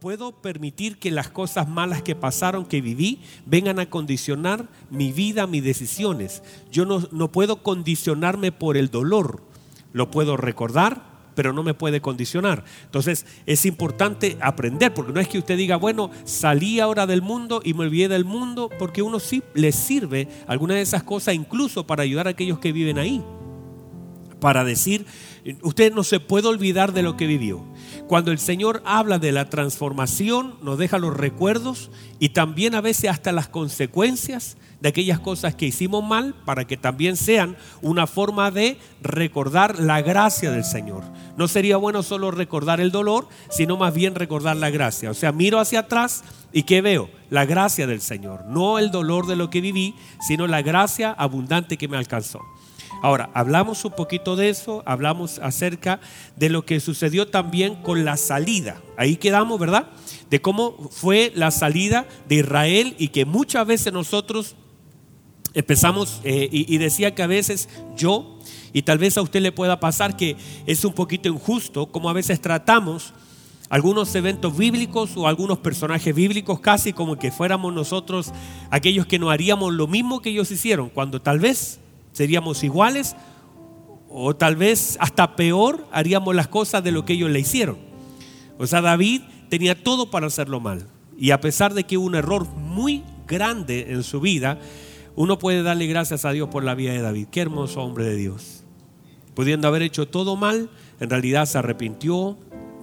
puedo 0.00 0.32
permitir 0.32 0.98
que 0.98 1.10
las 1.10 1.28
cosas 1.28 1.68
malas 1.68 2.02
que 2.02 2.14
pasaron, 2.14 2.66
que 2.66 2.80
viví, 2.80 3.20
vengan 3.46 3.80
a 3.80 3.90
condicionar 3.90 4.68
mi 4.90 5.12
vida, 5.12 5.46
mis 5.46 5.64
decisiones. 5.64 6.42
Yo 6.70 6.84
no, 6.84 7.08
no 7.10 7.32
puedo 7.32 7.62
condicionarme 7.62 8.52
por 8.52 8.76
el 8.76 8.90
dolor. 8.90 9.42
Lo 9.92 10.10
puedo 10.10 10.36
recordar, 10.36 11.02
pero 11.34 11.52
no 11.52 11.62
me 11.62 11.74
puede 11.74 12.00
condicionar. 12.00 12.64
Entonces 12.84 13.26
es 13.46 13.66
importante 13.66 14.36
aprender, 14.40 14.94
porque 14.94 15.12
no 15.12 15.20
es 15.20 15.28
que 15.28 15.38
usted 15.38 15.56
diga, 15.56 15.76
bueno, 15.76 16.10
salí 16.24 16.80
ahora 16.80 17.06
del 17.06 17.22
mundo 17.22 17.60
y 17.64 17.74
me 17.74 17.84
olvidé 17.84 18.08
del 18.08 18.24
mundo, 18.24 18.70
porque 18.78 19.02
uno 19.02 19.18
sí 19.18 19.42
le 19.54 19.72
sirve 19.72 20.28
alguna 20.46 20.74
de 20.74 20.82
esas 20.82 21.02
cosas 21.02 21.34
incluso 21.34 21.86
para 21.86 22.02
ayudar 22.04 22.28
a 22.28 22.30
aquellos 22.30 22.58
que 22.58 22.72
viven 22.72 22.98
ahí. 22.98 23.22
Para 24.40 24.64
decir, 24.64 25.06
usted 25.62 25.92
no 25.92 26.04
se 26.04 26.20
puede 26.20 26.48
olvidar 26.48 26.92
de 26.92 27.02
lo 27.02 27.16
que 27.16 27.26
vivió. 27.26 27.64
Cuando 28.06 28.30
el 28.30 28.38
Señor 28.38 28.82
habla 28.84 29.18
de 29.18 29.32
la 29.32 29.50
transformación, 29.50 30.54
nos 30.62 30.78
deja 30.78 30.98
los 30.98 31.16
recuerdos 31.16 31.90
y 32.18 32.30
también 32.30 32.74
a 32.74 32.80
veces 32.80 33.10
hasta 33.10 33.32
las 33.32 33.48
consecuencias 33.48 34.56
de 34.80 34.88
aquellas 34.88 35.18
cosas 35.18 35.54
que 35.54 35.66
hicimos 35.66 36.04
mal 36.04 36.34
para 36.44 36.66
que 36.66 36.76
también 36.76 37.16
sean 37.16 37.56
una 37.82 38.06
forma 38.06 38.50
de 38.50 38.78
recordar 39.02 39.78
la 39.80 40.00
gracia 40.02 40.50
del 40.50 40.64
Señor. 40.64 41.02
No 41.36 41.48
sería 41.48 41.76
bueno 41.76 42.02
solo 42.02 42.30
recordar 42.30 42.80
el 42.80 42.92
dolor, 42.92 43.28
sino 43.50 43.76
más 43.76 43.92
bien 43.92 44.14
recordar 44.14 44.56
la 44.56 44.70
gracia. 44.70 45.10
O 45.10 45.14
sea, 45.14 45.32
miro 45.32 45.58
hacia 45.58 45.80
atrás 45.80 46.22
y 46.52 46.62
¿qué 46.62 46.80
veo? 46.80 47.10
La 47.30 47.44
gracia 47.44 47.86
del 47.86 48.00
Señor. 48.00 48.44
No 48.46 48.78
el 48.78 48.90
dolor 48.90 49.26
de 49.26 49.36
lo 49.36 49.50
que 49.50 49.60
viví, 49.60 49.94
sino 50.26 50.46
la 50.46 50.62
gracia 50.62 51.12
abundante 51.12 51.76
que 51.76 51.88
me 51.88 51.96
alcanzó. 51.96 52.40
Ahora, 53.02 53.30
hablamos 53.34 53.84
un 53.84 53.92
poquito 53.92 54.34
de 54.34 54.48
eso, 54.48 54.82
hablamos 54.84 55.38
acerca 55.38 56.00
de 56.36 56.48
lo 56.48 56.64
que 56.64 56.80
sucedió 56.80 57.28
también 57.28 57.76
con 57.76 58.04
la 58.04 58.16
salida. 58.16 58.80
Ahí 58.96 59.16
quedamos, 59.16 59.60
¿verdad? 59.60 59.88
De 60.30 60.40
cómo 60.40 60.88
fue 60.90 61.32
la 61.34 61.50
salida 61.50 62.06
de 62.28 62.36
Israel 62.36 62.94
y 62.98 63.08
que 63.08 63.24
muchas 63.24 63.66
veces 63.66 63.92
nosotros 63.92 64.56
empezamos 65.54 66.20
eh, 66.24 66.48
y, 66.50 66.72
y 66.72 66.78
decía 66.78 67.14
que 67.14 67.22
a 67.22 67.26
veces 67.26 67.68
yo, 67.96 68.38
y 68.72 68.82
tal 68.82 68.98
vez 68.98 69.16
a 69.16 69.22
usted 69.22 69.40
le 69.40 69.52
pueda 69.52 69.80
pasar 69.80 70.16
que 70.16 70.36
es 70.66 70.84
un 70.84 70.92
poquito 70.92 71.28
injusto, 71.28 71.86
como 71.86 72.10
a 72.10 72.12
veces 72.12 72.40
tratamos 72.40 73.14
algunos 73.68 74.14
eventos 74.14 74.56
bíblicos 74.56 75.16
o 75.16 75.28
algunos 75.28 75.58
personajes 75.58 76.14
bíblicos 76.14 76.60
casi 76.60 76.92
como 76.92 77.18
que 77.18 77.30
fuéramos 77.30 77.72
nosotros 77.72 78.32
aquellos 78.70 79.06
que 79.06 79.18
no 79.18 79.30
haríamos 79.30 79.72
lo 79.74 79.86
mismo 79.86 80.20
que 80.20 80.30
ellos 80.30 80.50
hicieron, 80.50 80.88
cuando 80.88 81.20
tal 81.20 81.38
vez 81.38 81.80
seríamos 82.18 82.64
iguales 82.64 83.14
o 84.08 84.34
tal 84.34 84.56
vez 84.56 84.96
hasta 84.98 85.36
peor 85.36 85.86
haríamos 85.92 86.34
las 86.34 86.48
cosas 86.48 86.82
de 86.82 86.90
lo 86.90 87.04
que 87.04 87.12
ellos 87.12 87.30
le 87.30 87.38
hicieron. 87.38 87.78
O 88.58 88.66
sea, 88.66 88.80
David 88.80 89.22
tenía 89.48 89.80
todo 89.80 90.10
para 90.10 90.26
hacerlo 90.26 90.58
mal. 90.58 90.88
Y 91.16 91.30
a 91.30 91.40
pesar 91.40 91.74
de 91.74 91.84
que 91.84 91.96
hubo 91.96 92.06
un 92.06 92.16
error 92.16 92.48
muy 92.48 93.04
grande 93.28 93.92
en 93.92 94.02
su 94.02 94.20
vida, 94.20 94.58
uno 95.14 95.38
puede 95.38 95.62
darle 95.62 95.86
gracias 95.86 96.24
a 96.24 96.32
Dios 96.32 96.48
por 96.48 96.64
la 96.64 96.74
vida 96.74 96.92
de 96.92 97.02
David. 97.02 97.28
Qué 97.30 97.40
hermoso 97.40 97.82
hombre 97.82 98.04
de 98.04 98.16
Dios. 98.16 98.64
Pudiendo 99.34 99.68
haber 99.68 99.82
hecho 99.82 100.08
todo 100.08 100.34
mal, 100.34 100.70
en 100.98 101.10
realidad 101.10 101.46
se 101.46 101.58
arrepintió, 101.58 102.36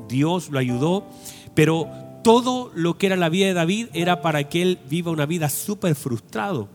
Dios 0.07 0.49
lo 0.49 0.59
ayudó, 0.59 1.09
pero 1.55 1.89
todo 2.23 2.71
lo 2.73 2.97
que 2.97 3.07
era 3.07 3.17
la 3.17 3.27
vida 3.27 3.47
de 3.47 3.53
David 3.53 3.87
era 3.91 4.21
para 4.21 4.47
que 4.47 4.61
él 4.61 4.79
viva 4.89 5.11
una 5.11 5.25
vida 5.25 5.49
súper 5.49 5.93
frustrado 5.93 6.69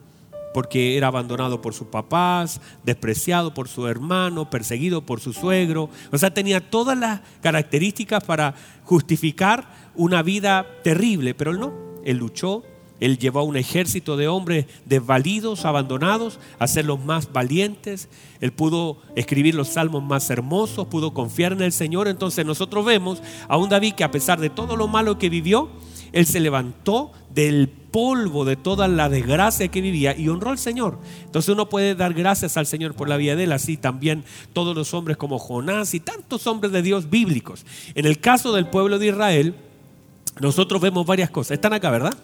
porque 0.52 0.96
era 0.96 1.08
abandonado 1.08 1.60
por 1.60 1.74
sus 1.74 1.88
papás, 1.88 2.60
despreciado 2.84 3.54
por 3.54 3.68
su 3.68 3.86
hermano, 3.86 4.50
perseguido 4.50 5.02
por 5.02 5.20
su 5.20 5.32
suegro. 5.32 5.90
O 6.12 6.18
sea, 6.18 6.33
tenía 6.33 6.70
todas 6.70 6.98
las 6.98 7.20
características 7.42 8.24
para 8.24 8.55
justificar 8.84 9.68
una 9.94 10.22
vida 10.22 10.66
terrible, 10.83 11.34
pero 11.34 11.52
él 11.52 11.60
no. 11.60 11.72
Él 12.05 12.16
luchó, 12.16 12.64
él 13.00 13.18
llevó 13.18 13.40
a 13.40 13.44
un 13.44 13.56
ejército 13.56 14.16
de 14.16 14.28
hombres 14.28 14.66
desvalidos, 14.84 15.64
abandonados, 15.64 16.39
a 16.58 16.66
ser 16.66 16.84
los 16.84 17.02
más 17.02 17.33
valientes. 17.33 18.08
Él 18.40 18.52
pudo 18.52 18.98
escribir 19.16 19.55
los 19.55 19.68
salmos 19.68 20.02
más 20.02 20.28
hermosos, 20.30 20.86
pudo 20.86 21.14
confiar 21.14 21.52
en 21.52 21.62
el 21.62 21.72
Señor. 21.72 22.08
Entonces 22.08 22.44
nosotros 22.44 22.84
vemos 22.84 23.22
a 23.48 23.56
un 23.56 23.70
David 23.70 23.94
que 23.94 24.05
a 24.05 24.10
pesar 24.10 24.39
de 24.39 24.50
todo 24.50 24.77
lo 24.77 24.86
malo 24.86 25.18
que 25.18 25.30
vivió, 25.30 25.70
él 26.12 26.27
se 26.27 26.40
levantó 26.40 27.12
del 27.33 27.72
polvo 27.90 28.45
de 28.45 28.56
toda 28.56 28.89
la 28.89 29.08
desgracia 29.08 29.68
que 29.68 29.80
vivía 29.80 30.17
y 30.17 30.28
honró 30.28 30.51
al 30.51 30.58
Señor. 30.58 30.98
Entonces 31.24 31.48
uno 31.48 31.68
puede 31.68 31.95
dar 31.95 32.14
gracias 32.14 32.56
al 32.56 32.67
Señor 32.67 32.95
por 32.95 33.08
la 33.08 33.17
vida 33.17 33.36
de 33.36 33.45
él, 33.45 33.52
así 33.52 33.77
también 33.77 34.24
todos 34.52 34.77
los 34.77 34.95
hombres 34.95 35.17
como 35.17 35.39
Jonás 35.39 35.95
y 35.95 36.01
tantos 36.01 36.46
hombres 36.46 36.73
de 36.73 36.83
Dios 36.83 37.11
bíblicos. 37.11 37.64
En 37.95 38.06
el 38.06 38.20
caso 38.20 38.52
del 38.52 38.67
pueblo 38.67 38.98
de 38.98 39.08
Israel, 39.08 39.55
nosotros 40.40 40.80
vemos 40.80 41.06
varias 41.06 41.30
cosas. 41.30 41.52
Están 41.52 41.73
acá, 41.73 41.90
¿verdad? 41.90 42.14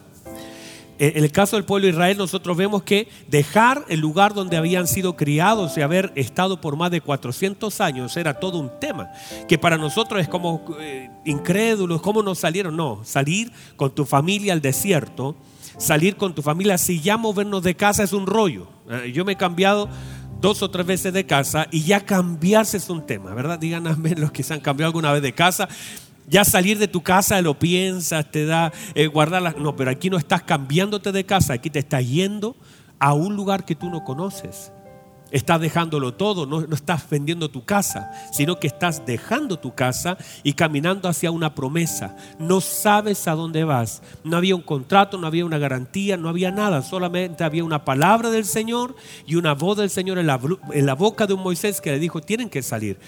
En 0.98 1.24
el 1.24 1.30
caso 1.30 1.56
del 1.56 1.66
pueblo 1.66 1.84
de 1.86 1.92
Israel 1.92 2.16
nosotros 2.16 2.56
vemos 2.56 2.82
que 2.82 3.08
dejar 3.28 3.84
el 3.88 4.00
lugar 4.00 4.32
donde 4.32 4.56
habían 4.56 4.86
sido 4.86 5.14
criados 5.14 5.76
y 5.76 5.82
haber 5.82 6.10
estado 6.14 6.58
por 6.58 6.76
más 6.76 6.90
de 6.90 7.02
400 7.02 7.82
años 7.82 8.16
era 8.16 8.40
todo 8.40 8.58
un 8.58 8.70
tema, 8.80 9.10
que 9.46 9.58
para 9.58 9.76
nosotros 9.76 10.22
es 10.22 10.28
como 10.28 10.64
eh, 10.80 11.10
incrédulos, 11.26 12.00
¿cómo 12.00 12.22
nos 12.22 12.38
salieron? 12.38 12.76
No, 12.76 13.02
salir 13.04 13.52
con 13.76 13.94
tu 13.94 14.06
familia 14.06 14.54
al 14.54 14.62
desierto, 14.62 15.36
salir 15.78 16.16
con 16.16 16.34
tu 16.34 16.42
familia, 16.42 16.78
si 16.78 17.00
ya 17.00 17.16
movernos 17.16 17.62
de 17.62 17.74
casa 17.74 18.02
es 18.02 18.12
un 18.12 18.26
rollo. 18.26 18.68
Eh, 18.90 19.12
yo 19.12 19.24
me 19.24 19.32
he 19.32 19.36
cambiado 19.36 19.88
dos 20.40 20.62
o 20.62 20.70
tres 20.70 20.86
veces 20.86 21.12
de 21.12 21.26
casa 21.26 21.66
y 21.70 21.82
ya 21.82 22.00
cambiarse 22.00 22.76
es 22.76 22.88
un 22.90 23.04
tema, 23.04 23.34
¿verdad? 23.34 23.58
Díganme 23.58 24.14
los 24.16 24.32
que 24.32 24.42
se 24.42 24.54
han 24.54 24.60
cambiado 24.60 24.88
alguna 24.88 25.12
vez 25.12 25.22
de 25.22 25.32
casa. 25.32 25.68
Ya 26.28 26.44
salir 26.44 26.78
de 26.78 26.88
tu 26.88 27.02
casa 27.02 27.40
lo 27.40 27.56
piensas, 27.58 28.28
te 28.30 28.46
da 28.46 28.72
eh, 28.94 29.06
guardar 29.06 29.58
No, 29.58 29.76
pero 29.76 29.90
aquí 29.90 30.10
no 30.10 30.16
estás 30.16 30.42
cambiándote 30.42 31.12
de 31.12 31.24
casa, 31.24 31.52
aquí 31.52 31.70
te 31.70 31.78
estás 31.78 32.06
yendo 32.06 32.56
a 32.98 33.14
un 33.14 33.36
lugar 33.36 33.64
que 33.64 33.76
tú 33.76 33.88
no 33.90 34.02
conoces. 34.02 34.72
Estás 35.32 35.60
dejándolo 35.60 36.14
todo, 36.14 36.46
no, 36.46 36.60
no, 36.60 36.74
estás 36.74 37.08
vendiendo 37.10 37.48
tu 37.48 37.64
casa, 37.64 38.12
sino 38.32 38.60
que 38.60 38.68
estás 38.68 39.04
dejando 39.04 39.58
tu 39.58 39.74
casa 39.74 40.16
y 40.44 40.52
caminando 40.52 41.08
hacia 41.08 41.32
una 41.32 41.54
promesa. 41.54 42.16
No 42.38 42.60
sabes 42.60 43.26
a 43.26 43.34
dónde 43.34 43.64
vas. 43.64 44.02
No 44.22 44.36
había 44.36 44.54
un 44.54 44.62
contrato, 44.62 45.18
no 45.18 45.26
había 45.26 45.44
una 45.44 45.58
garantía, 45.58 46.16
no 46.16 46.28
había 46.28 46.52
nada. 46.52 46.82
Solamente 46.82 47.42
había 47.42 47.64
una 47.64 47.84
palabra 47.84 48.30
del 48.30 48.44
Señor 48.44 48.94
y 49.26 49.34
una 49.34 49.54
voz 49.54 49.78
del 49.78 49.90
Señor 49.90 50.18
en 50.18 50.28
la, 50.28 50.40
en 50.72 50.86
la 50.86 50.94
boca 50.94 51.26
de 51.26 51.34
un 51.34 51.42
Moisés 51.42 51.80
que 51.80 51.90
le 51.90 51.98
dijo, 51.98 52.20
tienen 52.20 52.48
que 52.48 52.62
salir 52.62 52.98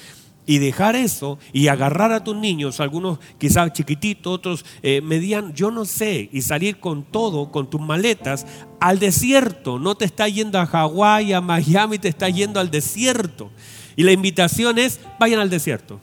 y 0.49 0.59
dejar 0.59 0.97
eso 0.97 1.39
y 1.53 1.69
agarrar 1.69 2.11
a 2.11 2.25
tus 2.25 2.35
niños, 2.35 2.81
algunos 2.81 3.19
quizás 3.37 3.71
chiquititos, 3.75 4.33
otros 4.33 4.65
eh, 4.83 5.03
medianos, 5.03 5.53
yo 5.55 5.71
no 5.71 5.85
sé, 5.85 6.31
y 6.33 6.41
salir 6.41 6.81
con 6.81 7.05
todo, 7.05 7.53
con 7.53 7.69
tus 7.69 7.83
maletas, 7.83 8.47
al 8.81 8.99
desierto. 8.99 9.79
No 9.79 9.95
te 9.95 10.07
está 10.07 10.27
yendo 10.27 10.59
a 10.59 10.65
Hawái, 10.65 11.35
a 11.35 11.43
Miami, 11.43 11.99
te 11.99 12.09
está 12.09 12.31
yendo 12.31 12.61
al 12.61 12.71
desierto. 12.71 13.51
Y 13.95 14.05
la 14.05 14.13
invitación 14.13 14.79
es, 14.79 15.01
vayan 15.21 15.39
al 15.41 15.51
desierto. 15.51 16.01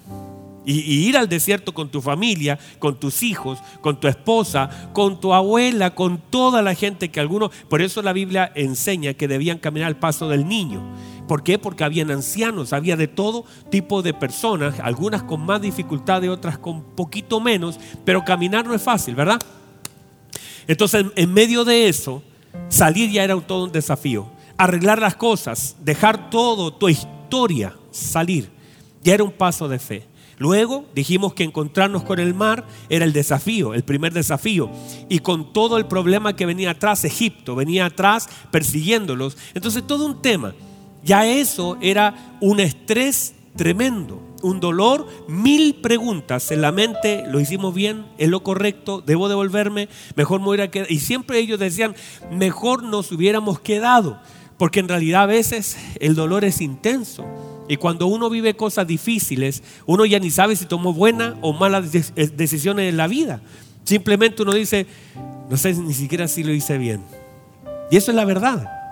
Y, 0.64 0.74
y, 0.82 1.08
ir 1.08 1.18
al 1.18 1.28
desierto 1.28 1.74
con 1.74 1.90
tu 1.90 2.02
familia, 2.02 2.60
con 2.78 3.00
tus 3.00 3.24
hijos, 3.24 3.60
con 3.82 4.00
tu 4.00 4.08
esposa, 4.08 4.92
con 4.94 5.20
tu 5.20 5.34
abuela, 5.34 5.96
con 5.96 6.20
toda 6.20 6.62
la 6.62 6.76
gente 6.76 7.10
que 7.10 7.20
algunos... 7.20 7.50
Por 7.68 7.82
eso 7.82 8.04
la 8.04 8.14
Biblia 8.14 8.52
enseña 8.54 9.16
que 9.16 9.28
debían 9.28 9.58
caminar 9.58 9.88
al 9.88 9.98
paso 9.98 10.30
del 10.30 10.48
niño. 10.48 10.84
¿Por 11.28 11.44
qué? 11.44 11.58
Porque 11.58 11.84
habían 11.84 12.12
ancianos, 12.12 12.74
había 12.74 12.96
de 12.96 13.08
todo 13.08 13.46
tipo 13.70 14.02
de 14.02 14.14
personas, 14.14 14.80
algunas 14.80 15.24
con 15.24 15.46
más 15.46 15.62
dificultad 15.62 16.22
y 16.24 16.28
otras 16.28 16.58
con 16.58 16.84
poquito 16.84 17.40
menos, 17.40 17.80
pero 18.04 18.24
caminar 18.24 18.66
no 18.66 18.74
es 18.74 18.82
fácil, 18.82 19.16
¿verdad? 19.16 19.40
Entonces, 20.68 21.06
en 21.16 21.34
medio 21.34 21.66
de 21.66 21.88
eso, 21.88 22.24
salir 22.70 23.12
ya 23.12 23.24
era 23.24 23.40
todo 23.42 23.66
un 23.66 23.72
desafío. 23.72 24.28
Arreglar 24.58 25.00
las 25.00 25.16
cosas, 25.16 25.76
dejar 25.82 26.30
todo, 26.30 26.74
tu 26.74 26.88
historia, 26.88 27.76
salir, 27.92 28.50
ya 29.04 29.14
era 29.14 29.24
un 29.24 29.32
paso 29.32 29.68
de 29.68 29.80
fe. 29.80 30.08
Luego 30.38 30.86
dijimos 30.94 31.34
que 31.34 31.44
encontrarnos 31.44 32.04
con 32.04 32.20
el 32.20 32.34
mar 32.34 32.66
era 32.90 33.06
el 33.06 33.14
desafío, 33.14 33.74
el 33.74 33.84
primer 33.84 34.14
desafío. 34.14 34.70
Y 35.08 35.20
con 35.20 35.54
todo 35.54 35.78
el 35.78 35.86
problema 35.86 36.36
que 36.36 36.46
venía 36.46 36.72
atrás, 36.72 37.06
Egipto 37.06 37.56
venía 37.56 37.86
atrás 37.86 38.28
persiguiéndolos. 38.52 39.38
Entonces 39.54 39.86
todo 39.88 40.06
un 40.06 40.22
tema. 40.22 40.54
Ya 41.06 41.28
eso 41.28 41.78
era 41.82 42.36
un 42.42 42.60
estrés 42.60 43.36
tremendo, 43.56 44.20
un 44.42 44.60
dolor, 44.60 45.08
mil 45.28 45.76
preguntas 45.76 46.50
en 46.52 46.62
la 46.62 46.72
mente, 46.72 47.24
lo 47.28 47.40
hicimos 47.40 47.76
bien, 47.76 48.08
es 48.18 48.28
lo 48.28 48.42
correcto, 48.42 49.04
debo 49.06 49.30
devolverme, 49.30 49.88
mejor 50.16 50.42
me 50.42 50.50
hubiera 50.50 50.72
quedado. 50.72 50.92
Y 50.92 51.00
siempre 51.00 51.38
ellos 51.38 51.60
decían, 51.60 51.96
mejor 52.32 52.82
nos 52.82 53.12
hubiéramos 53.12 53.60
quedado, 53.60 54.20
porque 54.58 54.80
en 54.80 54.88
realidad 54.88 55.22
a 55.22 55.28
veces 55.28 55.78
el 56.00 56.16
dolor 56.16 56.44
es 56.44 56.60
intenso. 56.60 57.24
Y 57.68 57.78
cuando 57.78 58.08
uno 58.08 58.30
vive 58.32 58.56
cosas 58.56 58.88
difíciles, 58.88 59.62
uno 59.86 60.06
ya 60.06 60.20
ni 60.20 60.32
sabe 60.32 60.56
si 60.56 60.66
tomó 60.66 60.92
buenas 60.92 61.36
o 61.42 61.54
malas 61.54 61.92
decisiones 62.16 62.90
en 62.90 62.98
la 62.98 63.08
vida. 63.08 63.42
Simplemente 63.84 64.42
uno 64.42 64.54
dice, 64.54 64.88
no 65.52 65.56
sé 65.56 65.76
ni 65.76 65.94
siquiera 65.94 66.28
si 66.28 66.44
lo 66.44 66.52
hice 66.52 66.80
bien. 66.80 67.02
Y 67.92 67.98
eso 67.98 68.10
es 68.10 68.16
la 68.16 68.26
verdad. 68.26 68.85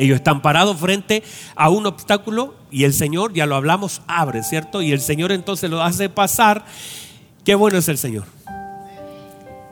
Ellos 0.00 0.16
están 0.16 0.40
parados 0.40 0.78
frente 0.78 1.22
a 1.54 1.68
un 1.68 1.84
obstáculo 1.84 2.54
y 2.70 2.84
el 2.84 2.94
Señor, 2.94 3.34
ya 3.34 3.44
lo 3.44 3.54
hablamos, 3.54 4.00
abre, 4.06 4.42
¿cierto? 4.42 4.80
Y 4.80 4.92
el 4.92 5.00
Señor 5.02 5.30
entonces 5.30 5.68
lo 5.68 5.82
hace 5.82 6.08
pasar. 6.08 6.64
Qué 7.44 7.54
bueno 7.54 7.76
es 7.76 7.86
el 7.86 7.98
Señor. 7.98 8.24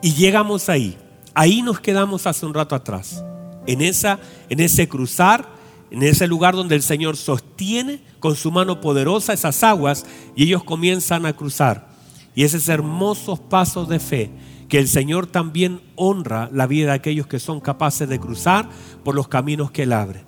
Y 0.03 0.13
llegamos 0.13 0.69
ahí. 0.69 0.95
Ahí 1.33 1.63
nos 1.63 1.79
quedamos 1.79 2.27
hace 2.27 2.45
un 2.45 2.53
rato 2.53 2.75
atrás. 2.75 3.23
En, 3.65 3.81
esa, 3.81 4.19
en 4.49 4.59
ese 4.59 4.87
cruzar, 4.87 5.49
en 5.89 6.03
ese 6.03 6.27
lugar 6.27 6.53
donde 6.53 6.75
el 6.75 6.83
Señor 6.83 7.17
sostiene 7.17 7.99
con 8.19 8.35
su 8.35 8.51
mano 8.51 8.81
poderosa 8.81 9.33
esas 9.33 9.63
aguas 9.63 10.05
y 10.35 10.43
ellos 10.43 10.63
comienzan 10.63 11.25
a 11.25 11.33
cruzar. 11.33 11.89
Y 12.35 12.43
esos 12.43 12.69
hermosos 12.69 13.39
pasos 13.39 13.89
de 13.89 13.99
fe 13.99 14.29
que 14.69 14.77
el 14.77 14.87
Señor 14.87 15.25
también 15.25 15.81
honra 15.95 16.49
la 16.53 16.67
vida 16.67 16.89
de 16.89 16.93
aquellos 16.93 17.27
que 17.27 17.39
son 17.39 17.59
capaces 17.59 18.07
de 18.07 18.19
cruzar 18.19 18.69
por 19.03 19.15
los 19.15 19.27
caminos 19.27 19.71
que 19.71 19.83
Él 19.83 19.93
abre. 19.93 20.23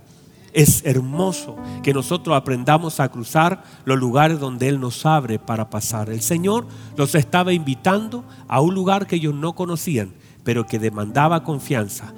Es 0.51 0.83
hermoso 0.83 1.55
que 1.83 1.93
nosotros 1.93 2.35
aprendamos 2.35 2.99
a 2.99 3.09
cruzar 3.09 3.63
los 3.85 3.97
lugares 3.97 4.39
donde 4.39 4.67
Él 4.67 4.79
nos 4.79 5.05
abre 5.05 5.39
para 5.39 5.69
pasar. 5.69 6.09
El 6.09 6.21
Señor 6.21 6.65
los 6.97 7.15
estaba 7.15 7.53
invitando 7.53 8.25
a 8.47 8.59
un 8.59 8.73
lugar 8.73 9.05
que 9.07 9.15
ellos 9.15 9.35
no 9.35 9.53
conocían, 9.53 10.11
pero 10.43 10.65
que 10.65 10.79
demandaba 10.79 11.43
confianza. 11.43 12.13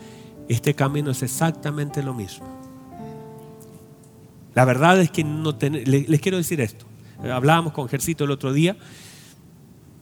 Este 0.48 0.74
camino 0.74 1.12
es 1.12 1.22
exactamente 1.22 2.02
lo 2.02 2.14
mismo. 2.14 2.48
La 4.56 4.66
verdad 4.66 5.00
es 5.00 5.12
que 5.12 5.24
no 5.24 5.56
les 5.62 6.22
quiero 6.22 6.38
decir 6.38 6.62
esto. 6.62 6.86
Hablábamos 7.22 7.74
con 7.74 7.90
Jercito 7.90 8.24
el 8.24 8.32
otro 8.32 8.54
día. 8.54 8.78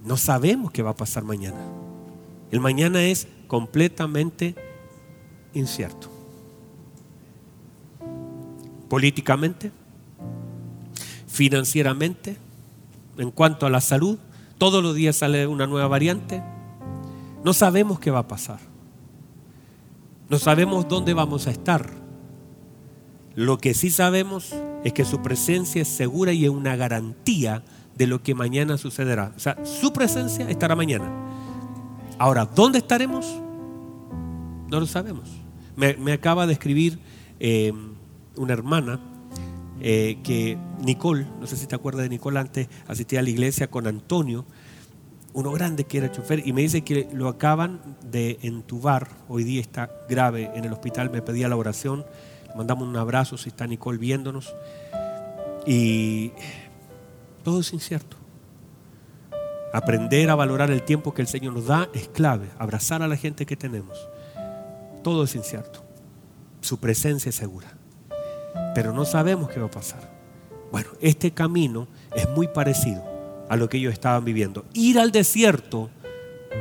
No 0.06 0.18
sabemos 0.18 0.72
qué 0.72 0.84
va 0.84 0.92
a 0.92 0.96
pasar 0.96 1.24
mañana. 1.24 1.58
El 2.52 2.60
mañana 2.60 3.02
es 3.04 3.28
completamente 3.48 4.56
incierto. 5.54 6.10
Políticamente, 8.90 9.72
financieramente, 11.28 12.36
en 13.18 13.32
cuanto 13.32 13.66
a 13.66 13.70
la 13.70 13.80
salud, 13.80 14.20
todos 14.58 14.84
los 14.84 14.96
días 14.96 15.16
sale 15.16 15.48
una 15.48 15.66
nueva 15.66 15.88
variante. 15.88 16.44
No 17.44 17.54
sabemos 17.54 18.00
qué 18.00 18.12
va 18.12 18.20
a 18.20 18.28
pasar. 18.28 18.60
No 20.30 20.38
sabemos 20.38 20.88
dónde 20.88 21.14
vamos 21.14 21.48
a 21.48 21.52
estar. 21.52 21.90
Lo 23.36 23.58
que 23.58 23.74
sí 23.74 23.90
sabemos 23.90 24.54
es 24.84 24.92
que 24.92 25.06
su 25.06 25.22
presencia 25.22 25.82
es 25.82 25.88
segura 25.88 26.34
y 26.34 26.44
es 26.44 26.50
una 26.50 26.76
garantía 26.76 27.64
de 27.96 28.08
lo 28.08 28.22
que 28.22 28.36
mañana 28.36 28.78
sucederá. 28.78 29.34
O 29.36 29.40
sea, 29.40 29.58
su 29.66 29.94
presencia 29.94 30.50
estará 30.50 30.76
mañana. 30.76 31.31
Ahora, 32.22 32.46
¿dónde 32.46 32.78
estaremos? 32.78 33.26
No 34.70 34.80
lo 34.80 34.86
sabemos. 34.86 35.28
Me, 35.76 36.14
acaba 36.14 36.46
de 36.46 36.54
escribir 36.54 37.00
eh, 37.40 37.74
una 38.36 38.54
hermana 38.54 39.00
eh, 39.80 40.20
que 40.24 40.56
Nicole, 40.86 41.26
no 41.40 41.48
sé 41.48 41.58
si 41.58 41.66
te 41.66 41.74
acuerdas 41.74 42.04
de 42.04 42.10
Nicole, 42.10 42.40
antes 42.40 42.68
asistía 42.88 43.22
a 43.22 43.24
la 43.24 43.32
iglesia 43.32 43.72
con 43.72 43.88
Antonio, 43.88 44.46
uno 45.34 45.52
grande 45.52 45.86
que 45.86 45.98
era 45.98 46.12
chofer, 46.12 46.48
y 46.48 46.54
me 46.54 46.62
dice 46.62 46.84
que 46.84 47.10
lo 47.12 47.28
acaban 47.28 47.98
de 48.04 48.38
entubar, 48.44 49.08
hoy 49.28 49.44
día 49.44 49.60
está 49.60 49.90
grave 50.08 50.52
en 50.54 50.64
el 50.64 50.74
hospital, 50.74 51.10
me 51.10 51.24
pedía 51.24 51.50
la 51.50 51.56
oración, 51.56 52.06
mandamos 52.56 52.88
un 52.88 52.98
abrazo 52.98 53.36
si 53.36 53.50
está 53.50 53.66
Nicole 53.66 53.98
viéndonos, 53.98 54.54
y 55.66 56.34
todo 57.44 57.62
es 57.62 57.74
incierto. 57.74 58.21
Aprender 59.74 60.30
a 60.30 60.36
valorar 60.36 60.70
el 60.72 60.84
tiempo 60.84 61.14
que 61.14 61.22
el 61.22 61.28
Señor 61.28 61.54
nos 61.54 61.68
da 61.68 61.90
es 61.94 62.10
clave. 62.10 62.50
Abrazar 62.60 63.02
a 63.02 63.08
la 63.08 63.18
gente 63.18 63.46
que 63.46 63.56
tenemos. 63.56 63.98
Todo 65.04 65.24
es 65.24 65.36
incierto. 65.36 65.84
Su 66.62 66.80
presencia 66.80 67.30
es 67.30 67.36
segura. 67.36 67.74
Pero 68.76 68.94
no 68.94 69.06
sabemos 69.06 69.50
qué 69.50 69.60
va 69.60 69.68
a 69.68 69.72
pasar. 69.72 70.12
Bueno, 70.72 70.90
este 71.02 71.32
camino 71.32 71.88
es 72.16 72.30
muy 72.30 72.48
parecido 72.48 73.04
a 73.50 73.56
lo 73.56 73.70
que 73.70 73.78
ellos 73.78 73.94
estaban 73.94 74.24
viviendo. 74.24 74.66
Ir 74.74 75.00
al 75.00 75.12
desierto 75.12 75.90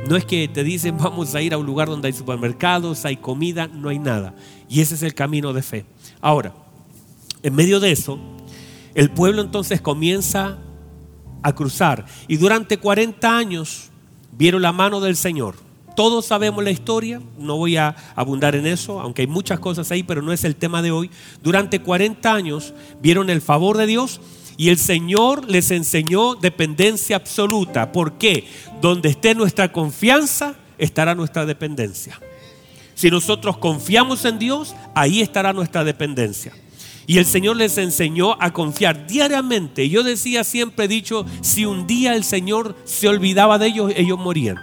no 0.07 0.15
es 0.15 0.25
que 0.25 0.47
te 0.47 0.63
dicen 0.63 0.97
vamos 0.97 1.35
a 1.35 1.41
ir 1.41 1.53
a 1.53 1.57
un 1.57 1.65
lugar 1.65 1.87
donde 1.87 2.07
hay 2.07 2.13
supermercados, 2.13 3.05
hay 3.05 3.17
comida, 3.17 3.67
no 3.67 3.89
hay 3.89 3.99
nada. 3.99 4.33
Y 4.69 4.81
ese 4.81 4.95
es 4.95 5.03
el 5.03 5.13
camino 5.13 5.53
de 5.53 5.61
fe. 5.61 5.85
Ahora, 6.19 6.53
en 7.43 7.55
medio 7.55 7.79
de 7.79 7.91
eso, 7.91 8.19
el 8.93 9.11
pueblo 9.11 9.41
entonces 9.41 9.81
comienza 9.81 10.57
a 11.43 11.53
cruzar. 11.53 12.05
Y 12.27 12.37
durante 12.37 12.77
40 12.77 13.37
años 13.37 13.89
vieron 14.31 14.61
la 14.61 14.71
mano 14.71 14.99
del 14.99 15.15
Señor. 15.15 15.55
Todos 15.95 16.25
sabemos 16.25 16.63
la 16.63 16.71
historia, 16.71 17.21
no 17.37 17.57
voy 17.57 17.77
a 17.77 17.95
abundar 18.15 18.55
en 18.55 18.65
eso, 18.65 19.01
aunque 19.01 19.23
hay 19.23 19.27
muchas 19.27 19.59
cosas 19.59 19.91
ahí, 19.91 20.03
pero 20.03 20.21
no 20.21 20.31
es 20.31 20.43
el 20.45 20.55
tema 20.55 20.81
de 20.81 20.91
hoy. 20.91 21.11
Durante 21.43 21.81
40 21.81 22.33
años 22.33 22.73
vieron 23.01 23.29
el 23.29 23.41
favor 23.41 23.77
de 23.77 23.87
Dios 23.87 24.21
y 24.57 24.69
el 24.69 24.77
Señor 24.77 25.49
les 25.49 25.69
enseñó 25.71 26.35
dependencia 26.35 27.17
absoluta. 27.17 27.91
¿Por 27.91 28.13
qué? 28.13 28.47
Donde 28.81 29.09
esté 29.09 29.35
nuestra 29.35 29.71
confianza, 29.71 30.55
estará 30.77 31.13
nuestra 31.13 31.45
dependencia. 31.45 32.19
Si 32.93 33.09
nosotros 33.09 33.57
confiamos 33.57 34.23
en 34.25 34.39
Dios, 34.39 34.75
ahí 34.95 35.21
estará 35.21 35.53
nuestra 35.53 35.83
dependencia. 35.83 36.53
Y 37.07 37.17
el 37.17 37.25
Señor 37.25 37.57
les 37.57 37.77
enseñó 37.77 38.35
a 38.39 38.51
confiar 38.53 39.07
diariamente. 39.07 39.89
Yo 39.89 40.03
decía, 40.03 40.43
siempre 40.43 40.85
he 40.85 40.87
dicho, 40.87 41.25
si 41.41 41.65
un 41.65 41.87
día 41.87 42.15
el 42.15 42.23
Señor 42.23 42.75
se 42.85 43.07
olvidaba 43.07 43.57
de 43.57 43.67
ellos, 43.67 43.91
ellos 43.95 44.19
morían. 44.19 44.57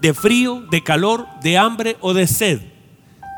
De 0.00 0.14
frío, 0.14 0.62
de 0.70 0.82
calor, 0.82 1.26
de 1.42 1.58
hambre 1.58 1.96
o 2.00 2.14
de 2.14 2.26
sed. 2.26 2.60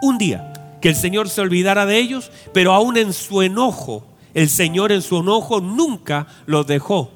Un 0.02 0.18
día 0.18 0.52
que 0.80 0.88
el 0.88 0.96
Señor 0.96 1.28
se 1.28 1.40
olvidara 1.40 1.86
de 1.86 1.98
ellos, 1.98 2.30
pero 2.52 2.72
aún 2.72 2.96
en 2.96 3.12
su 3.12 3.42
enojo, 3.42 4.06
el 4.34 4.48
Señor 4.48 4.92
en 4.92 5.02
su 5.02 5.18
enojo 5.18 5.60
nunca 5.60 6.26
los 6.46 6.66
dejó. 6.66 7.10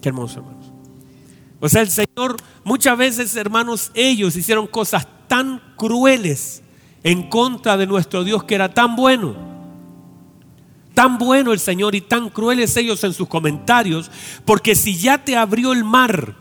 Qué 0.00 0.08
hermoso, 0.08 0.40
hermanos. 0.40 0.66
O 1.60 1.68
sea, 1.68 1.82
el 1.82 1.90
Señor, 1.90 2.36
muchas 2.64 2.98
veces, 2.98 3.36
hermanos, 3.36 3.92
ellos 3.94 4.34
hicieron 4.36 4.66
cosas 4.66 5.06
tan 5.28 5.62
crueles 5.76 6.62
en 7.04 7.28
contra 7.28 7.76
de 7.76 7.86
nuestro 7.86 8.24
Dios 8.24 8.44
que 8.44 8.56
era 8.56 8.74
tan 8.74 8.96
bueno 8.96 9.51
Tan 10.94 11.16
bueno 11.18 11.52
el 11.52 11.58
Señor 11.58 11.94
y 11.94 12.00
tan 12.00 12.28
crueles 12.28 12.76
ellos 12.76 13.02
en 13.04 13.14
sus 13.14 13.28
comentarios, 13.28 14.10
porque 14.44 14.74
si 14.74 14.96
ya 14.96 15.24
te 15.24 15.36
abrió 15.36 15.72
el 15.72 15.84
mar, 15.84 16.36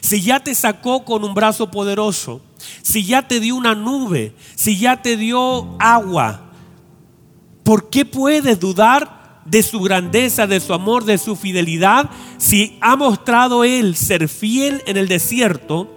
si 0.00 0.20
ya 0.20 0.40
te 0.40 0.54
sacó 0.54 1.04
con 1.04 1.24
un 1.24 1.34
brazo 1.34 1.70
poderoso, 1.70 2.40
si 2.82 3.04
ya 3.04 3.26
te 3.26 3.40
dio 3.40 3.56
una 3.56 3.74
nube, 3.74 4.34
si 4.54 4.78
ya 4.78 5.02
te 5.02 5.16
dio 5.16 5.76
agua, 5.80 6.42
¿por 7.64 7.90
qué 7.90 8.04
puedes 8.04 8.60
dudar 8.60 9.42
de 9.44 9.62
su 9.62 9.80
grandeza, 9.80 10.46
de 10.46 10.60
su 10.60 10.74
amor, 10.74 11.04
de 11.04 11.18
su 11.18 11.34
fidelidad? 11.34 12.08
Si 12.38 12.78
ha 12.80 12.94
mostrado 12.94 13.64
Él 13.64 13.96
ser 13.96 14.28
fiel 14.28 14.82
en 14.86 14.96
el 14.96 15.08
desierto, 15.08 15.92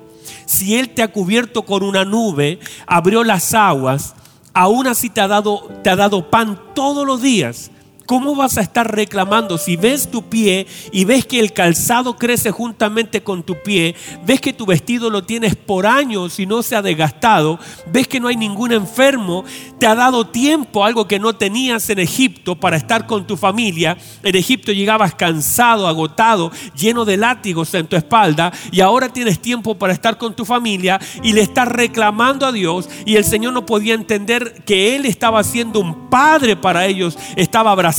si 0.45 0.75
Él 0.75 0.89
te 0.89 1.03
ha 1.03 1.11
cubierto 1.11 1.63
con 1.63 1.83
una 1.83 2.03
nube, 2.03 2.59
abrió 2.87 3.23
las 3.23 3.53
aguas, 3.53 4.15
aún 4.53 4.87
así 4.87 5.09
te 5.09 5.21
ha 5.21 5.27
dado, 5.27 5.69
te 5.83 5.89
ha 5.91 5.95
dado 5.95 6.31
pan 6.31 6.59
todos 6.73 7.05
los 7.05 7.21
días 7.21 7.69
¿Cómo 8.05 8.35
vas 8.35 8.57
a 8.57 8.61
estar 8.61 8.93
reclamando 8.93 9.57
si 9.57 9.77
ves 9.77 10.11
tu 10.11 10.23
pie 10.23 10.67
y 10.91 11.05
ves 11.05 11.25
que 11.25 11.39
el 11.39 11.53
calzado 11.53 12.17
crece 12.17 12.51
juntamente 12.51 13.23
con 13.23 13.43
tu 13.43 13.55
pie? 13.61 13.95
Ves 14.25 14.41
que 14.41 14.53
tu 14.53 14.65
vestido 14.65 15.09
lo 15.09 15.23
tienes 15.23 15.55
por 15.55 15.85
años 15.85 16.39
y 16.39 16.45
no 16.45 16.63
se 16.63 16.75
ha 16.75 16.81
desgastado. 16.81 17.59
Ves 17.91 18.07
que 18.07 18.19
no 18.19 18.27
hay 18.27 18.35
ningún 18.35 18.73
enfermo. 18.73 19.45
Te 19.79 19.87
ha 19.87 19.95
dado 19.95 20.27
tiempo, 20.27 20.83
algo 20.83 21.07
que 21.07 21.19
no 21.19 21.33
tenías 21.33 21.89
en 21.89 21.99
Egipto, 21.99 22.55
para 22.55 22.75
estar 22.75 23.07
con 23.07 23.25
tu 23.25 23.37
familia. 23.37 23.97
En 24.23 24.35
Egipto 24.35 24.71
llegabas 24.71 25.15
cansado, 25.15 25.87
agotado, 25.87 26.51
lleno 26.75 27.05
de 27.05 27.17
látigos 27.17 27.73
en 27.75 27.87
tu 27.87 27.95
espalda. 27.95 28.51
Y 28.71 28.81
ahora 28.81 29.09
tienes 29.09 29.39
tiempo 29.39 29.75
para 29.75 29.93
estar 29.93 30.17
con 30.17 30.35
tu 30.35 30.43
familia 30.43 30.99
y 31.23 31.33
le 31.33 31.41
estás 31.41 31.67
reclamando 31.67 32.45
a 32.45 32.51
Dios. 32.51 32.89
Y 33.05 33.15
el 33.15 33.23
Señor 33.23 33.53
no 33.53 33.65
podía 33.65 33.93
entender 33.93 34.63
que 34.65 34.95
Él 34.95 35.05
estaba 35.05 35.43
siendo 35.43 35.79
un 35.79 36.09
padre 36.09 36.55
para 36.55 36.85
ellos. 36.85 37.17
Estaba 37.35 37.71
abrazando 37.71 37.90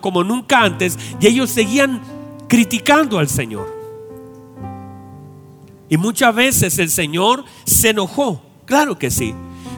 como 0.00 0.24
nunca 0.24 0.62
antes 0.62 0.98
y 1.20 1.26
ellos 1.26 1.50
seguían 1.50 2.00
criticando 2.48 3.18
al 3.18 3.28
Señor. 3.28 3.76
Y 5.88 5.96
muchas 5.96 6.34
veces 6.34 6.78
el 6.78 6.90
Señor 6.90 7.44
se 7.64 7.90
enojó, 7.90 8.42
claro 8.66 8.98
que 8.98 9.10
sí, 9.10 9.34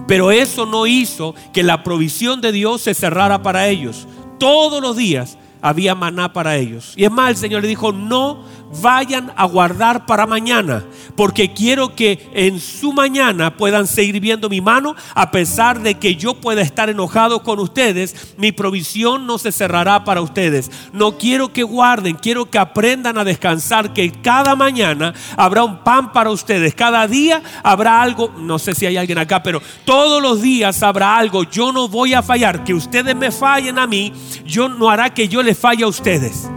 pero 0.07 0.33
eso 0.33 0.67
no 0.67 0.87
hizo 0.87 1.35
que 1.53 1.63
la 1.63 1.85
provisión 1.85 2.41
de 2.41 2.53
Dios 2.53 2.83
se 2.83 2.95
cerrara 2.95 3.43
para 3.43 3.69
ellos. 3.69 4.09
Todos 4.39 4.83
los 4.83 4.97
días 4.97 5.39
había 5.63 5.95
maná 5.95 6.33
para 6.33 6.57
ellos. 6.57 6.95
Y 6.97 7.05
es 7.05 7.11
más, 7.11 7.31
el 7.31 7.37
Señor 7.37 7.63
le 7.63 7.69
dijo, 7.69 7.93
no 7.93 8.43
vayan 8.81 9.33
a 9.37 9.45
guardar 9.47 10.07
para 10.07 10.27
mañana, 10.27 10.85
porque 11.17 11.53
quiero 11.53 11.95
que 11.95 12.31
en 12.35 12.61
su 12.61 12.93
mañana 12.93 13.57
puedan 13.57 13.87
seguir 13.87 14.21
viendo 14.21 14.49
mi 14.49 14.61
mano, 14.61 14.95
a 15.15 15.31
pesar 15.31 15.81
de 15.81 15.95
que 15.95 16.17
yo 16.17 16.35
pueda 16.35 16.63
estar 16.63 16.89
enojado 16.89 17.43
con 17.43 17.59
ustedes, 17.59 18.35
mi 18.37 18.53
provisión 18.53 19.27
no 19.27 19.39
se 19.39 19.53
cerrará 19.53 20.05
para 20.05 20.21
ustedes. 20.21 20.71
No 20.93 21.19
quiero 21.19 21.53
que 21.53 21.63
guarden, 21.63 22.17
quiero 22.17 22.51
que 22.51 22.59
aprendan 22.59 23.19
a 23.19 23.25
descansar, 23.25 23.93
que 23.93 24.11
cada 24.13 24.55
mañana 24.55 25.15
habrá 25.37 25.65
un 25.65 25.79
pan 25.83 26.13
para 26.13 26.31
ustedes, 26.31 26.75
cada 26.75 27.07
día 27.07 27.43
habrá 27.63 28.03
algo, 28.03 28.33
no 28.39 28.59
sé 28.59 28.75
si 28.75 28.87
hay 28.87 28.97
alguien 28.97 29.19
acá, 29.19 29.43
pero 29.43 29.61
todos 29.85 30.23
los 30.23 30.43
días 30.43 30.83
habrá 30.83 31.17
algo, 31.17 31.45
yo 31.45 31.73
no 31.73 31.89
voy 31.89 32.15
a 32.15 32.23
fallar, 32.23 32.65
que 32.65 32.75
ustedes 32.75 33.17
me 33.17 33.31
fallen 33.31 33.79
a 33.79 33.87
mí, 33.87 34.13
yo 34.45 34.69
no 34.69 34.91
hará 34.91 35.11
que 35.11 35.29
yo 35.29 35.43
les 35.43 35.59
falle 35.59 35.85
a 35.85 35.89
ustedes. 35.89 36.49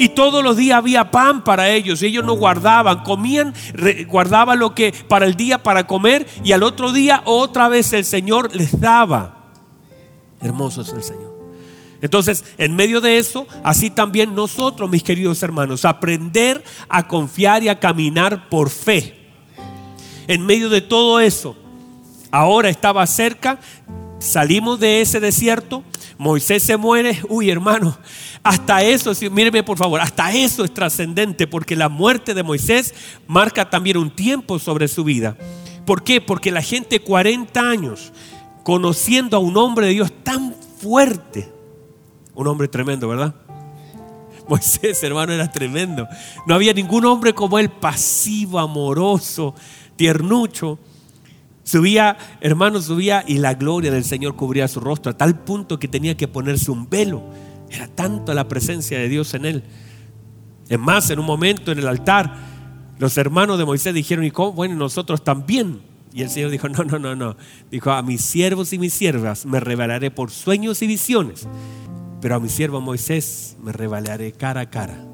Y 0.00 0.08
todos 0.08 0.42
los 0.42 0.56
días 0.56 0.78
había 0.78 1.10
pan 1.10 1.44
para 1.44 1.68
ellos. 1.68 2.00
Ellos 2.00 2.24
no 2.24 2.32
guardaban, 2.32 3.02
comían, 3.02 3.52
guardaban 4.08 4.58
lo 4.58 4.74
que 4.74 4.94
para 5.06 5.26
el 5.26 5.34
día 5.34 5.62
para 5.62 5.86
comer 5.86 6.26
y 6.42 6.52
al 6.52 6.62
otro 6.62 6.90
día 6.90 7.20
otra 7.26 7.68
vez 7.68 7.92
el 7.92 8.06
Señor 8.06 8.56
les 8.56 8.80
daba. 8.80 9.50
Hermoso 10.40 10.80
es 10.80 10.88
el 10.94 11.02
Señor. 11.02 11.38
Entonces, 12.00 12.46
en 12.56 12.76
medio 12.76 13.02
de 13.02 13.18
eso, 13.18 13.46
así 13.62 13.90
también 13.90 14.34
nosotros, 14.34 14.88
mis 14.88 15.02
queridos 15.02 15.42
hermanos, 15.42 15.84
aprender 15.84 16.64
a 16.88 17.06
confiar 17.06 17.62
y 17.62 17.68
a 17.68 17.78
caminar 17.78 18.48
por 18.48 18.70
fe. 18.70 19.14
En 20.28 20.46
medio 20.46 20.70
de 20.70 20.80
todo 20.80 21.20
eso, 21.20 21.56
ahora 22.30 22.70
estaba 22.70 23.06
cerca, 23.06 23.60
salimos 24.18 24.80
de 24.80 25.02
ese 25.02 25.20
desierto, 25.20 25.84
Moisés 26.20 26.62
se 26.62 26.76
muere, 26.76 27.18
uy 27.30 27.48
hermano, 27.48 27.96
hasta 28.42 28.82
eso, 28.82 29.10
míreme 29.30 29.62
por 29.62 29.78
favor, 29.78 30.02
hasta 30.02 30.34
eso 30.34 30.66
es 30.66 30.74
trascendente 30.74 31.46
porque 31.46 31.74
la 31.74 31.88
muerte 31.88 32.34
de 32.34 32.42
Moisés 32.42 32.92
marca 33.26 33.70
también 33.70 33.96
un 33.96 34.10
tiempo 34.14 34.58
sobre 34.58 34.86
su 34.86 35.02
vida. 35.02 35.38
¿Por 35.86 36.02
qué? 36.02 36.20
Porque 36.20 36.50
la 36.50 36.60
gente 36.60 37.00
40 37.00 37.58
años 37.58 38.12
conociendo 38.64 39.38
a 39.38 39.40
un 39.40 39.56
hombre 39.56 39.86
de 39.86 39.94
Dios 39.94 40.12
tan 40.22 40.54
fuerte, 40.78 41.50
un 42.34 42.48
hombre 42.48 42.68
tremendo, 42.68 43.08
¿verdad? 43.08 43.34
Moisés, 44.46 45.02
hermano, 45.02 45.32
era 45.32 45.50
tremendo. 45.50 46.06
No 46.46 46.54
había 46.54 46.74
ningún 46.74 47.06
hombre 47.06 47.32
como 47.32 47.58
él, 47.58 47.70
pasivo, 47.70 48.58
amoroso, 48.58 49.54
tiernucho. 49.96 50.78
Subía, 51.62 52.16
hermano, 52.40 52.80
subía 52.80 53.24
y 53.26 53.38
la 53.38 53.54
gloria 53.54 53.90
del 53.90 54.04
Señor 54.04 54.34
cubría 54.34 54.66
su 54.66 54.80
rostro 54.80 55.12
a 55.12 55.16
tal 55.16 55.38
punto 55.40 55.78
que 55.78 55.88
tenía 55.88 56.16
que 56.16 56.28
ponerse 56.28 56.70
un 56.70 56.88
velo. 56.88 57.22
Era 57.70 57.86
tanto 57.86 58.34
la 58.34 58.48
presencia 58.48 58.98
de 58.98 59.08
Dios 59.08 59.34
en 59.34 59.44
él. 59.44 59.62
Es 60.68 60.78
más, 60.78 61.10
en 61.10 61.18
un 61.18 61.26
momento 61.26 61.72
en 61.72 61.78
el 61.78 61.88
altar, 61.88 62.34
los 62.98 63.16
hermanos 63.18 63.58
de 63.58 63.64
Moisés 63.64 63.94
dijeron, 63.94 64.24
¿y 64.24 64.30
cómo? 64.30 64.52
Bueno, 64.52 64.74
nosotros 64.74 65.22
también. 65.22 65.80
Y 66.12 66.22
el 66.22 66.30
Señor 66.30 66.50
dijo, 66.50 66.68
no, 66.68 66.84
no, 66.84 66.98
no, 66.98 67.14
no. 67.14 67.36
Dijo, 67.70 67.90
a 67.92 68.02
mis 68.02 68.22
siervos 68.22 68.72
y 68.72 68.78
mis 68.78 68.92
siervas 68.92 69.46
me 69.46 69.60
revelaré 69.60 70.10
por 70.10 70.30
sueños 70.30 70.82
y 70.82 70.86
visiones. 70.86 71.46
Pero 72.20 72.34
a 72.34 72.40
mi 72.40 72.48
siervo 72.48 72.80
Moisés 72.80 73.56
me 73.62 73.72
revelaré 73.72 74.32
cara 74.32 74.62
a 74.62 74.70
cara. 74.70 75.04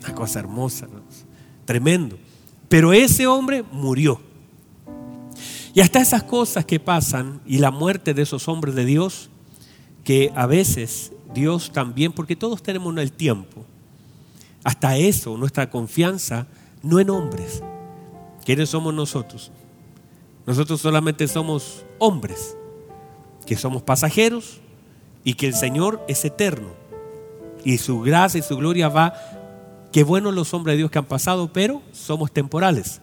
Una 0.00 0.14
cosa 0.14 0.40
hermosa, 0.40 0.86
tremendo. 1.64 2.18
Pero 2.68 2.92
ese 2.92 3.26
hombre 3.26 3.62
murió. 3.70 4.20
Y 5.74 5.80
hasta 5.80 6.00
esas 6.00 6.22
cosas 6.22 6.64
que 6.64 6.78
pasan 6.78 7.40
y 7.44 7.58
la 7.58 7.72
muerte 7.72 8.14
de 8.14 8.22
esos 8.22 8.46
hombres 8.46 8.76
de 8.76 8.84
Dios, 8.84 9.28
que 10.04 10.32
a 10.36 10.46
veces 10.46 11.12
Dios 11.34 11.72
también, 11.72 12.12
porque 12.12 12.36
todos 12.36 12.62
tenemos 12.62 12.96
el 12.96 13.10
tiempo, 13.10 13.64
hasta 14.62 14.96
eso, 14.96 15.36
nuestra 15.36 15.68
confianza, 15.70 16.46
no 16.82 17.00
en 17.00 17.10
hombres. 17.10 17.60
¿Quiénes 18.44 18.70
somos 18.70 18.94
nosotros? 18.94 19.50
Nosotros 20.46 20.80
solamente 20.80 21.26
somos 21.26 21.84
hombres, 21.98 22.56
que 23.44 23.56
somos 23.56 23.82
pasajeros 23.82 24.60
y 25.24 25.34
que 25.34 25.48
el 25.48 25.54
Señor 25.54 26.04
es 26.06 26.24
eterno. 26.24 26.68
Y 27.64 27.78
su 27.78 28.00
gracia 28.00 28.38
y 28.38 28.42
su 28.42 28.56
gloria 28.56 28.88
va, 28.88 29.14
qué 29.90 30.04
buenos 30.04 30.34
los 30.34 30.54
hombres 30.54 30.74
de 30.74 30.78
Dios 30.78 30.90
que 30.90 30.98
han 30.98 31.04
pasado, 31.06 31.52
pero 31.52 31.82
somos 31.92 32.30
temporales. 32.30 33.00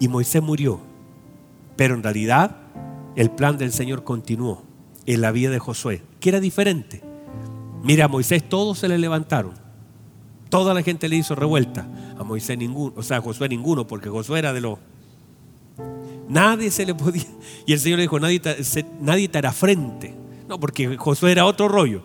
Y 0.00 0.08
Moisés 0.08 0.42
murió, 0.42 0.80
pero 1.76 1.94
en 1.94 2.02
realidad 2.02 2.56
el 3.16 3.30
plan 3.30 3.58
del 3.58 3.72
Señor 3.72 4.04
continuó 4.04 4.64
en 5.06 5.20
la 5.20 5.32
vida 5.32 5.50
de 5.50 5.58
Josué, 5.58 6.02
que 6.20 6.28
era 6.28 6.40
diferente. 6.40 7.02
Mira, 7.82 8.06
a 8.06 8.08
Moisés 8.08 8.48
todos 8.48 8.78
se 8.78 8.88
le 8.88 8.98
levantaron. 8.98 9.54
Toda 10.48 10.74
la 10.74 10.82
gente 10.82 11.08
le 11.08 11.16
hizo 11.16 11.34
revuelta. 11.34 11.86
A 12.18 12.24
Moisés 12.24 12.56
ninguno, 12.58 12.92
o 12.96 13.02
sea, 13.02 13.18
a 13.18 13.20
Josué 13.20 13.48
ninguno, 13.48 13.86
porque 13.86 14.08
Josué 14.08 14.38
era 14.38 14.52
de 14.52 14.60
los... 14.60 14.78
Nadie 16.28 16.70
se 16.70 16.86
le 16.86 16.94
podía... 16.94 17.24
Y 17.66 17.72
el 17.72 17.80
Señor 17.80 17.98
le 17.98 18.02
dijo, 18.02 18.20
nadie 18.20 18.40
te, 18.40 18.56
nadie 19.00 19.28
te 19.28 19.38
hará 19.38 19.52
frente. 19.52 20.14
No, 20.48 20.60
porque 20.60 20.96
Josué 20.96 21.32
era 21.32 21.46
otro 21.46 21.68
rollo. 21.68 22.02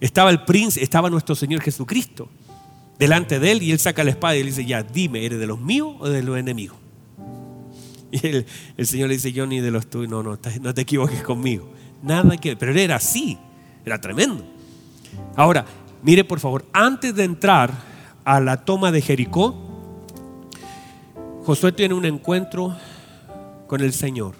Estaba 0.00 0.30
el 0.30 0.44
príncipe, 0.44 0.84
estaba 0.84 1.10
nuestro 1.10 1.34
Señor 1.34 1.60
Jesucristo 1.60 2.28
delante 2.98 3.38
de 3.38 3.52
él 3.52 3.62
y 3.62 3.70
él 3.70 3.78
saca 3.78 4.04
la 4.04 4.10
espada 4.10 4.36
y 4.36 4.40
le 4.40 4.50
dice, 4.50 4.64
ya, 4.64 4.82
dime, 4.82 5.24
¿eres 5.24 5.38
de 5.38 5.46
los 5.46 5.60
míos 5.60 5.94
o 6.00 6.08
de 6.08 6.22
los 6.22 6.36
enemigos? 6.36 6.76
Y 8.12 8.26
el, 8.26 8.86
Señor 8.86 9.08
le 9.08 9.14
dice, 9.14 9.32
yo 9.32 9.46
ni 9.46 9.60
de 9.60 9.70
los 9.70 9.88
tuyos, 9.88 10.10
no, 10.10 10.22
no, 10.22 10.38
no 10.60 10.74
te 10.74 10.80
equivoques 10.80 11.22
conmigo. 11.22 11.68
Nada 12.02 12.36
que 12.36 12.56
Pero 12.56 12.72
él 12.72 12.78
era 12.78 12.96
así, 12.96 13.38
era 13.84 14.00
tremendo. 14.00 14.44
Ahora, 15.36 15.64
mire 16.02 16.24
por 16.24 16.40
favor, 16.40 16.64
antes 16.72 17.14
de 17.14 17.24
entrar 17.24 17.70
a 18.24 18.40
la 18.40 18.64
toma 18.64 18.92
de 18.92 19.02
Jericó, 19.02 19.56
Josué 21.44 21.72
tiene 21.72 21.94
un 21.94 22.04
encuentro 22.04 22.76
con 23.66 23.80
el 23.80 23.92
Señor. 23.92 24.34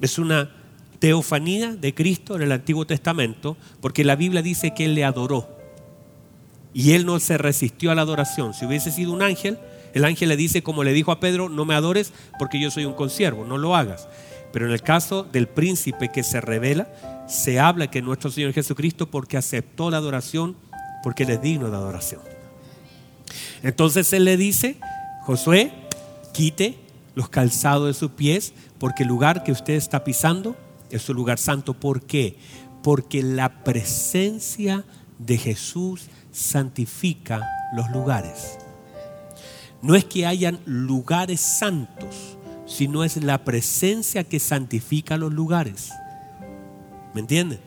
Es 0.00 0.18
una 0.18 0.50
teofanía 0.98 1.74
de 1.74 1.94
Cristo 1.94 2.36
en 2.36 2.42
el 2.42 2.52
Antiguo 2.52 2.86
Testamento, 2.86 3.56
porque 3.80 4.04
la 4.04 4.14
Biblia 4.14 4.42
dice 4.42 4.72
que 4.72 4.84
él 4.84 4.94
le 4.94 5.04
adoró. 5.04 5.48
Y 6.72 6.92
él 6.92 7.04
no 7.04 7.18
se 7.18 7.36
resistió 7.36 7.90
a 7.90 7.94
la 7.94 8.02
adoración. 8.02 8.54
Si 8.54 8.64
hubiese 8.64 8.90
sido 8.90 9.12
un 9.12 9.22
ángel, 9.22 9.58
el 9.94 10.04
ángel 10.04 10.28
le 10.28 10.36
dice, 10.36 10.62
como 10.62 10.84
le 10.84 10.92
dijo 10.92 11.12
a 11.12 11.20
Pedro, 11.20 11.48
no 11.48 11.64
me 11.64 11.74
adores 11.74 12.12
porque 12.38 12.60
yo 12.60 12.70
soy 12.70 12.84
un 12.84 12.94
consiervo, 12.94 13.44
no 13.44 13.58
lo 13.58 13.76
hagas. 13.76 14.08
Pero 14.52 14.66
en 14.66 14.72
el 14.72 14.82
caso 14.82 15.24
del 15.24 15.48
príncipe 15.48 16.10
que 16.10 16.22
se 16.22 16.40
revela, 16.40 16.88
se 17.28 17.58
habla 17.58 17.90
que 17.90 18.02
nuestro 18.02 18.30
Señor 18.30 18.52
Jesucristo 18.52 19.10
porque 19.10 19.36
aceptó 19.36 19.90
la 19.90 19.96
adoración, 19.96 20.56
porque 21.02 21.22
él 21.24 21.30
es 21.30 21.42
digno 21.42 21.70
de 21.70 21.76
adoración. 21.76 22.20
Entonces 23.62 24.12
él 24.12 24.24
le 24.24 24.36
dice, 24.36 24.76
Josué, 25.22 25.72
quite 26.32 26.78
los 27.14 27.28
calzados 27.28 27.86
de 27.86 27.94
sus 27.94 28.10
pies, 28.10 28.52
porque 28.78 29.04
el 29.04 29.08
lugar 29.08 29.44
que 29.44 29.52
usted 29.52 29.74
está 29.74 30.04
pisando 30.04 30.56
es 30.90 31.08
un 31.08 31.16
lugar 31.16 31.38
santo. 31.38 31.74
¿Por 31.74 32.02
qué? 32.02 32.36
Porque 32.82 33.22
la 33.22 33.64
presencia 33.64 34.84
de 35.18 35.38
Jesús 35.38 36.08
santifica 36.32 37.48
los 37.74 37.90
lugares. 37.90 38.58
No 39.82 39.96
es 39.96 40.04
que 40.04 40.26
hayan 40.26 40.60
lugares 40.64 41.40
santos, 41.40 42.38
sino 42.66 43.04
es 43.04 43.16
la 43.22 43.44
presencia 43.44 44.24
que 44.24 44.38
santifica 44.38 45.16
los 45.16 45.32
lugares. 45.32 45.90
¿Me 47.14 47.20
entienden? 47.20 47.60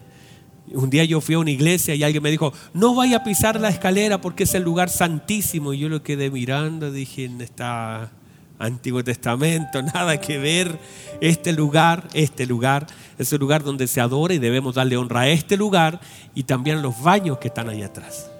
Un 0.71 0.89
día 0.89 1.05
yo 1.05 1.21
fui 1.21 1.35
a 1.35 1.39
una 1.39 1.51
iglesia 1.51 1.93
y 1.93 2.03
alguien 2.03 2.23
me 2.23 2.31
dijo, 2.31 2.51
no 2.73 2.95
vaya 2.95 3.17
a 3.17 3.23
pisar 3.23 3.59
la 3.59 3.69
escalera 3.69 4.19
porque 4.19 4.43
es 4.43 4.55
el 4.55 4.63
lugar 4.63 4.89
santísimo. 4.89 5.73
Y 5.73 5.79
yo 5.79 5.89
lo 5.89 6.01
quedé 6.01 6.31
mirando, 6.31 6.91
dije, 6.91 7.25
en 7.25 7.41
está 7.41 8.11
Antiguo 8.57 9.03
Testamento, 9.03 9.81
nada 9.93 10.19
que 10.19 10.37
ver. 10.37 10.79
Este 11.21 11.53
lugar, 11.53 12.07
este 12.13 12.45
lugar, 12.45 12.87
es 13.17 13.31
el 13.31 13.39
lugar 13.39 13.63
donde 13.63 13.87
se 13.87 14.01
adora 14.01 14.33
y 14.33 14.39
debemos 14.39 14.75
darle 14.75 14.97
honra 14.97 15.21
a 15.21 15.29
este 15.29 15.57
lugar 15.57 15.99
y 16.33 16.43
también 16.43 16.81
los 16.81 17.01
baños 17.01 17.37
que 17.37 17.49
están 17.49 17.69
ahí 17.69 17.83
atrás. 17.83 18.31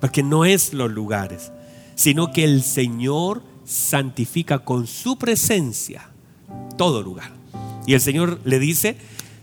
Porque 0.00 0.22
no 0.22 0.44
es 0.44 0.74
los 0.74 0.90
lugares, 0.90 1.50
sino 1.94 2.32
que 2.32 2.44
el 2.44 2.62
Señor 2.62 3.42
santifica 3.64 4.60
con 4.60 4.86
su 4.86 5.16
presencia 5.16 6.08
todo 6.76 7.02
lugar. 7.02 7.32
Y 7.86 7.94
el 7.94 8.00
Señor 8.00 8.40
le 8.44 8.58
dice, 8.58 8.96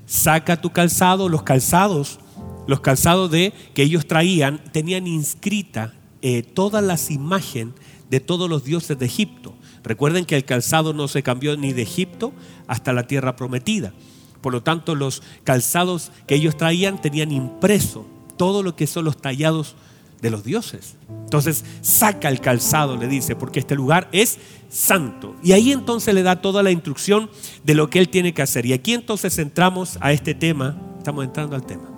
saca 0.05 0.61
tu 0.61 0.71
calzado, 0.71 1.29
los 1.29 1.43
calzados, 1.43 2.19
los 2.67 2.81
calzados 2.81 3.31
de 3.31 3.53
que 3.73 3.83
ellos 3.83 4.07
traían 4.07 4.63
tenían 4.71 5.07
inscrita 5.07 5.93
eh, 6.21 6.43
todas 6.43 6.83
las 6.83 7.11
imágenes 7.11 7.73
de 8.09 8.19
todos 8.19 8.49
los 8.49 8.63
dioses 8.63 8.99
de 8.99 9.05
Egipto. 9.05 9.53
Recuerden 9.83 10.25
que 10.25 10.35
el 10.35 10.45
calzado 10.45 10.93
no 10.93 11.07
se 11.07 11.23
cambió 11.23 11.57
ni 11.57 11.73
de 11.73 11.81
Egipto 11.83 12.33
hasta 12.67 12.93
la 12.93 13.07
tierra 13.07 13.35
prometida. 13.35 13.93
Por 14.41 14.53
lo 14.53 14.61
tanto, 14.63 14.95
los 14.95 15.23
calzados 15.43 16.11
que 16.27 16.35
ellos 16.35 16.57
traían 16.57 16.99
tenían 16.99 17.31
impreso 17.31 18.05
todo 18.37 18.63
lo 18.63 18.75
que 18.75 18.87
son 18.87 19.05
los 19.05 19.17
tallados 19.17 19.75
de 20.21 20.29
los 20.29 20.43
dioses. 20.43 20.95
Entonces 21.23 21.63
saca 21.81 22.29
el 22.29 22.41
calzado, 22.41 22.97
le 22.97 23.07
dice, 23.07 23.35
porque 23.35 23.59
este 23.59 23.75
lugar 23.75 24.07
es 24.11 24.37
santo. 24.69 25.35
Y 25.43 25.53
ahí 25.53 25.71
entonces 25.71 26.13
le 26.13 26.23
da 26.23 26.41
toda 26.41 26.63
la 26.63 26.71
instrucción 26.71 27.29
de 27.63 27.73
lo 27.73 27.89
que 27.89 27.99
él 27.99 28.09
tiene 28.09 28.33
que 28.33 28.41
hacer. 28.41 28.65
Y 28.65 28.73
aquí 28.73 28.93
entonces 28.93 29.37
entramos 29.37 29.97
a 30.01 30.11
este 30.11 30.33
tema, 30.33 30.77
estamos 30.97 31.25
entrando 31.25 31.55
al 31.55 31.65
tema. 31.65 31.89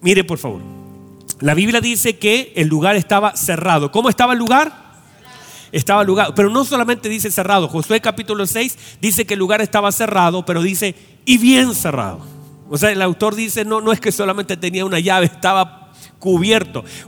Mire 0.00 0.24
por 0.24 0.38
favor, 0.38 0.60
la 1.40 1.54
Biblia 1.54 1.80
dice 1.80 2.16
que 2.16 2.52
el 2.56 2.68
lugar 2.68 2.96
estaba 2.96 3.36
cerrado. 3.36 3.90
¿Cómo 3.90 4.08
estaba 4.08 4.32
el 4.32 4.38
lugar? 4.38 4.86
Estaba 5.72 6.02
el 6.02 6.06
lugar, 6.06 6.32
pero 6.34 6.48
no 6.48 6.64
solamente 6.64 7.08
dice 7.08 7.30
cerrado. 7.30 7.68
Josué 7.68 8.00
capítulo 8.00 8.46
6 8.46 8.78
dice 9.00 9.26
que 9.26 9.34
el 9.34 9.40
lugar 9.40 9.60
estaba 9.60 9.92
cerrado, 9.92 10.44
pero 10.46 10.62
dice 10.62 10.94
y 11.24 11.38
bien 11.38 11.74
cerrado. 11.74 12.20
O 12.70 12.78
sea, 12.78 12.90
el 12.90 13.02
autor 13.02 13.34
dice, 13.34 13.64
no, 13.64 13.80
no 13.80 13.92
es 13.92 14.00
que 14.00 14.12
solamente 14.12 14.56
tenía 14.56 14.84
una 14.84 14.98
llave, 14.98 15.26
estaba 15.26 15.85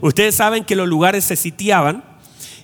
Ustedes 0.01 0.35
saben 0.35 0.63
que 0.63 0.75
los 0.75 0.87
lugares 0.87 1.25
se 1.25 1.35
sitiaban 1.35 2.03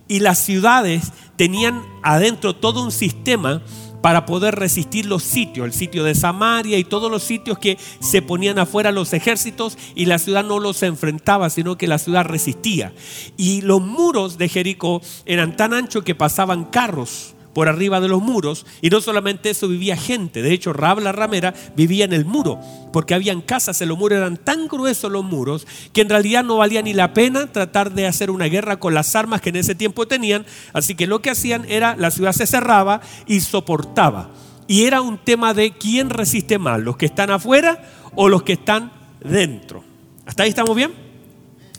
y 0.08 0.20
las 0.20 0.40
ciudades 0.40 1.12
tenían 1.36 1.84
adentro 2.04 2.56
todo 2.56 2.84
un 2.84 2.92
sistema 2.92 3.62
para 4.02 4.28
poder 4.28 4.54
resistir 4.54 5.08
los 5.08 5.24
sitios, 5.24 5.66
el 5.66 5.74
sitio 5.74 6.04
de 6.04 6.14
Samaria 6.14 6.78
y 6.78 6.84
todos 6.84 7.10
los 7.10 7.24
sitios 7.24 7.58
que 7.58 7.80
se 8.00 8.22
ponían 8.22 8.60
afuera 8.60 8.92
los 8.92 9.14
ejércitos 9.14 9.80
y 9.96 10.06
la 10.06 10.20
ciudad 10.20 10.44
no 10.44 10.60
los 10.60 10.84
enfrentaba, 10.84 11.50
sino 11.50 11.76
que 11.76 11.88
la 11.88 11.98
ciudad 11.98 12.24
resistía. 12.24 12.94
Y 13.36 13.62
los 13.62 13.82
muros 13.82 14.38
de 14.38 14.48
Jericó 14.48 15.02
eran 15.26 15.58
tan 15.58 15.74
anchos 15.74 16.04
que 16.04 16.14
pasaban 16.14 16.66
carros 16.66 17.35
por 17.56 17.70
arriba 17.70 18.02
de 18.02 18.10
los 18.10 18.22
muros. 18.22 18.66
Y 18.82 18.90
no 18.90 19.00
solamente 19.00 19.50
eso, 19.50 19.70
vivía 19.70 19.96
gente. 19.96 20.42
De 20.42 20.52
hecho, 20.52 20.74
Rab 20.74 21.00
la 21.00 21.14
ramera 21.14 21.54
vivía 21.76 22.04
en 22.04 22.12
el 22.12 22.26
muro, 22.26 22.60
porque 22.92 23.14
habían 23.14 23.40
casas 23.40 23.82
en 23.82 23.88
los 23.88 23.98
muros, 23.98 24.18
eran 24.18 24.36
tan 24.36 24.68
gruesos 24.68 25.10
los 25.10 25.24
muros, 25.24 25.66
que 25.94 26.02
en 26.02 26.10
realidad 26.10 26.44
no 26.44 26.58
valía 26.58 26.82
ni 26.82 26.94
la 26.94 27.14
pena 27.14 27.48
tratar 27.48 27.94
de 27.94 28.08
hacer 28.08 28.30
una 28.30 28.46
guerra 28.46 28.78
con 28.78 28.94
las 28.94 29.16
armas 29.16 29.40
que 29.40 29.50
en 29.50 29.56
ese 29.56 29.74
tiempo 29.74 30.06
tenían. 30.06 30.46
Así 30.74 30.96
que 30.96 31.08
lo 31.08 31.22
que 31.22 31.30
hacían 31.30 31.66
era, 31.70 31.96
la 31.96 32.12
ciudad 32.12 32.34
se 32.34 32.46
cerraba 32.46 33.00
y 33.26 33.40
soportaba. 33.40 34.32
Y 34.68 34.84
era 34.84 35.00
un 35.00 35.18
tema 35.18 35.54
de 35.54 35.72
quién 35.72 36.10
resiste 36.10 36.60
más, 36.60 36.82
los 36.82 36.98
que 36.98 37.06
están 37.06 37.32
afuera 37.32 37.90
o 38.16 38.28
los 38.28 38.44
que 38.44 38.54
están 38.54 38.92
dentro. 39.24 39.82
¿Hasta 40.26 40.44
ahí 40.44 40.50
estamos 40.50 40.76
bien? 40.76 41.05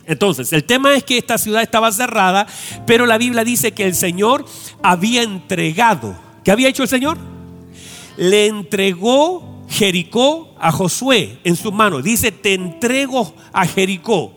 Entonces, 0.07 0.53
el 0.53 0.65
tema 0.65 0.95
es 0.95 1.03
que 1.03 1.19
esta 1.19 1.37
ciudad 1.37 1.63
estaba 1.63 1.91
cerrada, 1.91 2.47
pero 2.87 3.07
la 3.07 3.19
Biblia 3.19 3.45
dice 3.45 3.73
que 3.73 3.85
el 3.85 3.95
Señor 3.95 4.45
había 4.83 5.23
entregado. 5.23 6.17
¿Qué 6.45 6.53
había 6.53 6.69
hecho 6.69 6.85
el 6.85 6.89
Señor? 6.89 7.19
Le 8.17 8.47
entregó 8.47 9.65
Jericó 9.69 10.55
a 10.61 10.71
Josué 10.71 11.41
en 11.43 11.57
sus 11.57 11.73
manos. 11.73 12.05
Dice, 12.05 12.31
te 12.31 12.55
entrego 12.55 13.35
a 13.53 13.67
Jericó. 13.67 14.33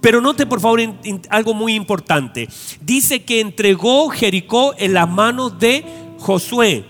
Pero 0.00 0.22
note 0.22 0.46
por 0.46 0.60
favor 0.60 0.80
algo 1.28 1.52
muy 1.52 1.74
importante. 1.74 2.48
Dice 2.80 3.22
que 3.22 3.40
entregó 3.40 4.08
Jericó 4.08 4.74
en 4.78 4.94
las 4.94 5.08
manos 5.08 5.58
de 5.58 5.84
Josué. 6.18 6.86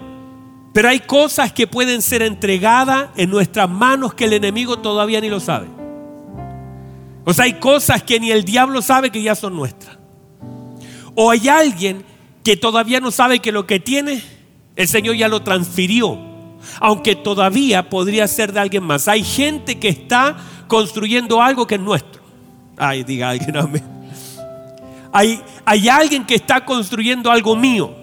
Pero 0.72 0.88
hay 0.88 1.00
cosas 1.00 1.52
que 1.52 1.66
pueden 1.66 2.02
ser 2.02 2.22
entregadas 2.22 3.08
en 3.16 3.30
nuestras 3.30 3.68
manos 3.68 4.14
que 4.14 4.26
el 4.26 4.34
enemigo 4.34 4.78
todavía 4.78 5.20
ni 5.20 5.28
lo 5.28 5.40
sabe. 5.40 5.79
O 7.24 7.34
sea, 7.34 7.44
hay 7.44 7.54
cosas 7.54 8.02
que 8.02 8.18
ni 8.18 8.30
el 8.30 8.44
diablo 8.44 8.82
sabe 8.82 9.10
que 9.10 9.22
ya 9.22 9.34
son 9.34 9.54
nuestras. 9.54 9.98
O 11.14 11.30
hay 11.30 11.48
alguien 11.48 12.04
que 12.42 12.56
todavía 12.56 13.00
no 13.00 13.10
sabe 13.10 13.40
que 13.40 13.52
lo 13.52 13.66
que 13.66 13.80
tiene, 13.80 14.22
el 14.76 14.88
Señor 14.88 15.16
ya 15.16 15.28
lo 15.28 15.42
transfirió. 15.42 16.18
Aunque 16.80 17.16
todavía 17.16 17.88
podría 17.88 18.26
ser 18.28 18.52
de 18.52 18.60
alguien 18.60 18.84
más. 18.84 19.08
Hay 19.08 19.22
gente 19.22 19.78
que 19.78 19.88
está 19.88 20.36
construyendo 20.68 21.42
algo 21.42 21.66
que 21.66 21.74
es 21.76 21.80
nuestro. 21.80 22.22
Ay, 22.76 23.04
diga 23.04 23.30
alguien 23.30 23.56
amén. 23.56 23.84
Hay, 25.12 25.42
hay 25.64 25.88
alguien 25.88 26.24
que 26.24 26.36
está 26.36 26.64
construyendo 26.64 27.30
algo 27.30 27.56
mío. 27.56 27.94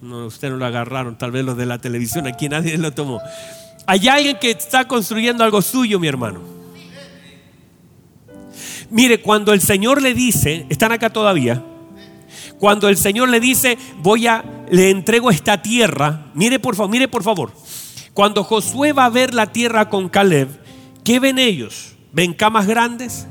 No, 0.00 0.26
usted 0.26 0.50
no 0.50 0.56
lo 0.56 0.64
agarraron, 0.64 1.18
tal 1.18 1.32
vez 1.32 1.44
los 1.44 1.56
de 1.56 1.66
la 1.66 1.78
televisión, 1.78 2.26
aquí 2.28 2.48
nadie 2.48 2.78
lo 2.78 2.92
tomó. 2.92 3.20
Hay 3.86 4.06
alguien 4.06 4.38
que 4.38 4.50
está 4.50 4.86
construyendo 4.86 5.42
algo 5.42 5.60
suyo, 5.60 5.98
mi 5.98 6.06
hermano. 6.06 6.57
Mire, 8.90 9.20
cuando 9.20 9.52
el 9.52 9.60
Señor 9.60 10.00
le 10.00 10.14
dice, 10.14 10.64
están 10.70 10.92
acá 10.92 11.10
todavía, 11.10 11.62
cuando 12.58 12.88
el 12.88 12.96
Señor 12.96 13.28
le 13.28 13.38
dice, 13.38 13.76
voy 13.98 14.26
a, 14.26 14.44
le 14.70 14.90
entrego 14.90 15.30
esta 15.30 15.60
tierra, 15.60 16.26
mire 16.34 16.58
por 16.58 16.74
favor, 16.74 16.90
mire 16.90 17.08
por 17.08 17.22
favor, 17.22 17.52
cuando 18.14 18.42
Josué 18.44 18.92
va 18.92 19.04
a 19.04 19.10
ver 19.10 19.34
la 19.34 19.52
tierra 19.52 19.90
con 19.90 20.08
Caleb, 20.08 20.48
¿qué 21.04 21.20
ven 21.20 21.38
ellos? 21.38 21.96
¿Ven 22.12 22.32
camas 22.32 22.66
grandes? 22.66 23.26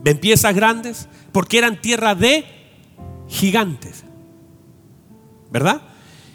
¿Ven 0.00 0.18
piezas 0.18 0.54
grandes? 0.54 1.08
Porque 1.32 1.58
eran 1.58 1.80
tierra 1.80 2.14
de 2.14 2.44
gigantes. 3.28 4.04
¿Verdad? 5.50 5.80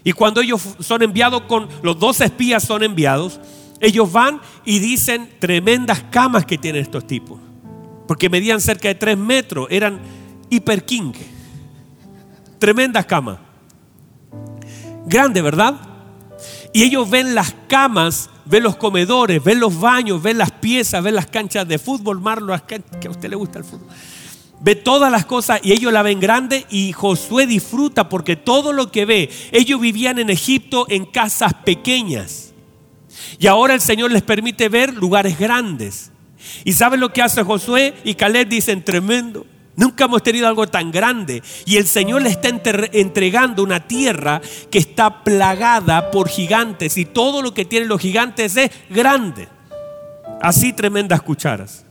Y 0.04 0.14
cuando 0.14 0.42
ellos 0.42 0.62
son 0.80 1.04
enviados 1.04 1.44
con, 1.44 1.70
los 1.84 2.00
dos 2.00 2.20
espías 2.22 2.64
son 2.64 2.82
enviados, 2.82 3.40
ellos 3.80 4.12
van 4.12 4.42
y 4.66 4.80
dicen 4.80 5.30
tremendas 5.40 6.04
camas 6.10 6.46
que 6.46 6.58
tienen 6.58 6.82
estos 6.82 7.06
tipos 7.06 7.40
porque 8.12 8.30
medían 8.30 8.60
cerca 8.60 8.90
de 8.90 8.96
3 8.96 9.18
metros, 9.18 9.68
eran 9.70 9.98
hiper 10.50 10.84
king. 10.84 11.14
Tremendas 12.60 13.06
camas. 13.06 13.40
Grande, 15.06 15.42
¿verdad? 15.42 15.76
Y 16.74 16.84
ellos 16.84 17.10
ven 17.10 17.34
las 17.36 17.56
camas, 17.70 18.30
ven 18.44 18.64
los 18.64 18.76
comedores, 18.76 19.42
ven 19.42 19.62
los 19.62 19.80
baños, 19.80 20.22
ven 20.22 20.38
las 20.38 20.52
piezas, 20.52 21.02
ven 21.02 21.16
las 21.16 21.28
canchas 21.28 21.66
de 21.66 21.80
fútbol, 21.80 22.20
Marlo, 22.20 22.54
que 22.68 23.08
a 23.08 23.12
usted 23.12 23.30
le 23.30 23.38
gusta 23.38 23.60
el 23.60 23.64
fútbol. 23.64 23.88
Ve 24.60 24.76
todas 24.76 25.10
las 25.10 25.26
cosas 25.26 25.62
y 25.64 25.72
ellos 25.72 25.94
la 25.94 26.04
ven 26.04 26.20
grande 26.20 26.66
y 26.70 26.92
Josué 26.92 27.48
disfruta 27.48 28.10
porque 28.10 28.36
todo 28.36 28.74
lo 28.74 28.92
que 28.92 29.06
ve, 29.06 29.30
ellos 29.54 29.80
vivían 29.80 30.20
en 30.20 30.30
Egipto 30.30 30.86
en 30.90 31.06
casas 31.06 31.54
pequeñas. 31.64 32.52
Y 33.40 33.48
ahora 33.48 33.74
el 33.74 33.80
Señor 33.80 34.12
les 34.12 34.22
permite 34.22 34.68
ver 34.68 34.94
lugares 34.94 35.40
grandes. 35.40 36.11
¿Y 36.64 36.74
saben 36.74 37.00
lo 37.00 37.14
que 37.14 37.22
hace 37.22 37.44
Josué? 37.44 37.94
Y 38.04 38.16
Caleb 38.16 38.48
dicen, 38.48 38.84
tremendo. 38.84 39.46
Nunca 39.76 40.06
hemos 40.06 40.22
tenido 40.22 40.48
algo 40.48 40.68
tan 40.68 40.92
grande. 40.92 41.42
Y 41.66 41.78
el 41.78 41.88
Señor 41.88 42.22
le 42.22 42.30
está 42.30 42.50
entregando 42.50 43.64
una 43.64 43.88
tierra 43.88 44.42
que 44.70 44.78
está 44.78 45.24
plagada 45.24 46.12
por 46.12 46.30
gigantes. 46.30 46.98
Y 46.98 47.06
todo 47.06 47.42
lo 47.42 47.54
que 47.54 47.66
tienen 47.66 47.90
los 47.90 48.02
gigantes 48.02 48.58
es 48.58 48.72
grande. 48.90 49.48
Así 50.42 50.74
tremendas 50.74 51.22
cucharas. 51.22 51.86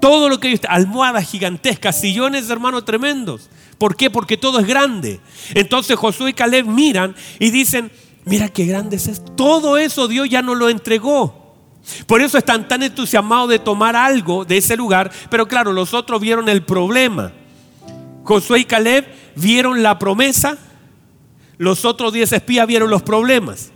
Todo 0.00 0.28
lo 0.28 0.40
que 0.40 0.48
hay, 0.48 0.60
almohadas 0.68 1.30
gigantescas, 1.30 2.00
sillones, 2.00 2.48
hermanos, 2.48 2.84
tremendos. 2.84 3.50
¿Por 3.78 3.96
qué? 3.96 4.10
Porque 4.10 4.36
todo 4.36 4.58
es 4.58 4.66
grande. 4.66 5.20
Entonces 5.54 5.96
Josué 5.96 6.30
y 6.30 6.34
Caleb 6.34 6.66
miran 6.66 7.14
y 7.38 7.50
dicen, 7.50 7.90
mira 8.24 8.48
qué 8.48 8.64
grande 8.66 8.96
es 8.96 9.06
esto. 9.06 9.32
Todo 9.32 9.78
eso 9.78 10.08
Dios 10.08 10.28
ya 10.28 10.42
nos 10.42 10.56
lo 10.56 10.68
entregó. 10.68 11.39
Por 12.06 12.20
eso 12.20 12.38
están 12.38 12.68
tan 12.68 12.82
entusiasmados 12.82 13.48
de 13.48 13.58
tomar 13.58 13.96
algo 13.96 14.44
de 14.44 14.58
ese 14.58 14.76
lugar, 14.76 15.10
pero 15.30 15.46
claro, 15.46 15.72
los 15.72 15.94
otros 15.94 16.20
vieron 16.20 16.48
el 16.48 16.62
problema. 16.62 17.32
Josué 18.24 18.60
y 18.60 18.64
Caleb 18.64 19.06
vieron 19.36 19.82
la 19.82 19.98
promesa, 19.98 20.58
los 21.58 21.84
otros 21.84 22.12
10 22.12 22.32
espías 22.32 22.66
vieron 22.66 22.90
los 22.90 23.02
problemas. 23.02 23.72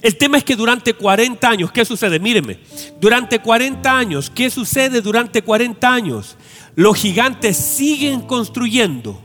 El 0.00 0.16
tema 0.16 0.38
es 0.38 0.44
que 0.44 0.56
durante 0.56 0.94
40 0.94 1.48
años, 1.48 1.72
¿qué 1.72 1.84
sucede? 1.84 2.20
Míreme, 2.20 2.60
durante 3.00 3.40
40 3.40 3.96
años, 3.98 4.30
¿qué 4.30 4.48
sucede 4.48 5.00
durante 5.00 5.42
40 5.42 5.92
años? 5.92 6.36
Los 6.76 6.96
gigantes 6.96 7.56
siguen 7.56 8.20
construyendo, 8.22 9.20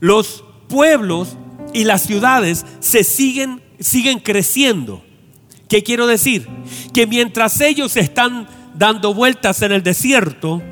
los 0.00 0.44
pueblos 0.68 1.36
y 1.72 1.84
las 1.84 2.02
ciudades 2.02 2.64
se 2.80 3.04
siguen, 3.04 3.62
siguen 3.78 4.18
creciendo. 4.20 5.04
¿Qué 5.74 5.82
quiero 5.82 6.06
decir? 6.06 6.46
Que 6.92 7.04
mientras 7.04 7.60
ellos 7.60 7.96
están 7.96 8.46
dando 8.74 9.12
vueltas 9.12 9.60
en 9.60 9.72
el 9.72 9.82
desierto, 9.82 10.62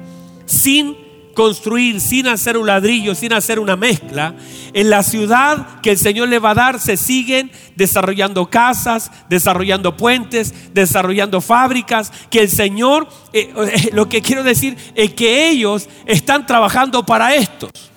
sin 0.46 0.96
construir, 1.34 2.00
sin 2.00 2.28
hacer 2.28 2.56
un 2.56 2.68
ladrillo, 2.68 3.16
sin 3.16 3.32
hacer 3.32 3.58
una 3.58 3.74
mezcla, 3.74 4.36
en 4.72 4.90
la 4.90 5.02
ciudad 5.02 5.80
que 5.80 5.90
el 5.90 5.98
Señor 5.98 6.28
le 6.28 6.38
va 6.38 6.50
a 6.50 6.54
dar 6.54 6.78
se 6.78 6.96
siguen 6.96 7.50
desarrollando 7.74 8.48
casas, 8.48 9.10
desarrollando 9.28 9.96
puentes, 9.96 10.54
desarrollando 10.72 11.40
fábricas, 11.40 12.12
que 12.30 12.38
el 12.38 12.48
Señor, 12.48 13.08
eh, 13.32 13.52
eh, 13.56 13.90
lo 13.92 14.08
que 14.08 14.22
quiero 14.22 14.44
decir 14.44 14.76
es 14.94 15.14
que 15.14 15.48
ellos 15.48 15.88
están 16.06 16.46
trabajando 16.46 17.04
para 17.04 17.34
estos 17.34 17.91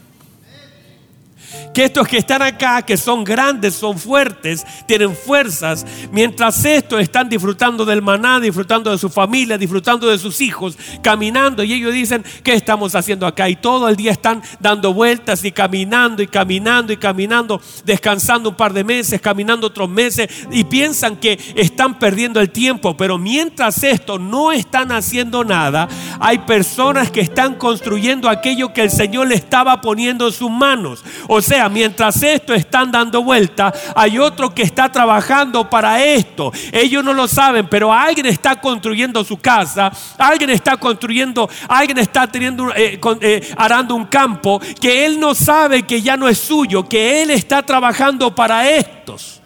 que 1.74 1.86
estos 1.86 2.08
que 2.08 2.18
están 2.18 2.42
acá, 2.42 2.82
que 2.82 2.98
son 2.98 3.24
grandes, 3.24 3.76
son 3.76 3.98
fuertes, 3.98 4.66
tienen 4.86 5.16
fuerzas, 5.16 5.86
mientras 6.12 6.64
estos 6.64 7.02
están 7.02 7.28
disfrutando 7.30 7.86
del 7.86 8.02
maná, 8.02 8.40
disfrutando 8.40 8.92
de 8.92 8.98
su 8.98 9.10
familia, 9.10 9.58
disfrutando 9.58 10.08
de 10.08 10.18
sus 10.18 10.42
hijos, 10.42 10.78
caminando, 11.02 11.64
y 11.64 11.74
ellos 11.74 11.94
dicen, 11.94 12.24
¿qué 12.44 12.54
estamos 12.54 12.96
haciendo 12.96 13.28
acá? 13.28 13.50
Y 13.50 13.56
todo 13.56 13.90
el 13.90 13.96
día 13.96 14.12
están 14.12 14.42
dando 14.60 14.94
vueltas 14.94 15.44
y 15.44 15.52
caminando 15.52 16.24
y 16.24 16.28
caminando 16.28 16.94
y 16.94 16.98
caminando, 16.98 17.62
descansando 17.84 18.50
un 18.50 18.56
par 18.56 18.74
de 18.74 18.84
meses, 18.84 19.20
caminando 19.22 19.68
otros 19.68 19.90
meses, 19.90 20.30
y 20.52 20.64
piensan 20.64 21.18
que 21.18 21.40
están 21.56 22.00
perdiendo 22.00 22.40
el 22.40 22.52
tiempo, 22.52 22.96
pero 22.96 23.18
mientras 23.18 23.84
estos 23.84 24.20
no 24.20 24.52
están 24.52 24.92
haciendo 24.92 25.44
nada, 25.44 25.88
hay 26.20 26.40
personas 26.40 27.12
que 27.12 27.22
están 27.22 27.56
construyendo 27.56 28.30
aquello 28.30 28.74
que 28.74 28.82
el 28.82 28.92
Señor 28.92 29.28
le 29.28 29.36
estaba 29.36 29.82
poniendo 29.82 30.28
en 30.28 30.34
sus 30.34 30.50
manos. 30.50 31.04
O 31.28 31.42
sea, 31.46 31.70
mientras 31.70 32.22
esto 32.24 32.54
están 32.54 32.92
dando 32.92 33.24
vuelta, 33.24 33.74
hay 33.96 34.18
otro 34.18 34.54
que 34.54 34.64
está 34.64 34.92
trabajando 34.92 35.70
para 35.70 36.04
esto. 36.04 36.52
Ellos 36.72 37.04
no 37.04 37.14
lo 37.14 37.28
saben, 37.28 37.68
pero 37.68 37.94
alguien 37.94 38.26
está 38.26 38.60
construyendo 38.60 39.24
su 39.24 39.38
casa, 39.38 39.92
alguien 40.18 40.50
está 40.50 40.78
construyendo, 40.78 41.50
alguien 41.68 41.98
está 42.00 42.28
teniendo, 42.28 42.72
eh, 42.76 43.00
eh, 43.22 43.54
arando 43.58 43.96
un 43.96 44.06
campo 44.06 44.60
que 44.82 45.06
él 45.06 45.20
no 45.20 45.36
sabe 45.36 45.84
que 45.84 46.02
ya 46.02 46.18
no 46.18 46.28
es 46.28 46.40
suyo, 46.40 46.88
que 46.88 47.22
él 47.22 47.32
está 47.32 47.62
trabajando 47.64 48.34
para 48.34 48.70
estos. 48.70 49.42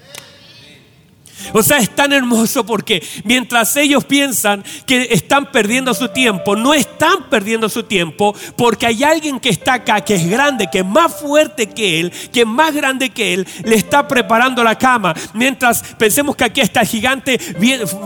O 1.53 1.63
sea, 1.63 1.77
es 1.77 1.89
tan 1.89 2.13
hermoso 2.13 2.65
porque 2.65 3.05
mientras 3.23 3.75
ellos 3.75 4.05
piensan 4.05 4.63
que 4.85 5.09
están 5.11 5.51
perdiendo 5.51 5.93
su 5.93 6.09
tiempo, 6.09 6.55
no 6.55 6.73
están 6.73 7.29
perdiendo 7.29 7.69
su 7.69 7.83
tiempo 7.83 8.35
porque 8.55 8.87
hay 8.87 9.03
alguien 9.03 9.39
que 9.39 9.49
está 9.49 9.75
acá, 9.75 10.01
que 10.01 10.15
es 10.15 10.29
grande, 10.29 10.69
que 10.71 10.79
es 10.79 10.85
más 10.85 11.15
fuerte 11.19 11.69
que 11.69 11.99
él, 11.99 12.11
que 12.31 12.41
es 12.41 12.47
más 12.47 12.73
grande 12.73 13.09
que 13.09 13.33
él, 13.33 13.47
le 13.63 13.75
está 13.75 14.07
preparando 14.07 14.63
la 14.63 14.77
cama. 14.77 15.13
Mientras 15.33 15.83
pensemos 15.97 16.35
que 16.35 16.43
aquí 16.43 16.61
está 16.61 16.83
gigante, 16.85 17.39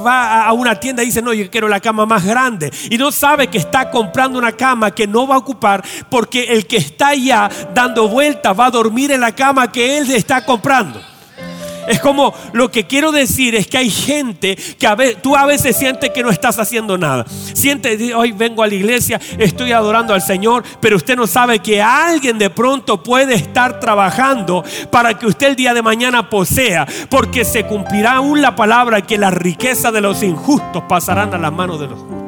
va 0.06 0.46
a 0.46 0.54
una 0.54 0.80
tienda 0.80 1.04
y 1.04 1.08
dice, 1.08 1.22
no, 1.22 1.34
yo 1.34 1.50
quiero 1.50 1.68
la 1.68 1.80
cama 1.80 2.06
más 2.06 2.26
grande. 2.26 2.72
Y 2.90 2.98
no 2.98 3.12
sabe 3.12 3.48
que 3.48 3.58
está 3.58 3.90
comprando 3.90 4.38
una 4.38 4.52
cama 4.52 4.92
que 4.92 5.08
no 5.08 5.28
va 5.28 5.36
a 5.36 5.40
ocupar 5.40 5.84
porque 6.10 6.44
el 6.44 6.66
que 6.68 6.78
está 6.78 7.10
allá 7.10 7.50
dando 7.74 8.08
vueltas 8.08 8.58
va 8.58 8.68
a 8.68 8.72
dormir 8.72 9.12
en 9.12 9.22
la 9.22 9.34
cama 9.34 9.72
que 9.72 9.98
él 9.98 10.10
está 10.12 10.46
comprando. 10.46 11.13
Es 11.88 12.00
como 12.00 12.34
lo 12.54 12.72
que 12.72 12.86
quiero 12.86 13.12
decir 13.12 13.56
es 13.56 13.68
que 13.68 13.78
hay 13.78 13.90
gente 13.90 14.56
que 14.56 14.88
a 14.88 14.96
veces, 14.96 15.22
tú 15.22 15.36
a 15.36 15.46
veces 15.46 15.76
sientes 15.76 16.10
que 16.12 16.24
no 16.24 16.30
estás 16.30 16.60
haciendo 16.60 16.98
nada. 16.98 17.26
Sientes, 17.54 18.00
hoy 18.16 18.32
vengo 18.32 18.64
a 18.64 18.68
la 18.68 18.76
iglesia, 18.76 19.20
estoy 19.38 19.72
adorando 19.72 20.14
al 20.14 20.22
Señor, 20.22 20.64
pero 20.80 20.98
usted 20.98 21.16
no 21.16 21.28
sabe 21.28 21.60
que 21.60 21.82
alguien 21.82 22.38
de 22.38 22.50
pronto 22.50 23.04
puede 23.04 23.36
estar 23.36 23.80
trabajando 23.80 24.64
para 24.92 25.18
que 25.18 25.26
usted 25.26 25.48
el 25.48 25.56
día 25.56 25.74
de 25.74 25.82
mañana 25.82 26.30
posea, 26.30 26.88
porque 27.10 27.46
se 27.46 27.66
cumplirá 27.66 28.14
aún 28.14 28.42
la 28.42 28.56
palabra 28.56 29.02
que 29.02 29.18
la 29.18 29.32
riqueza 29.32 29.92
de 29.92 30.02
los 30.02 30.24
injustos 30.24 30.84
pasarán 30.88 31.34
a 31.34 31.38
las 31.38 31.52
manos 31.52 31.80
de 31.80 31.88
los 31.88 32.00
justos. 32.00 32.24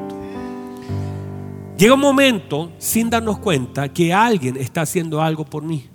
Llega 1.77 1.93
un 1.93 1.99
momento, 1.99 2.71
sin 2.77 3.09
darnos 3.09 3.39
cuenta, 3.39 3.89
que 3.89 4.13
alguien 4.13 4.55
está 4.55 4.81
haciendo 4.81 5.21
algo 5.21 5.45
por 5.45 5.63
mí. 5.63 5.89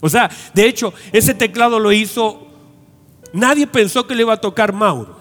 O 0.00 0.08
sea, 0.08 0.30
de 0.52 0.66
hecho, 0.66 0.92
ese 1.12 1.32
teclado 1.32 1.78
lo 1.78 1.92
hizo 1.92 2.51
Nadie 3.32 3.66
pensó 3.66 4.06
que 4.06 4.14
le 4.14 4.22
iba 4.22 4.34
a 4.34 4.40
tocar 4.40 4.72
Mauro. 4.72 5.16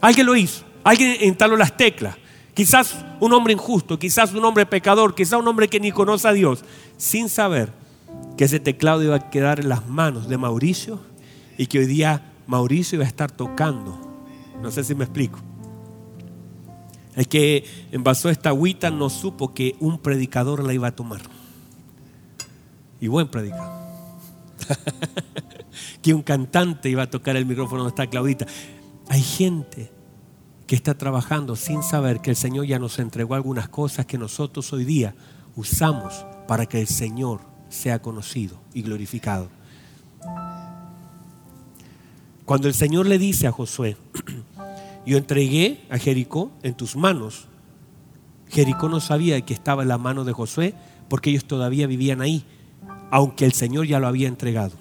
Alguien 0.00 0.26
lo 0.26 0.36
hizo. 0.36 0.64
Alguien 0.84 1.16
instaló 1.22 1.56
las 1.56 1.76
teclas. 1.76 2.16
Quizás 2.54 2.96
un 3.20 3.32
hombre 3.32 3.52
injusto, 3.52 3.98
quizás 3.98 4.32
un 4.34 4.44
hombre 4.44 4.66
pecador, 4.66 5.14
quizás 5.14 5.38
un 5.38 5.46
hombre 5.46 5.68
que 5.68 5.78
ni 5.80 5.92
conoce 5.92 6.26
a 6.26 6.32
Dios, 6.32 6.64
sin 6.96 7.28
saber 7.28 7.72
que 8.36 8.44
ese 8.44 8.58
teclado 8.58 9.02
iba 9.02 9.16
a 9.16 9.30
quedar 9.30 9.60
en 9.60 9.68
las 9.68 9.86
manos 9.86 10.28
de 10.28 10.38
Mauricio 10.38 11.00
y 11.56 11.66
que 11.66 11.78
hoy 11.78 11.86
día 11.86 12.32
Mauricio 12.46 12.96
iba 12.96 13.04
a 13.04 13.08
estar 13.08 13.30
tocando. 13.30 13.98
No 14.60 14.70
sé 14.70 14.82
si 14.82 14.94
me 14.94 15.04
explico. 15.04 15.38
El 17.14 17.28
que 17.28 17.64
envasó 17.92 18.28
esta 18.28 18.48
agüita 18.50 18.90
no 18.90 19.10
supo 19.10 19.54
que 19.54 19.76
un 19.80 19.98
predicador 19.98 20.64
la 20.64 20.72
iba 20.72 20.88
a 20.88 20.96
tomar. 20.96 21.20
Y 23.00 23.08
buen 23.08 23.28
predicador. 23.28 23.72
que 26.02 26.14
un 26.14 26.22
cantante 26.22 26.88
iba 26.88 27.04
a 27.04 27.10
tocar 27.10 27.36
el 27.36 27.46
micrófono 27.46 27.82
donde 27.82 27.90
está 27.90 28.06
Claudita. 28.06 28.46
Hay 29.08 29.22
gente 29.22 29.90
que 30.66 30.76
está 30.76 30.96
trabajando 30.96 31.56
sin 31.56 31.82
saber 31.82 32.20
que 32.20 32.30
el 32.30 32.36
Señor 32.36 32.66
ya 32.66 32.78
nos 32.78 32.98
entregó 32.98 33.34
algunas 33.34 33.68
cosas 33.68 34.06
que 34.06 34.18
nosotros 34.18 34.72
hoy 34.72 34.84
día 34.84 35.14
usamos 35.56 36.26
para 36.46 36.66
que 36.66 36.80
el 36.80 36.86
Señor 36.86 37.40
sea 37.70 38.00
conocido 38.00 38.60
y 38.74 38.82
glorificado. 38.82 39.48
Cuando 42.44 42.68
el 42.68 42.74
Señor 42.74 43.06
le 43.06 43.18
dice 43.18 43.46
a 43.46 43.52
Josué, 43.52 43.96
yo 45.06 45.16
entregué 45.16 45.84
a 45.90 45.98
Jericó 45.98 46.50
en 46.62 46.74
tus 46.74 46.96
manos, 46.96 47.46
Jericó 48.48 48.88
no 48.88 49.00
sabía 49.00 49.40
que 49.42 49.54
estaba 49.54 49.82
en 49.82 49.88
la 49.88 49.98
mano 49.98 50.24
de 50.24 50.32
Josué 50.32 50.74
porque 51.08 51.30
ellos 51.30 51.44
todavía 51.44 51.86
vivían 51.86 52.20
ahí, 52.20 52.44
aunque 53.10 53.44
el 53.44 53.52
Señor 53.52 53.86
ya 53.86 54.00
lo 54.00 54.06
había 54.06 54.28
entregado. 54.28 54.72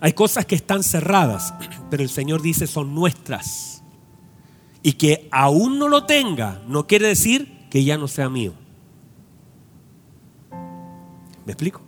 Hay 0.00 0.12
cosas 0.12 0.46
que 0.46 0.54
están 0.54 0.82
cerradas, 0.82 1.54
pero 1.90 2.02
el 2.02 2.08
Señor 2.08 2.42
dice 2.42 2.66
son 2.66 2.94
nuestras. 2.94 3.82
Y 4.82 4.92
que 4.92 5.28
aún 5.32 5.78
no 5.78 5.88
lo 5.88 6.04
tenga, 6.04 6.62
no 6.68 6.86
quiere 6.86 7.08
decir 7.08 7.66
que 7.70 7.84
ya 7.84 7.98
no 7.98 8.08
sea 8.08 8.28
mío. 8.28 8.54
¿Me 11.44 11.52
explico? 11.52 11.80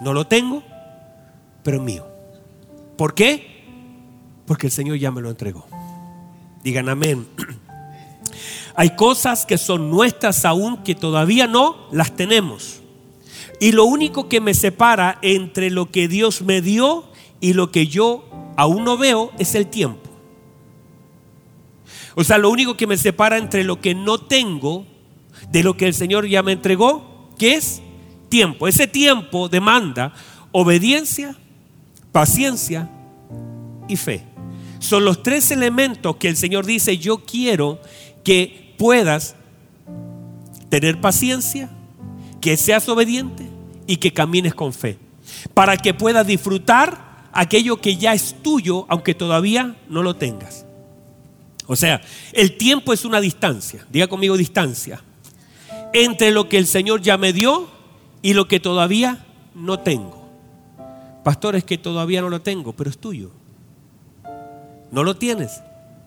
No 0.00 0.12
lo 0.12 0.26
tengo, 0.26 0.62
pero 1.62 1.78
es 1.78 1.82
mío. 1.82 2.06
¿Por 2.96 3.14
qué? 3.14 3.64
Porque 4.46 4.66
el 4.66 4.72
Señor 4.72 4.96
ya 4.96 5.10
me 5.10 5.20
lo 5.20 5.30
entregó. 5.30 5.66
Digan 6.62 6.88
amén. 6.88 7.26
Hay 8.74 8.94
cosas 8.94 9.44
que 9.44 9.58
son 9.58 9.90
nuestras 9.90 10.44
aún 10.44 10.82
que 10.84 10.94
todavía 10.94 11.46
no 11.46 11.88
las 11.90 12.14
tenemos. 12.14 12.77
Y 13.60 13.72
lo 13.72 13.84
único 13.84 14.28
que 14.28 14.40
me 14.40 14.54
separa 14.54 15.18
entre 15.22 15.70
lo 15.70 15.90
que 15.90 16.08
Dios 16.08 16.42
me 16.42 16.60
dio 16.62 17.04
y 17.40 17.52
lo 17.52 17.70
que 17.70 17.86
yo 17.86 18.24
aún 18.56 18.84
no 18.84 18.96
veo 18.96 19.32
es 19.38 19.54
el 19.54 19.66
tiempo. 19.66 20.08
O 22.14 22.24
sea, 22.24 22.38
lo 22.38 22.50
único 22.50 22.76
que 22.76 22.86
me 22.86 22.96
separa 22.96 23.38
entre 23.38 23.64
lo 23.64 23.80
que 23.80 23.94
no 23.94 24.18
tengo 24.18 24.84
de 25.50 25.62
lo 25.62 25.76
que 25.76 25.86
el 25.86 25.94
Señor 25.94 26.26
ya 26.26 26.42
me 26.42 26.52
entregó, 26.52 27.28
que 27.38 27.54
es 27.54 27.80
tiempo. 28.28 28.68
Ese 28.68 28.86
tiempo 28.86 29.48
demanda 29.48 30.12
obediencia, 30.52 31.36
paciencia 32.12 32.90
y 33.86 33.96
fe. 33.96 34.24
Son 34.80 35.04
los 35.04 35.22
tres 35.22 35.50
elementos 35.50 36.16
que 36.16 36.28
el 36.28 36.36
Señor 36.36 36.66
dice, 36.66 36.98
yo 36.98 37.18
quiero 37.18 37.80
que 38.24 38.74
puedas 38.78 39.36
tener 40.68 41.00
paciencia, 41.00 41.70
que 42.40 42.56
seas 42.56 42.88
obediente 42.88 43.48
y 43.86 43.96
que 43.96 44.12
camines 44.12 44.54
con 44.54 44.72
fe. 44.72 44.98
Para 45.54 45.76
que 45.76 45.94
puedas 45.94 46.26
disfrutar 46.26 47.28
aquello 47.32 47.80
que 47.80 47.96
ya 47.96 48.14
es 48.14 48.36
tuyo, 48.42 48.86
aunque 48.88 49.14
todavía 49.14 49.76
no 49.88 50.02
lo 50.02 50.16
tengas. 50.16 50.64
O 51.66 51.76
sea, 51.76 52.00
el 52.32 52.56
tiempo 52.56 52.92
es 52.92 53.04
una 53.04 53.20
distancia, 53.20 53.86
diga 53.90 54.06
conmigo 54.06 54.36
distancia, 54.36 55.02
entre 55.92 56.30
lo 56.30 56.48
que 56.48 56.58
el 56.58 56.66
Señor 56.66 57.02
ya 57.02 57.18
me 57.18 57.32
dio 57.32 57.68
y 58.22 58.32
lo 58.32 58.48
que 58.48 58.58
todavía 58.58 59.26
no 59.54 59.80
tengo. 59.80 60.28
Pastor, 61.24 61.56
es 61.56 61.64
que 61.64 61.76
todavía 61.76 62.22
no 62.22 62.30
lo 62.30 62.40
tengo, 62.40 62.72
pero 62.74 62.88
es 62.88 62.98
tuyo. 62.98 63.30
No 64.90 65.04
lo 65.04 65.16
tienes, 65.16 65.60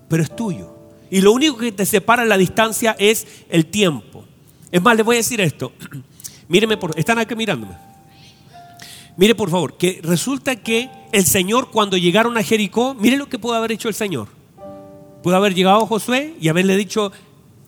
pero 0.10 0.24
es 0.24 0.36
tuyo. 0.36 0.76
Y 1.12 1.22
lo 1.22 1.32
único 1.32 1.58
que 1.58 1.72
te 1.72 1.86
separa 1.86 2.24
en 2.24 2.30
la 2.30 2.38
distancia 2.38 2.96
es 2.98 3.28
el 3.50 3.68
tiempo. 3.68 4.26
Es 4.72 4.82
más, 4.82 4.96
les 4.96 5.06
voy 5.06 5.18
a 5.18 5.20
decir 5.20 5.42
esto. 5.42 5.74
Míreme, 6.52 6.76
por, 6.76 6.92
están 7.00 7.18
aquí 7.18 7.34
mirándome. 7.34 7.74
Mire 9.16 9.36
por 9.36 9.50
favor, 9.50 9.78
que 9.78 10.02
resulta 10.04 10.58
que 10.58 10.90
el 11.14 11.24
Señor 11.24 11.72
cuando 11.72 11.96
llegaron 11.96 12.38
a 12.38 12.44
Jericó, 12.44 12.94
mire 12.94 13.16
lo 13.16 13.30
que 13.30 13.40
pudo 13.40 13.54
haber 13.54 13.72
hecho 13.72 13.88
el 13.88 13.94
Señor. 13.94 14.28
Pudo 15.24 15.38
haber 15.38 15.56
llegado 15.56 15.86
Josué 15.86 16.36
y 16.42 16.50
haberle 16.50 16.76
dicho, 16.76 17.14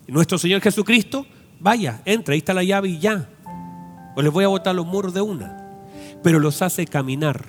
nuestro 0.07 0.37
Señor 0.37 0.59
Jesucristo, 0.59 1.25
vaya, 1.61 2.01
entra, 2.03 2.33
ahí 2.33 2.39
está 2.39 2.53
la 2.53 2.65
llave 2.65 2.89
y 2.89 2.99
ya. 2.99 3.29
O 4.17 4.21
les 4.21 4.33
voy 4.33 4.43
a 4.43 4.49
botar 4.49 4.75
los 4.75 4.85
muros 4.85 5.13
de 5.13 5.21
una. 5.21 5.79
Pero 6.21 6.39
los 6.39 6.61
hace 6.61 6.85
caminar. 6.85 7.45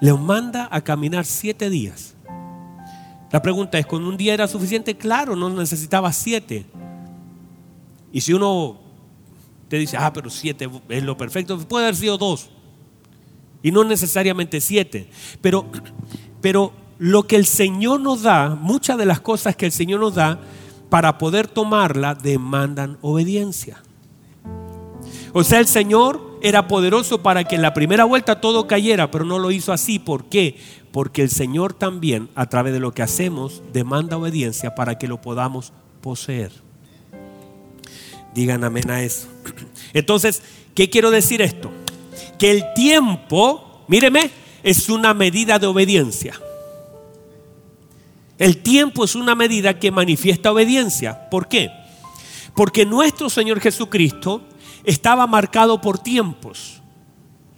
Les 0.00 0.18
manda 0.18 0.68
a 0.68 0.80
caminar 0.80 1.26
siete 1.26 1.70
días. 1.70 2.16
La 3.30 3.40
pregunta 3.40 3.78
es, 3.78 3.86
¿con 3.86 4.04
un 4.04 4.16
día 4.16 4.34
era 4.34 4.48
suficiente? 4.48 4.96
Claro, 4.96 5.36
no 5.36 5.48
necesitaba 5.48 6.12
siete. 6.12 6.66
Y 8.12 8.20
si 8.22 8.32
uno 8.32 8.85
te 9.68 9.78
dice, 9.78 9.96
ah, 9.96 10.12
pero 10.12 10.30
siete 10.30 10.68
es 10.88 11.02
lo 11.02 11.16
perfecto. 11.16 11.58
Puede 11.58 11.86
haber 11.86 11.96
sido 11.96 12.18
dos. 12.18 12.50
Y 13.62 13.72
no 13.72 13.84
necesariamente 13.84 14.60
siete. 14.60 15.08
Pero, 15.40 15.66
pero 16.40 16.72
lo 16.98 17.26
que 17.26 17.36
el 17.36 17.46
Señor 17.46 18.00
nos 18.00 18.22
da, 18.22 18.54
muchas 18.54 18.96
de 18.96 19.06
las 19.06 19.20
cosas 19.20 19.56
que 19.56 19.66
el 19.66 19.72
Señor 19.72 20.00
nos 20.00 20.14
da, 20.14 20.40
para 20.88 21.18
poder 21.18 21.48
tomarla, 21.48 22.14
demandan 22.14 22.98
obediencia. 23.02 23.82
O 25.32 25.42
sea, 25.44 25.58
el 25.58 25.66
Señor 25.66 26.38
era 26.42 26.68
poderoso 26.68 27.22
para 27.22 27.44
que 27.44 27.56
en 27.56 27.62
la 27.62 27.74
primera 27.74 28.04
vuelta 28.04 28.40
todo 28.40 28.66
cayera, 28.66 29.10
pero 29.10 29.24
no 29.24 29.38
lo 29.38 29.50
hizo 29.50 29.72
así. 29.72 29.98
¿Por 29.98 30.26
qué? 30.26 30.56
Porque 30.92 31.22
el 31.22 31.30
Señor 31.30 31.74
también, 31.74 32.30
a 32.34 32.46
través 32.46 32.72
de 32.72 32.80
lo 32.80 32.92
que 32.92 33.02
hacemos, 33.02 33.62
demanda 33.72 34.16
obediencia 34.16 34.74
para 34.74 34.96
que 34.96 35.08
lo 35.08 35.20
podamos 35.20 35.72
poseer. 36.00 36.65
Digan 38.36 38.64
amén 38.64 38.90
a 38.90 39.02
eso. 39.02 39.28
Entonces, 39.94 40.42
¿qué 40.74 40.90
quiero 40.90 41.10
decir 41.10 41.40
esto? 41.40 41.72
Que 42.38 42.50
el 42.50 42.64
tiempo, 42.74 43.82
míreme, 43.88 44.30
es 44.62 44.90
una 44.90 45.14
medida 45.14 45.58
de 45.58 45.66
obediencia. 45.66 46.38
El 48.36 48.58
tiempo 48.58 49.04
es 49.04 49.14
una 49.14 49.34
medida 49.34 49.78
que 49.78 49.90
manifiesta 49.90 50.52
obediencia. 50.52 51.30
¿Por 51.30 51.48
qué? 51.48 51.70
Porque 52.54 52.84
nuestro 52.84 53.30
Señor 53.30 53.58
Jesucristo 53.58 54.42
estaba 54.84 55.26
marcado 55.26 55.80
por 55.80 55.98
tiempos. 55.98 56.82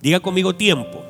Diga 0.01 0.21
conmigo 0.21 0.55
tiempo. 0.55 1.05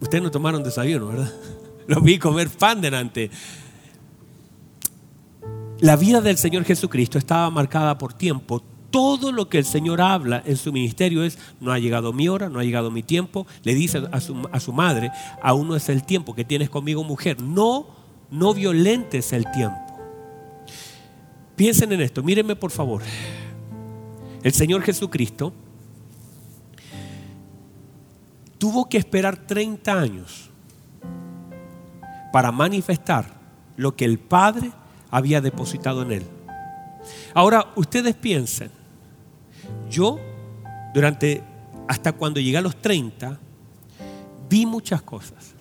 Ustedes 0.00 0.22
no 0.22 0.30
tomaron 0.30 0.62
desayuno, 0.62 1.08
¿verdad? 1.08 1.30
Lo 1.86 2.00
vi 2.00 2.18
comer 2.18 2.48
pan 2.48 2.80
delante. 2.80 3.30
La 5.80 5.94
vida 5.94 6.20
del 6.20 6.36
Señor 6.38 6.64
Jesucristo 6.64 7.18
estaba 7.18 7.48
marcada 7.50 7.98
por 7.98 8.12
tiempo. 8.12 8.60
Todo 8.90 9.30
lo 9.30 9.48
que 9.48 9.58
el 9.58 9.64
Señor 9.64 10.00
habla 10.00 10.42
en 10.44 10.56
su 10.56 10.72
ministerio 10.72 11.22
es, 11.22 11.38
no 11.60 11.70
ha 11.70 11.78
llegado 11.78 12.12
mi 12.12 12.28
hora, 12.28 12.48
no 12.48 12.58
ha 12.58 12.64
llegado 12.64 12.90
mi 12.90 13.04
tiempo. 13.04 13.46
Le 13.62 13.74
dice 13.74 14.02
a 14.10 14.20
su, 14.20 14.48
a 14.50 14.58
su 14.58 14.72
madre, 14.72 15.12
aún 15.40 15.68
no 15.68 15.76
es 15.76 15.88
el 15.88 16.02
tiempo 16.02 16.34
que 16.34 16.44
tienes 16.44 16.68
conmigo 16.68 17.04
mujer. 17.04 17.40
No, 17.40 17.86
no 18.30 18.54
violentes 18.54 19.32
el 19.32 19.48
tiempo. 19.52 19.78
Piensen 21.54 21.92
en 21.92 22.00
esto, 22.00 22.24
mírenme 22.24 22.56
por 22.56 22.72
favor. 22.72 23.02
El 24.42 24.52
Señor 24.52 24.82
Jesucristo 24.82 25.52
tuvo 28.58 28.88
que 28.88 28.98
esperar 28.98 29.46
30 29.46 29.92
años 29.92 30.50
para 32.32 32.50
manifestar 32.50 33.38
lo 33.76 33.94
que 33.94 34.04
el 34.04 34.18
Padre 34.18 34.72
había 35.10 35.40
depositado 35.40 36.02
en 36.02 36.12
él. 36.12 36.26
Ahora, 37.34 37.72
ustedes 37.76 38.14
piensen, 38.14 38.70
yo 39.90 40.18
durante, 40.94 41.42
hasta 41.86 42.12
cuando 42.12 42.40
llegué 42.40 42.58
a 42.58 42.62
los 42.62 42.76
30, 42.76 43.38
vi 44.48 44.66
muchas 44.66 45.02
cosas, 45.02 45.54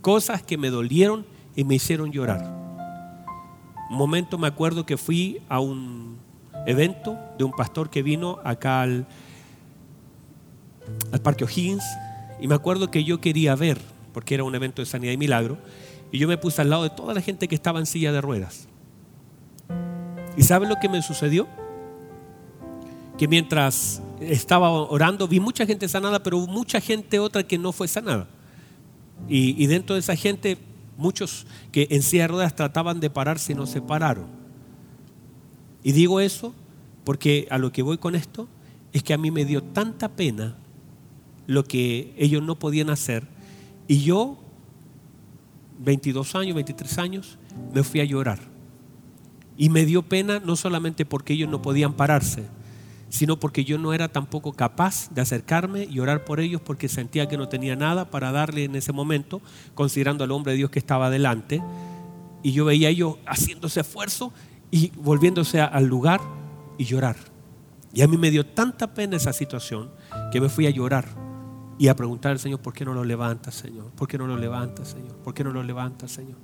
cosas 0.00 0.42
que 0.42 0.58
me 0.58 0.70
dolieron 0.70 1.26
y 1.54 1.64
me 1.64 1.74
hicieron 1.74 2.12
llorar. 2.12 2.44
Un 3.90 3.96
momento 3.96 4.38
me 4.38 4.48
acuerdo 4.48 4.84
que 4.84 4.96
fui 4.96 5.40
a 5.48 5.60
un 5.60 6.18
evento 6.66 7.16
de 7.38 7.44
un 7.44 7.52
pastor 7.52 7.90
que 7.90 8.02
vino 8.02 8.40
acá 8.44 8.82
al, 8.82 9.06
al 11.12 11.20
Parque 11.20 11.44
O'Higgins 11.44 11.84
y 12.40 12.48
me 12.48 12.54
acuerdo 12.54 12.90
que 12.90 13.04
yo 13.04 13.20
quería 13.20 13.54
ver, 13.54 13.78
porque 14.12 14.34
era 14.34 14.44
un 14.44 14.54
evento 14.54 14.82
de 14.82 14.86
sanidad 14.86 15.12
y 15.12 15.16
milagro, 15.16 15.58
y 16.12 16.18
yo 16.18 16.28
me 16.28 16.38
puse 16.38 16.62
al 16.62 16.70
lado 16.70 16.82
de 16.84 16.90
toda 16.90 17.14
la 17.14 17.20
gente 17.20 17.48
que 17.48 17.54
estaba 17.54 17.78
en 17.78 17.86
silla 17.86 18.12
de 18.12 18.20
ruedas. 18.20 18.68
¿Y 20.36 20.42
saben 20.42 20.68
lo 20.68 20.76
que 20.76 20.88
me 20.88 21.02
sucedió? 21.02 21.46
Que 23.18 23.28
mientras 23.28 24.02
estaba 24.20 24.70
orando 24.70 25.26
vi 25.28 25.40
mucha 25.40 25.66
gente 25.66 25.88
sanada, 25.88 26.22
pero 26.22 26.38
mucha 26.46 26.80
gente 26.80 27.18
otra 27.18 27.42
que 27.42 27.58
no 27.58 27.72
fue 27.72 27.88
sanada. 27.88 28.28
Y, 29.28 29.62
y 29.62 29.66
dentro 29.66 29.94
de 29.94 30.00
esa 30.00 30.14
gente, 30.14 30.58
muchos 30.96 31.46
que 31.72 31.88
en 31.90 32.02
silla 32.02 32.24
de 32.24 32.28
ruedas 32.28 32.54
trataban 32.54 33.00
de 33.00 33.10
pararse 33.10 33.52
y 33.52 33.56
no 33.56 33.66
se 33.66 33.80
pararon. 33.80 34.26
Y 35.82 35.92
digo 35.92 36.20
eso 36.20 36.52
porque 37.04 37.46
a 37.50 37.58
lo 37.58 37.70
que 37.70 37.82
voy 37.82 37.98
con 37.98 38.16
esto 38.16 38.48
es 38.92 39.02
que 39.02 39.14
a 39.14 39.18
mí 39.18 39.30
me 39.30 39.44
dio 39.44 39.62
tanta 39.62 40.08
pena 40.08 40.56
lo 41.46 41.64
que 41.64 42.12
ellos 42.18 42.42
no 42.42 42.58
podían 42.58 42.90
hacer. 42.90 43.28
Y 43.86 44.00
yo, 44.00 44.38
22 45.78 46.34
años, 46.34 46.54
23 46.54 46.98
años, 46.98 47.38
me 47.74 47.82
fui 47.82 48.00
a 48.00 48.04
llorar. 48.04 48.38
Y 49.56 49.68
me 49.68 49.84
dio 49.84 50.02
pena 50.02 50.40
no 50.40 50.56
solamente 50.56 51.04
porque 51.04 51.32
ellos 51.32 51.48
no 51.48 51.62
podían 51.62 51.94
pararse, 51.94 52.44
sino 53.08 53.38
porque 53.38 53.64
yo 53.64 53.78
no 53.78 53.94
era 53.94 54.08
tampoco 54.08 54.52
capaz 54.52 55.08
de 55.10 55.22
acercarme 55.22 55.84
y 55.84 56.00
orar 56.00 56.24
por 56.24 56.40
ellos 56.40 56.60
porque 56.60 56.88
sentía 56.88 57.28
que 57.28 57.38
no 57.38 57.48
tenía 57.48 57.76
nada 57.76 58.10
para 58.10 58.32
darle 58.32 58.64
en 58.64 58.76
ese 58.76 58.92
momento, 58.92 59.40
considerando 59.74 60.24
al 60.24 60.32
hombre 60.32 60.52
de 60.52 60.58
Dios 60.58 60.70
que 60.70 60.78
estaba 60.78 61.08
delante. 61.08 61.62
Y 62.42 62.52
yo 62.52 62.66
veía 62.66 62.88
a 62.88 62.90
ellos 62.90 63.16
haciéndose 63.26 63.80
esfuerzo 63.80 64.32
y 64.70 64.92
volviéndose 64.96 65.60
al 65.60 65.86
lugar 65.86 66.20
y 66.76 66.84
llorar. 66.84 67.16
Y 67.94 68.02
a 68.02 68.08
mí 68.08 68.18
me 68.18 68.30
dio 68.30 68.44
tanta 68.44 68.92
pena 68.92 69.16
esa 69.16 69.32
situación 69.32 69.90
que 70.30 70.40
me 70.40 70.50
fui 70.50 70.66
a 70.66 70.70
llorar 70.70 71.06
y 71.78 71.88
a 71.88 71.96
preguntar 71.96 72.32
al 72.32 72.38
Señor, 72.38 72.60
¿por 72.60 72.72
qué 72.72 72.84
no 72.84 72.94
lo 72.94 73.04
levanta, 73.04 73.50
Señor? 73.50 73.90
¿Por 73.90 74.08
qué 74.08 74.16
no 74.16 74.26
lo 74.26 74.36
levanta, 74.36 74.84
Señor? 74.84 75.14
¿Por 75.16 75.34
qué 75.34 75.44
no 75.44 75.50
lo 75.50 75.62
levanta, 75.62 76.08
Señor? 76.08 76.38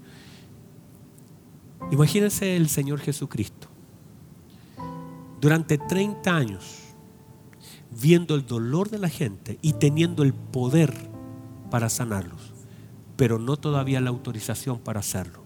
Imagínense 1.90 2.56
el 2.56 2.68
Señor 2.68 3.00
Jesucristo. 3.00 3.68
Durante 5.40 5.78
30 5.78 6.36
años, 6.36 6.78
viendo 7.90 8.34
el 8.34 8.46
dolor 8.46 8.90
de 8.90 8.98
la 8.98 9.08
gente 9.08 9.58
y 9.62 9.72
teniendo 9.74 10.22
el 10.22 10.34
poder 10.34 10.94
para 11.70 11.88
sanarlos, 11.88 12.52
pero 13.16 13.38
no 13.38 13.56
todavía 13.56 14.00
la 14.00 14.10
autorización 14.10 14.78
para 14.78 15.00
hacerlo. 15.00 15.42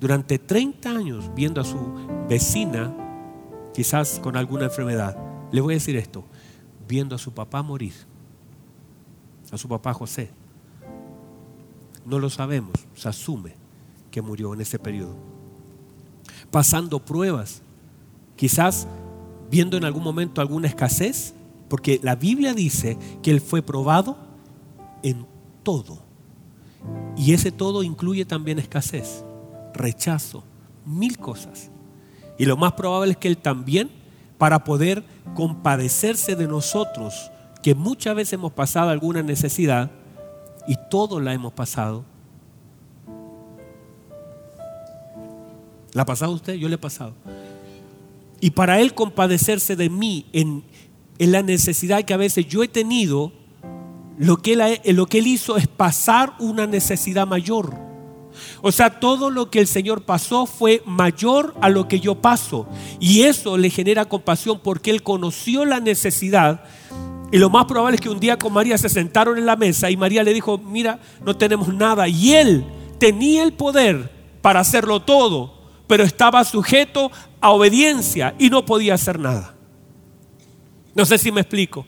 Durante 0.00 0.38
30 0.38 0.90
años, 0.90 1.30
viendo 1.34 1.60
a 1.60 1.64
su 1.64 1.78
vecina, 2.28 2.92
quizás 3.72 4.18
con 4.20 4.36
alguna 4.36 4.64
enfermedad, 4.64 5.16
le 5.52 5.60
voy 5.60 5.74
a 5.74 5.76
decir 5.76 5.96
esto, 5.96 6.24
viendo 6.86 7.14
a 7.14 7.18
su 7.18 7.32
papá 7.32 7.62
morir 7.62 7.94
a 9.50 9.58
su 9.58 9.68
papá 9.68 9.92
José. 9.94 10.30
No 12.04 12.18
lo 12.18 12.30
sabemos, 12.30 12.72
se 12.94 13.08
asume 13.08 13.54
que 14.10 14.22
murió 14.22 14.54
en 14.54 14.60
ese 14.60 14.78
periodo. 14.78 15.16
Pasando 16.50 17.04
pruebas, 17.04 17.62
quizás 18.36 18.86
viendo 19.50 19.76
en 19.76 19.84
algún 19.84 20.02
momento 20.02 20.40
alguna 20.40 20.68
escasez, 20.68 21.34
porque 21.68 21.98
la 22.02 22.14
Biblia 22.14 22.54
dice 22.54 22.98
que 23.22 23.30
él 23.30 23.40
fue 23.40 23.62
probado 23.62 24.16
en 25.02 25.26
todo. 25.62 25.98
Y 27.16 27.32
ese 27.32 27.50
todo 27.50 27.82
incluye 27.82 28.24
también 28.24 28.58
escasez, 28.58 29.24
rechazo, 29.72 30.44
mil 30.84 31.18
cosas. 31.18 31.70
Y 32.38 32.44
lo 32.44 32.56
más 32.56 32.72
probable 32.72 33.12
es 33.12 33.16
que 33.16 33.28
él 33.28 33.38
también, 33.38 33.90
para 34.38 34.64
poder 34.64 35.04
compadecerse 35.34 36.36
de 36.36 36.46
nosotros, 36.46 37.30
que 37.64 37.74
muchas 37.74 38.14
veces 38.14 38.34
hemos 38.34 38.52
pasado 38.52 38.90
alguna 38.90 39.22
necesidad 39.22 39.90
y 40.68 40.76
todos 40.90 41.22
la 41.22 41.32
hemos 41.32 41.54
pasado. 41.54 42.04
¿La 45.94 46.02
ha 46.02 46.04
pasado 46.04 46.32
usted? 46.32 46.56
Yo 46.56 46.68
le 46.68 46.74
he 46.74 46.78
pasado. 46.78 47.14
Y 48.38 48.50
para 48.50 48.82
Él 48.82 48.92
compadecerse 48.92 49.76
de 49.76 49.88
mí 49.88 50.26
en, 50.34 50.62
en 51.18 51.32
la 51.32 51.40
necesidad 51.40 52.02
que 52.02 52.12
a 52.12 52.18
veces 52.18 52.46
yo 52.46 52.62
he 52.62 52.68
tenido, 52.68 53.32
lo 54.18 54.36
que, 54.36 54.52
él, 54.52 54.94
lo 54.94 55.06
que 55.06 55.20
Él 55.20 55.26
hizo 55.26 55.56
es 55.56 55.66
pasar 55.66 56.34
una 56.40 56.66
necesidad 56.66 57.26
mayor. 57.26 57.74
O 58.60 58.72
sea, 58.72 59.00
todo 59.00 59.30
lo 59.30 59.50
que 59.50 59.60
el 59.60 59.68
Señor 59.68 60.02
pasó 60.02 60.44
fue 60.44 60.82
mayor 60.84 61.54
a 61.62 61.70
lo 61.70 61.88
que 61.88 61.98
yo 61.98 62.16
paso. 62.16 62.68
Y 63.00 63.22
eso 63.22 63.56
le 63.56 63.70
genera 63.70 64.04
compasión 64.04 64.60
porque 64.62 64.90
Él 64.90 65.02
conoció 65.02 65.64
la 65.64 65.80
necesidad 65.80 66.62
y 67.34 67.38
lo 67.38 67.50
más 67.50 67.64
probable 67.64 67.96
es 67.96 68.00
que 68.00 68.08
un 68.08 68.20
día 68.20 68.38
con 68.38 68.52
María 68.52 68.78
se 68.78 68.88
sentaron 68.88 69.36
en 69.36 69.44
la 69.44 69.56
mesa 69.56 69.90
y 69.90 69.96
María 69.96 70.22
le 70.22 70.32
dijo, 70.32 70.56
mira, 70.56 71.00
no 71.26 71.36
tenemos 71.36 71.66
nada. 71.74 72.06
Y 72.06 72.32
él 72.32 72.64
tenía 73.00 73.42
el 73.42 73.52
poder 73.52 74.08
para 74.40 74.60
hacerlo 74.60 75.02
todo, 75.02 75.52
pero 75.88 76.04
estaba 76.04 76.44
sujeto 76.44 77.10
a 77.40 77.50
obediencia 77.50 78.36
y 78.38 78.50
no 78.50 78.64
podía 78.64 78.94
hacer 78.94 79.18
nada. 79.18 79.52
No 80.94 81.04
sé 81.04 81.18
si 81.18 81.32
me 81.32 81.40
explico. 81.40 81.84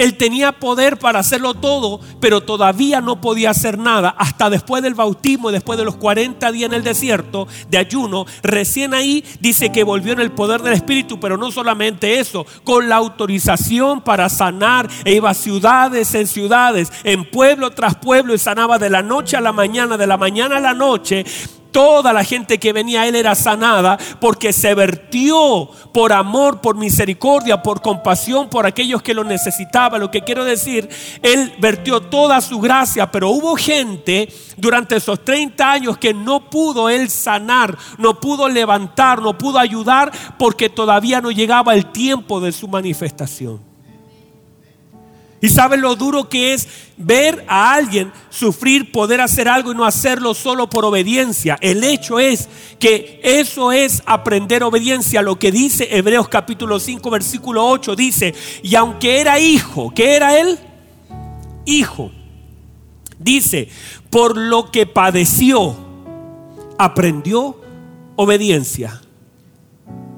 Él 0.00 0.16
tenía 0.16 0.52
poder 0.52 0.98
para 0.98 1.18
hacerlo 1.18 1.52
todo, 1.52 2.00
pero 2.20 2.40
todavía 2.40 3.02
no 3.02 3.20
podía 3.20 3.50
hacer 3.50 3.76
nada. 3.76 4.14
Hasta 4.16 4.48
después 4.48 4.82
del 4.82 4.94
bautismo, 4.94 5.52
después 5.52 5.78
de 5.78 5.84
los 5.84 5.96
40 5.96 6.50
días 6.52 6.70
en 6.70 6.74
el 6.74 6.82
desierto 6.82 7.46
de 7.68 7.76
ayuno, 7.76 8.24
recién 8.42 8.94
ahí 8.94 9.22
dice 9.40 9.70
que 9.72 9.84
volvió 9.84 10.14
en 10.14 10.20
el 10.20 10.30
poder 10.30 10.62
del 10.62 10.72
Espíritu, 10.72 11.20
pero 11.20 11.36
no 11.36 11.50
solamente 11.52 12.18
eso, 12.18 12.46
con 12.64 12.88
la 12.88 12.96
autorización 12.96 14.00
para 14.00 14.30
sanar, 14.30 14.88
e 15.04 15.12
iba 15.16 15.34
ciudades 15.34 16.14
en 16.14 16.26
ciudades, 16.26 16.90
en 17.04 17.30
pueblo 17.30 17.70
tras 17.70 17.96
pueblo 17.96 18.32
y 18.32 18.38
sanaba 18.38 18.78
de 18.78 18.88
la 18.88 19.02
noche 19.02 19.36
a 19.36 19.42
la 19.42 19.52
mañana, 19.52 19.98
de 19.98 20.06
la 20.06 20.16
mañana 20.16 20.56
a 20.56 20.60
la 20.60 20.72
noche 20.72 21.26
Toda 21.72 22.12
la 22.12 22.24
gente 22.24 22.58
que 22.58 22.72
venía 22.72 23.02
a 23.02 23.06
él 23.06 23.14
era 23.14 23.34
sanada 23.34 23.98
porque 24.20 24.52
se 24.52 24.74
vertió 24.74 25.70
por 25.92 26.12
amor, 26.12 26.60
por 26.60 26.76
misericordia, 26.76 27.62
por 27.62 27.80
compasión 27.80 28.48
por 28.48 28.66
aquellos 28.66 29.02
que 29.02 29.14
lo 29.14 29.24
necesitaban. 29.24 30.00
Lo 30.00 30.10
que 30.10 30.22
quiero 30.22 30.44
decir, 30.44 30.88
él 31.22 31.52
vertió 31.58 32.00
toda 32.00 32.40
su 32.40 32.60
gracia, 32.60 33.10
pero 33.10 33.30
hubo 33.30 33.56
gente 33.56 34.28
durante 34.56 34.96
esos 34.96 35.24
30 35.24 35.70
años 35.70 35.98
que 35.98 36.12
no 36.12 36.50
pudo 36.50 36.88
él 36.88 37.08
sanar, 37.08 37.76
no 37.98 38.18
pudo 38.18 38.48
levantar, 38.48 39.22
no 39.22 39.38
pudo 39.38 39.58
ayudar 39.58 40.10
porque 40.38 40.68
todavía 40.68 41.20
no 41.20 41.30
llegaba 41.30 41.74
el 41.74 41.86
tiempo 41.86 42.40
de 42.40 42.52
su 42.52 42.68
manifestación. 42.68 43.69
Y 45.42 45.48
saben 45.48 45.80
lo 45.80 45.96
duro 45.96 46.28
que 46.28 46.52
es 46.52 46.68
ver 46.98 47.44
a 47.48 47.72
alguien 47.72 48.12
sufrir, 48.28 48.92
poder 48.92 49.22
hacer 49.22 49.48
algo 49.48 49.72
y 49.72 49.74
no 49.74 49.86
hacerlo 49.86 50.34
solo 50.34 50.68
por 50.68 50.84
obediencia. 50.84 51.56
El 51.62 51.82
hecho 51.82 52.18
es 52.18 52.48
que 52.78 53.20
eso 53.24 53.72
es 53.72 54.02
aprender 54.04 54.62
obediencia. 54.62 55.22
Lo 55.22 55.38
que 55.38 55.50
dice 55.50 55.88
Hebreos 55.96 56.28
capítulo 56.28 56.78
5 56.78 57.10
versículo 57.10 57.66
8 57.66 57.96
dice, 57.96 58.34
y 58.62 58.74
aunque 58.74 59.20
era 59.20 59.40
hijo, 59.40 59.92
¿qué 59.94 60.16
era 60.16 60.38
él? 60.38 60.58
Hijo. 61.64 62.10
Dice, 63.18 63.68
por 64.10 64.36
lo 64.36 64.70
que 64.70 64.84
padeció, 64.84 65.74
aprendió 66.78 67.58
obediencia. 68.16 69.00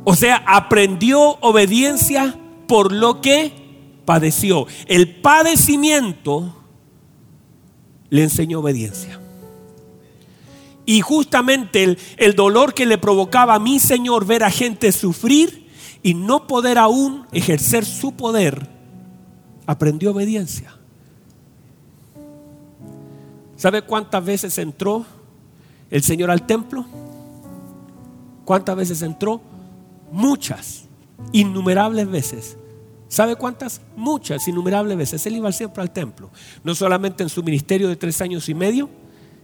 O 0.05 0.17
sea, 0.17 0.43
aprendió 0.47 1.21
obediencia 1.41 2.37
por 2.67 2.91
lo 2.91 3.21
que 3.21 3.62
padeció. 4.05 4.67
El 4.87 5.17
padecimiento 5.17 6.55
le 8.11 8.25
enseñó 8.25 8.61
obediencia. 8.61 9.19
Y 10.85 11.01
justamente 11.01 11.85
el, 11.85 11.99
el, 12.17 12.35
dolor 12.35 12.75
que 12.75 12.87
le 12.87 12.99
provocaba 12.99 13.55
a 13.55 13.59
mi 13.61 13.79
Señor 13.79 14.27
ver 14.27 14.43
a 14.43 14.51
gente 14.51 14.91
sufrir 14.91 15.69
y 16.03 16.15
no 16.15 16.47
poder 16.47 16.79
aún 16.79 17.27
ejercer 17.33 17.85
su 17.85 18.13
poder, 18.13 18.69
aprendió 19.67 20.11
obediencia. 20.11 20.77
¿Sabe 23.57 23.83
cuántas 23.83 24.25
veces 24.25 24.59
entró 24.59 25.07
el 25.89 26.03
Señor 26.03 26.33
al 26.33 26.45
templo? 26.47 26.85
¿Cuántas 28.45 28.77
veces 28.77 29.03
entró? 29.03 29.41
Muchas, 30.11 30.87
innumerables 31.31 32.11
veces. 32.11 32.57
¿Sabe 33.13 33.37
cuántas? 33.37 33.83
Muchas, 33.95 34.49
innumerables 34.49 34.97
veces. 34.97 35.27
Él 35.27 35.37
iba 35.37 35.53
siempre 35.53 35.83
al 35.83 35.91
templo. 35.91 36.31
No 36.65 36.75
solamente 36.75 37.23
en 37.23 37.29
su 37.29 37.43
ministerio 37.43 37.87
de 37.91 37.97
tres 37.97 38.23
años 38.23 38.49
y 38.49 38.55
medio, 38.55 38.89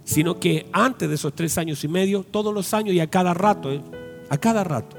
sino 0.04 0.40
que 0.40 0.70
antes 0.72 1.06
de 1.06 1.16
esos 1.16 1.34
tres 1.34 1.58
años 1.58 1.84
y 1.84 1.88
medio, 1.88 2.22
todos 2.22 2.54
los 2.54 2.72
años 2.72 2.94
y 2.94 3.00
a 3.00 3.10
cada 3.10 3.34
rato, 3.34 3.70
¿eh? 3.70 3.82
a 4.30 4.38
cada 4.38 4.64
rato. 4.64 4.96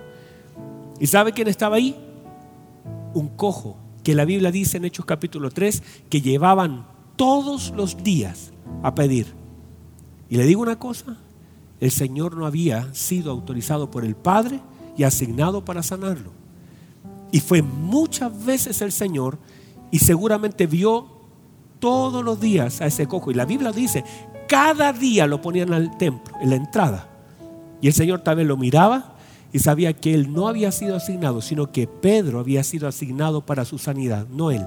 ¿Y 0.99 1.08
sabe 1.08 1.32
quién 1.32 1.47
estaba 1.47 1.77
ahí? 1.77 1.95
Un 3.15 3.29
cojo, 3.29 3.75
que 4.03 4.13
la 4.13 4.23
Biblia 4.23 4.51
dice 4.51 4.77
en 4.77 4.86
Hechos 4.86 5.03
capítulo 5.03 5.49
3, 5.49 5.82
que 6.08 6.21
llevaban 6.21 6.86
todos 7.15 7.73
los 7.75 8.03
días 8.03 8.51
a 8.84 8.93
pedir. 8.93 9.34
Y 10.29 10.38
le 10.38 10.45
digo 10.45 10.62
una 10.62 10.77
cosa, 10.77 11.17
el 11.79 11.89
Señor 11.89 12.38
no 12.38 12.45
había 12.45 12.93
sido 12.93 13.32
autorizado 13.32 13.89
por 13.89 14.05
el 14.05 14.15
Padre 14.15 14.60
y 14.95 15.05
asignado 15.05 15.65
para 15.65 15.82
sanarlo. 15.82 16.38
Y 17.31 17.39
fue 17.39 17.61
muchas 17.61 18.45
veces 18.45 18.81
el 18.81 18.91
Señor 18.91 19.37
y 19.91 19.99
seguramente 19.99 20.67
vio 20.67 21.07
todos 21.79 22.23
los 22.23 22.39
días 22.39 22.81
a 22.81 22.87
ese 22.87 23.07
cojo. 23.07 23.31
Y 23.31 23.35
la 23.35 23.45
Biblia 23.45 23.71
dice, 23.71 24.03
cada 24.47 24.93
día 24.93 25.27
lo 25.27 25.41
ponían 25.41 25.73
al 25.73 25.97
templo, 25.97 26.35
en 26.41 26.49
la 26.49 26.55
entrada. 26.55 27.07
Y 27.81 27.87
el 27.87 27.93
Señor 27.93 28.21
también 28.21 28.47
lo 28.47 28.57
miraba 28.57 29.15
y 29.51 29.59
sabía 29.59 29.93
que 29.93 30.13
él 30.13 30.33
no 30.33 30.47
había 30.47 30.71
sido 30.71 30.95
asignado, 30.95 31.41
sino 31.41 31.71
que 31.71 31.87
Pedro 31.87 32.39
había 32.39 32.63
sido 32.63 32.87
asignado 32.87 33.45
para 33.45 33.65
su 33.65 33.77
sanidad, 33.77 34.27
no 34.27 34.51
él. 34.51 34.65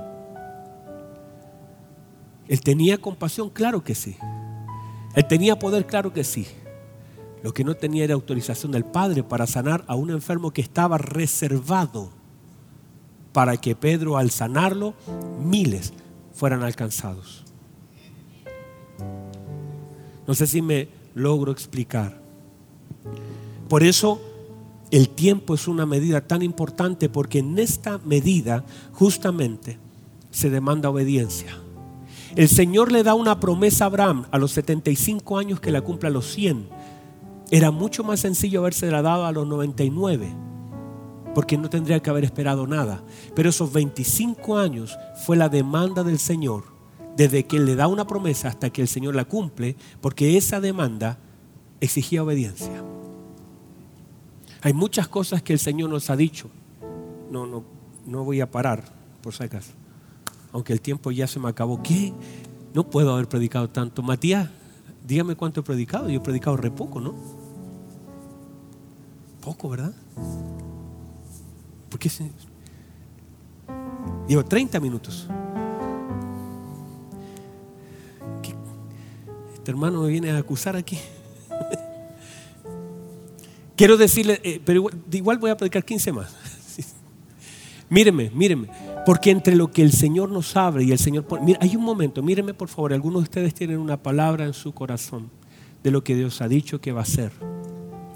Él 2.48 2.60
tenía 2.60 2.98
compasión, 2.98 3.50
claro 3.50 3.84
que 3.84 3.94
sí. 3.94 4.16
Él 5.14 5.26
tenía 5.26 5.58
poder, 5.58 5.86
claro 5.86 6.12
que 6.12 6.24
sí. 6.24 6.46
Lo 7.42 7.52
que 7.52 7.64
no 7.64 7.74
tenía 7.74 8.04
era 8.04 8.14
autorización 8.14 8.72
del 8.72 8.84
Padre 8.84 9.22
para 9.22 9.46
sanar 9.46 9.84
a 9.86 9.94
un 9.94 10.10
enfermo 10.10 10.52
que 10.52 10.60
estaba 10.60 10.98
reservado 10.98 12.10
para 13.32 13.56
que 13.56 13.74
Pedro 13.74 14.16
al 14.16 14.30
sanarlo, 14.30 14.94
miles 15.42 15.92
fueran 16.34 16.62
alcanzados. 16.62 17.44
No 20.26 20.34
sé 20.34 20.46
si 20.46 20.62
me 20.62 20.88
logro 21.14 21.52
explicar. 21.52 22.20
Por 23.68 23.82
eso 23.82 24.20
el 24.90 25.08
tiempo 25.08 25.54
es 25.54 25.66
una 25.66 25.86
medida 25.86 26.20
tan 26.20 26.42
importante 26.42 27.08
porque 27.08 27.38
en 27.38 27.58
esta 27.58 27.98
medida 28.04 28.64
justamente 28.92 29.78
se 30.30 30.50
demanda 30.50 30.90
obediencia. 30.90 31.56
El 32.36 32.48
Señor 32.48 32.92
le 32.92 33.02
da 33.02 33.14
una 33.14 33.40
promesa 33.40 33.84
a 33.84 33.86
Abraham 33.88 34.26
a 34.30 34.38
los 34.38 34.52
75 34.52 35.38
años 35.38 35.60
que 35.60 35.70
la 35.70 35.82
cumpla 35.82 36.08
a 36.08 36.12
los 36.12 36.26
100. 36.32 36.66
Era 37.50 37.70
mucho 37.70 38.04
más 38.04 38.20
sencillo 38.20 38.60
haberse 38.60 38.86
dado 38.86 39.26
a 39.26 39.32
los 39.32 39.46
99 39.46 40.51
porque 41.34 41.58
no 41.58 41.70
tendría 41.70 42.00
que 42.00 42.10
haber 42.10 42.24
esperado 42.24 42.66
nada. 42.66 43.02
Pero 43.34 43.48
esos 43.48 43.72
25 43.72 44.58
años 44.58 44.98
fue 45.24 45.36
la 45.36 45.48
demanda 45.48 46.04
del 46.04 46.18
Señor, 46.18 46.64
desde 47.16 47.44
que 47.44 47.56
Él 47.56 47.66
le 47.66 47.76
da 47.76 47.88
una 47.88 48.06
promesa 48.06 48.48
hasta 48.48 48.70
que 48.70 48.82
el 48.82 48.88
Señor 48.88 49.14
la 49.14 49.24
cumple, 49.24 49.76
porque 50.00 50.36
esa 50.36 50.60
demanda 50.60 51.18
exigía 51.80 52.22
obediencia. 52.22 52.82
Hay 54.62 54.72
muchas 54.72 55.08
cosas 55.08 55.42
que 55.42 55.52
el 55.52 55.58
Señor 55.58 55.90
nos 55.90 56.08
ha 56.10 56.16
dicho. 56.16 56.48
No, 57.30 57.46
no, 57.46 57.64
no 58.06 58.24
voy 58.24 58.40
a 58.40 58.50
parar, 58.50 58.84
por 59.22 59.34
si 59.34 59.42
acaso. 59.42 59.72
Aunque 60.52 60.72
el 60.72 60.80
tiempo 60.80 61.10
ya 61.10 61.26
se 61.26 61.40
me 61.40 61.48
acabó. 61.48 61.82
¿Qué? 61.82 62.12
No 62.74 62.88
puedo 62.88 63.12
haber 63.12 63.28
predicado 63.28 63.68
tanto. 63.68 64.02
Matías, 64.02 64.48
dígame 65.06 65.34
cuánto 65.34 65.60
he 65.60 65.62
predicado. 65.62 66.08
Yo 66.08 66.20
he 66.20 66.22
predicado 66.22 66.56
re 66.56 66.70
poco, 66.70 67.00
¿no? 67.00 67.14
Poco, 69.40 69.70
¿verdad? 69.70 69.92
¿Por 71.92 71.98
qué 71.98 72.08
se... 72.08 72.30
Llevo 74.26 74.42
30 74.42 74.80
minutos. 74.80 75.28
Este 79.52 79.70
hermano 79.70 80.00
me 80.00 80.08
viene 80.08 80.30
a 80.30 80.38
acusar 80.38 80.74
aquí. 80.74 80.98
Quiero 83.76 83.98
decirle, 83.98 84.40
eh, 84.42 84.58
pero 84.64 84.88
igual, 85.12 85.36
voy 85.36 85.50
a 85.50 85.56
predicar 85.58 85.84
15 85.84 86.12
más. 86.12 86.34
míreme, 87.90 88.30
míreme. 88.30 88.68
Porque 89.04 89.30
entre 89.30 89.54
lo 89.54 89.70
que 89.70 89.82
el 89.82 89.92
Señor 89.92 90.30
nos 90.30 90.56
abre 90.56 90.84
y 90.84 90.92
el 90.92 90.98
Señor 90.98 91.26
Mira, 91.42 91.58
hay 91.60 91.76
un 91.76 91.84
momento, 91.84 92.22
míreme 92.22 92.54
por 92.54 92.68
favor, 92.68 92.94
algunos 92.94 93.20
de 93.20 93.24
ustedes 93.24 93.52
tienen 93.52 93.78
una 93.78 93.98
palabra 93.98 94.46
en 94.46 94.54
su 94.54 94.72
corazón 94.72 95.28
de 95.84 95.90
lo 95.90 96.02
que 96.02 96.16
Dios 96.16 96.40
ha 96.40 96.48
dicho 96.48 96.80
que 96.80 96.90
va 96.90 97.00
a 97.00 97.02
hacer. 97.02 97.51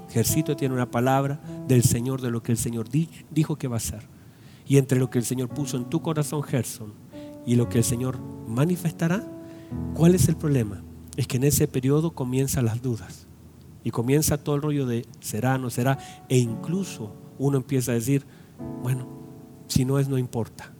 Ejercito 0.09 0.55
tiene 0.55 0.73
una 0.73 0.89
palabra 0.89 1.39
del 1.67 1.83
Señor 1.83 2.21
de 2.21 2.31
lo 2.31 2.41
que 2.41 2.51
el 2.51 2.57
Señor 2.57 2.87
dijo 2.89 3.55
que 3.57 3.67
va 3.67 3.75
a 3.75 3.77
hacer. 3.77 4.07
Y 4.67 4.77
entre 4.77 4.99
lo 4.99 5.09
que 5.09 5.19
el 5.19 5.25
Señor 5.25 5.49
puso 5.49 5.77
en 5.77 5.85
tu 5.85 6.01
corazón, 6.01 6.43
Gerson, 6.43 6.93
y 7.45 7.55
lo 7.55 7.69
que 7.69 7.77
el 7.77 7.83
Señor 7.83 8.19
manifestará, 8.47 9.23
¿cuál 9.93 10.15
es 10.15 10.27
el 10.27 10.35
problema? 10.35 10.83
Es 11.15 11.27
que 11.27 11.37
en 11.37 11.45
ese 11.45 11.67
periodo 11.67 12.11
comienzan 12.11 12.65
las 12.65 12.81
dudas. 12.81 13.27
Y 13.83 13.91
comienza 13.91 14.37
todo 14.37 14.55
el 14.55 14.61
rollo 14.61 14.85
de 14.85 15.05
será, 15.21 15.57
no 15.57 15.69
será. 15.69 15.97
E 16.27 16.37
incluso 16.37 17.13
uno 17.39 17.57
empieza 17.57 17.91
a 17.91 17.95
decir, 17.95 18.25
bueno, 18.83 19.07
si 19.67 19.85
no 19.85 19.99
es, 19.99 20.09
no 20.09 20.17
importa. 20.17 20.73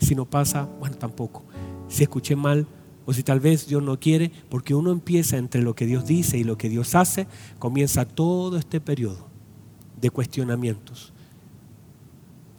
Si 0.00 0.14
no 0.14 0.24
pasa, 0.24 0.68
bueno, 0.80 0.96
tampoco. 0.96 1.44
Si 1.88 2.02
escuché 2.02 2.36
mal, 2.36 2.66
o 3.06 3.12
si 3.12 3.22
tal 3.22 3.40
vez 3.40 3.66
Dios 3.66 3.82
no 3.82 3.98
quiere, 4.00 4.30
porque 4.48 4.74
uno 4.74 4.90
empieza 4.90 5.36
entre 5.36 5.62
lo 5.62 5.74
que 5.74 5.86
Dios 5.86 6.06
dice 6.06 6.38
y 6.38 6.44
lo 6.44 6.56
que 6.56 6.68
Dios 6.68 6.94
hace, 6.94 7.26
comienza 7.58 8.04
todo 8.04 8.56
este 8.56 8.80
periodo 8.80 9.28
de 10.00 10.10
cuestionamientos. 10.10 11.12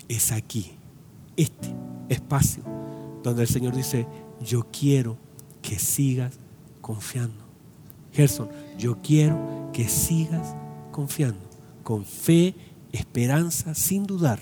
Es 0.08 0.32
aquí, 0.32 0.74
este 1.36 1.74
espacio, 2.10 2.64
donde 3.24 3.44
el 3.44 3.48
Señor 3.48 3.76
dice, 3.76 4.08
yo 4.44 4.68
quiero 4.72 5.18
que 5.62 5.80
sigas 5.80 6.40
confiando. 6.82 7.44
Gerson, 8.14 8.50
yo 8.78 9.02
quiero 9.02 9.72
que 9.74 9.90
sigas 9.90 10.56
confiando, 10.92 11.42
con 11.84 12.06
fe, 12.06 12.56
esperanza, 12.92 13.74
sin 13.74 14.06
dudar, 14.06 14.40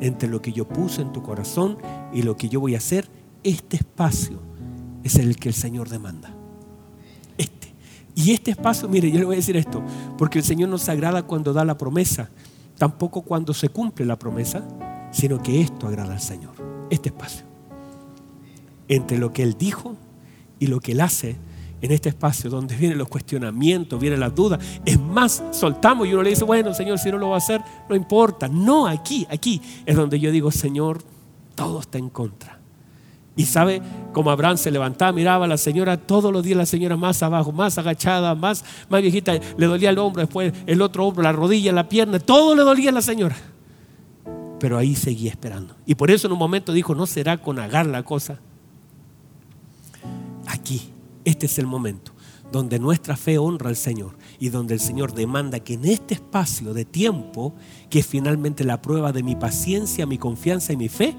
entre 0.00 0.28
lo 0.28 0.42
que 0.42 0.52
yo 0.52 0.68
puse 0.68 1.02
en 1.02 1.12
tu 1.12 1.22
corazón 1.22 1.78
y 2.12 2.22
lo 2.22 2.36
que 2.36 2.48
yo 2.48 2.60
voy 2.60 2.74
a 2.74 2.78
hacer, 2.78 3.08
este 3.42 3.78
espacio 3.78 4.40
es 5.04 5.16
el 5.16 5.36
que 5.36 5.48
el 5.48 5.54
Señor 5.54 5.88
demanda. 5.88 6.34
Este. 7.36 7.72
Y 8.14 8.32
este 8.32 8.50
espacio, 8.50 8.88
mire, 8.88 9.10
yo 9.10 9.18
le 9.18 9.24
voy 9.24 9.34
a 9.34 9.36
decir 9.36 9.56
esto, 9.56 9.82
porque 10.16 10.38
el 10.38 10.44
Señor 10.44 10.68
no 10.68 10.78
se 10.78 10.90
agrada 10.90 11.22
cuando 11.22 11.52
da 11.52 11.64
la 11.64 11.78
promesa, 11.78 12.30
tampoco 12.76 13.22
cuando 13.22 13.54
se 13.54 13.68
cumple 13.68 14.04
la 14.06 14.18
promesa, 14.18 14.66
sino 15.10 15.42
que 15.42 15.60
esto 15.60 15.86
agrada 15.86 16.14
al 16.14 16.20
Señor, 16.20 16.54
este 16.90 17.10
espacio. 17.10 17.46
Entre 18.88 19.18
lo 19.18 19.32
que 19.32 19.42
Él 19.42 19.56
dijo 19.58 19.96
y 20.58 20.66
lo 20.66 20.80
que 20.80 20.92
Él 20.92 21.00
hace, 21.00 21.36
en 21.80 21.92
este 21.92 22.08
espacio 22.08 22.50
donde 22.50 22.76
vienen 22.76 22.98
los 22.98 23.08
cuestionamientos, 23.08 24.00
vienen 24.00 24.20
las 24.20 24.34
dudas. 24.34 24.58
Es 24.84 25.00
más, 25.00 25.42
soltamos 25.52 26.06
y 26.06 26.12
uno 26.12 26.22
le 26.22 26.30
dice, 26.30 26.44
bueno, 26.44 26.74
Señor, 26.74 26.98
si 26.98 27.10
no 27.10 27.18
lo 27.18 27.30
va 27.30 27.36
a 27.36 27.38
hacer, 27.38 27.62
no 27.88 27.94
importa. 27.94 28.48
No, 28.48 28.86
aquí, 28.86 29.26
aquí 29.30 29.60
es 29.86 29.96
donde 29.96 30.18
yo 30.18 30.30
digo, 30.32 30.50
Señor, 30.50 31.02
todo 31.54 31.80
está 31.80 31.98
en 31.98 32.08
contra. 32.08 32.57
Y 33.38 33.46
sabe, 33.46 33.80
como 34.12 34.32
Abraham 34.32 34.56
se 34.58 34.68
levantaba, 34.68 35.12
miraba 35.12 35.44
a 35.44 35.48
la 35.48 35.58
señora, 35.58 35.96
todos 35.96 36.32
los 36.32 36.42
días 36.42 36.58
la 36.58 36.66
señora 36.66 36.96
más 36.96 37.22
abajo, 37.22 37.52
más 37.52 37.78
agachada, 37.78 38.34
más, 38.34 38.64
más 38.90 39.00
viejita, 39.00 39.38
le 39.56 39.66
dolía 39.66 39.90
el 39.90 39.98
hombro, 39.98 40.22
después 40.22 40.52
el 40.66 40.82
otro 40.82 41.06
hombro, 41.06 41.22
la 41.22 41.30
rodilla, 41.30 41.70
la 41.70 41.88
pierna, 41.88 42.18
todo 42.18 42.56
le 42.56 42.62
dolía 42.62 42.90
a 42.90 42.94
la 42.94 43.00
señora. 43.00 43.36
Pero 44.58 44.76
ahí 44.76 44.96
seguía 44.96 45.30
esperando. 45.30 45.76
Y 45.86 45.94
por 45.94 46.10
eso 46.10 46.26
en 46.26 46.32
un 46.32 46.38
momento 46.40 46.72
dijo, 46.72 46.96
no 46.96 47.06
será 47.06 47.38
con 47.38 47.60
Agar 47.60 47.86
la 47.86 48.02
cosa. 48.02 48.40
Aquí, 50.48 50.90
este 51.24 51.46
es 51.46 51.60
el 51.60 51.68
momento 51.68 52.10
donde 52.50 52.80
nuestra 52.80 53.16
fe 53.16 53.38
honra 53.38 53.68
al 53.68 53.76
Señor 53.76 54.16
y 54.40 54.48
donde 54.48 54.74
el 54.74 54.80
Señor 54.80 55.14
demanda 55.14 55.60
que 55.60 55.74
en 55.74 55.84
este 55.84 56.14
espacio 56.14 56.74
de 56.74 56.84
tiempo, 56.84 57.54
que 57.88 58.00
es 58.00 58.06
finalmente 58.06 58.64
la 58.64 58.82
prueba 58.82 59.12
de 59.12 59.22
mi 59.22 59.36
paciencia, 59.36 60.06
mi 60.06 60.18
confianza 60.18 60.72
y 60.72 60.76
mi 60.76 60.88
fe, 60.88 61.14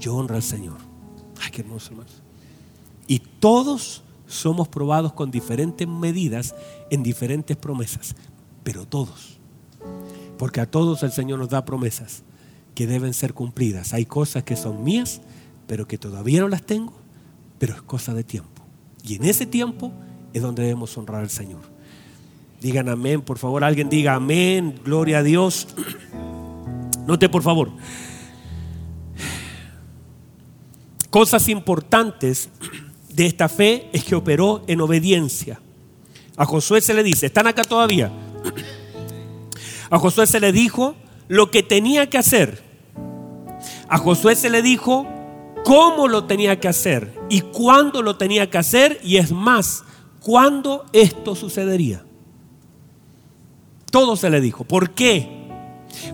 yo 0.00 0.16
honro 0.16 0.34
al 0.34 0.42
Señor. 0.42 0.93
Ay, 1.40 1.50
qué 1.50 1.62
hermoso, 1.62 1.90
hermanos. 1.90 2.22
Y 3.06 3.18
todos 3.18 4.02
somos 4.26 4.68
probados 4.68 5.12
con 5.12 5.30
diferentes 5.30 5.86
medidas 5.86 6.54
en 6.90 7.02
diferentes 7.02 7.56
promesas, 7.56 8.16
pero 8.62 8.86
todos. 8.86 9.38
Porque 10.38 10.60
a 10.60 10.70
todos 10.70 11.02
el 11.02 11.12
Señor 11.12 11.38
nos 11.38 11.50
da 11.50 11.64
promesas 11.64 12.22
que 12.74 12.86
deben 12.86 13.14
ser 13.14 13.34
cumplidas. 13.34 13.94
Hay 13.94 14.06
cosas 14.06 14.42
que 14.42 14.56
son 14.56 14.82
mías, 14.82 15.20
pero 15.66 15.86
que 15.86 15.98
todavía 15.98 16.40
no 16.40 16.48
las 16.48 16.62
tengo, 16.62 16.94
pero 17.58 17.74
es 17.74 17.82
cosa 17.82 18.14
de 18.14 18.24
tiempo. 18.24 18.62
Y 19.02 19.16
en 19.16 19.24
ese 19.24 19.46
tiempo 19.46 19.92
es 20.32 20.42
donde 20.42 20.62
debemos 20.62 20.96
honrar 20.96 21.22
al 21.22 21.30
Señor. 21.30 21.60
Digan 22.60 22.88
amén, 22.88 23.20
por 23.20 23.38
favor, 23.38 23.62
alguien 23.62 23.90
diga 23.90 24.14
amén, 24.14 24.80
gloria 24.84 25.18
a 25.18 25.22
Dios. 25.22 25.68
Note 27.06 27.28
por 27.28 27.42
favor. 27.42 27.70
Cosas 31.14 31.48
importantes 31.48 32.48
de 33.08 33.26
esta 33.26 33.48
fe 33.48 33.88
es 33.92 34.02
que 34.02 34.16
operó 34.16 34.64
en 34.66 34.80
obediencia. 34.80 35.60
A 36.36 36.44
Josué 36.44 36.80
se 36.80 36.92
le 36.92 37.04
dice, 37.04 37.26
¿están 37.26 37.46
acá 37.46 37.62
todavía? 37.62 38.10
A 39.90 39.98
Josué 40.00 40.26
se 40.26 40.40
le 40.40 40.50
dijo 40.50 40.96
lo 41.28 41.52
que 41.52 41.62
tenía 41.62 42.10
que 42.10 42.18
hacer. 42.18 42.64
A 43.86 43.96
Josué 43.98 44.34
se 44.34 44.50
le 44.50 44.60
dijo 44.60 45.06
cómo 45.64 46.08
lo 46.08 46.24
tenía 46.24 46.58
que 46.58 46.66
hacer 46.66 47.16
y 47.30 47.42
cuándo 47.42 48.02
lo 48.02 48.16
tenía 48.16 48.50
que 48.50 48.58
hacer 48.58 48.98
y 49.04 49.18
es 49.18 49.30
más, 49.30 49.84
cuándo 50.18 50.84
esto 50.92 51.36
sucedería. 51.36 52.04
Todo 53.92 54.16
se 54.16 54.30
le 54.30 54.40
dijo. 54.40 54.64
¿Por 54.64 54.90
qué? 54.90 55.28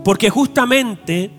Porque 0.05 0.29
justamente 0.29 1.31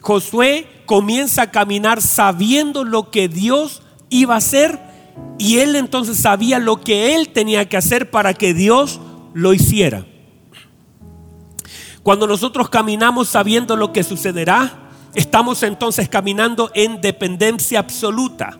Josué 0.00 0.79
comienza 0.90 1.42
a 1.42 1.50
caminar 1.52 2.02
sabiendo 2.02 2.82
lo 2.82 3.12
que 3.12 3.28
Dios 3.28 3.80
iba 4.08 4.34
a 4.34 4.38
hacer 4.38 4.80
y 5.38 5.58
él 5.58 5.76
entonces 5.76 6.18
sabía 6.18 6.58
lo 6.58 6.80
que 6.80 7.14
él 7.14 7.28
tenía 7.28 7.68
que 7.68 7.76
hacer 7.76 8.10
para 8.10 8.34
que 8.34 8.54
Dios 8.54 8.98
lo 9.32 9.54
hiciera. 9.54 10.04
Cuando 12.02 12.26
nosotros 12.26 12.68
caminamos 12.70 13.28
sabiendo 13.28 13.76
lo 13.76 13.92
que 13.92 14.02
sucederá, 14.02 14.90
estamos 15.14 15.62
entonces 15.62 16.08
caminando 16.08 16.72
en 16.74 17.00
dependencia 17.00 17.78
absoluta. 17.78 18.58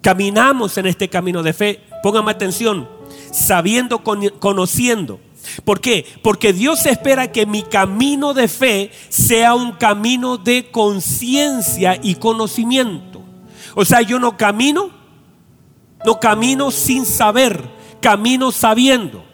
Caminamos 0.00 0.78
en 0.78 0.86
este 0.86 1.08
camino 1.08 1.42
de 1.42 1.54
fe, 1.54 1.80
póngame 2.04 2.30
atención, 2.30 2.88
sabiendo, 3.32 4.04
conociendo. 4.38 5.18
¿Por 5.64 5.80
qué? 5.80 6.06
Porque 6.22 6.52
Dios 6.52 6.86
espera 6.86 7.32
que 7.32 7.46
mi 7.46 7.62
camino 7.62 8.34
de 8.34 8.48
fe 8.48 8.90
sea 9.08 9.54
un 9.54 9.72
camino 9.72 10.38
de 10.38 10.70
conciencia 10.70 11.98
y 12.02 12.16
conocimiento. 12.16 13.22
O 13.74 13.84
sea, 13.84 14.02
yo 14.02 14.18
no 14.18 14.36
camino, 14.36 14.90
no 16.04 16.20
camino 16.20 16.70
sin 16.70 17.06
saber, 17.06 17.62
camino 18.00 18.52
sabiendo. 18.52 19.24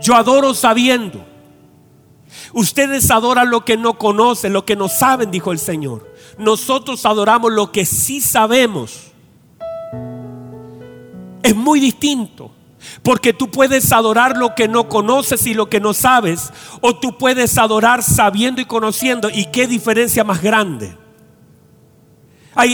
Yo 0.00 0.14
adoro 0.14 0.54
sabiendo. 0.54 1.24
Ustedes 2.52 3.10
adoran 3.10 3.50
lo 3.50 3.64
que 3.64 3.76
no 3.76 3.98
conocen, 3.98 4.52
lo 4.52 4.64
que 4.64 4.76
no 4.76 4.88
saben, 4.88 5.30
dijo 5.30 5.52
el 5.52 5.58
Señor. 5.58 6.10
Nosotros 6.38 7.04
adoramos 7.04 7.52
lo 7.52 7.70
que 7.70 7.84
sí 7.84 8.20
sabemos. 8.20 9.10
Es 11.42 11.54
muy 11.54 11.80
distinto. 11.80 12.52
Porque 13.02 13.32
tú 13.32 13.50
puedes 13.50 13.92
adorar 13.92 14.36
lo 14.36 14.54
que 14.54 14.68
no 14.68 14.88
conoces 14.88 15.46
y 15.46 15.54
lo 15.54 15.68
que 15.68 15.80
no 15.80 15.94
sabes. 15.94 16.52
O 16.80 16.98
tú 16.98 17.18
puedes 17.18 17.58
adorar 17.58 18.02
sabiendo 18.02 18.60
y 18.60 18.64
conociendo. 18.64 19.30
¿Y 19.30 19.46
qué 19.46 19.66
diferencia 19.66 20.24
más 20.24 20.42
grande? 20.42 20.96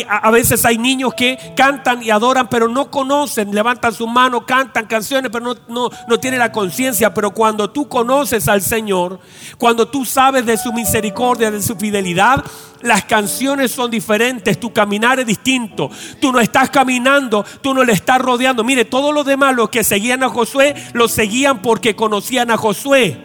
A, 0.09 0.31
veces 0.31 0.65
hay 0.65 0.79
niños 0.79 1.15
que 1.15 1.39
cantan 1.57 2.03
y 2.03 2.11
adoran, 2.11 2.49
pero 2.49 2.69
no 2.69 2.91
conocen, 2.91 3.55
levantan 3.55 3.93
su 3.93 4.07
mano, 4.07 4.45
cantan 4.45 4.87
canciones, 4.87 5.31
pero 5.33 5.45
no, 5.45 5.57
no, 5.69 5.91
no 6.09 6.19
tienen 6.19 6.41
la 6.41 6.53
conciencia. 6.53 7.15
Pero 7.15 7.31
cuando 7.33 7.71
tú 7.71 7.89
conoces 7.89 8.49
al 8.49 8.63
Señor, 8.63 9.21
cuando 9.59 9.89
tú 9.89 10.05
sabes 10.05 10.45
de 10.47 10.57
su 10.57 10.73
misericordia, 10.73 11.51
de 11.51 11.63
su 11.63 11.77
fidelidad, 11.77 12.45
las 12.83 13.05
canciones 13.05 13.71
son 13.71 13.91
diferentes, 13.91 14.59
tu 14.59 14.73
caminar 14.73 15.21
es 15.21 15.27
distinto. 15.27 15.91
Tú 16.21 16.33
no 16.33 16.41
estás 16.41 16.71
caminando, 16.71 17.45
tú 17.61 17.75
no 17.75 17.85
le 17.85 17.93
estás 17.93 18.21
rodeando. 18.21 18.65
Mire, 18.65 18.85
todos 18.85 19.15
los 19.15 19.25
demás, 19.25 19.55
los 19.55 19.71
que 19.71 19.85
seguían 19.85 20.23
a 20.23 20.29
Josué, 20.29 20.75
lo 20.93 21.09
seguían 21.09 21.63
porque 21.63 21.97
conocían 21.97 22.51
a 22.51 22.57
Josué. 22.57 23.19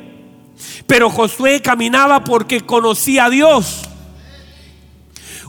Pero 0.88 1.10
Josué 1.10 1.62
caminaba 1.62 2.24
porque 2.24 2.62
conocía 2.62 3.26
a 3.26 3.30
Dios. 3.30 3.91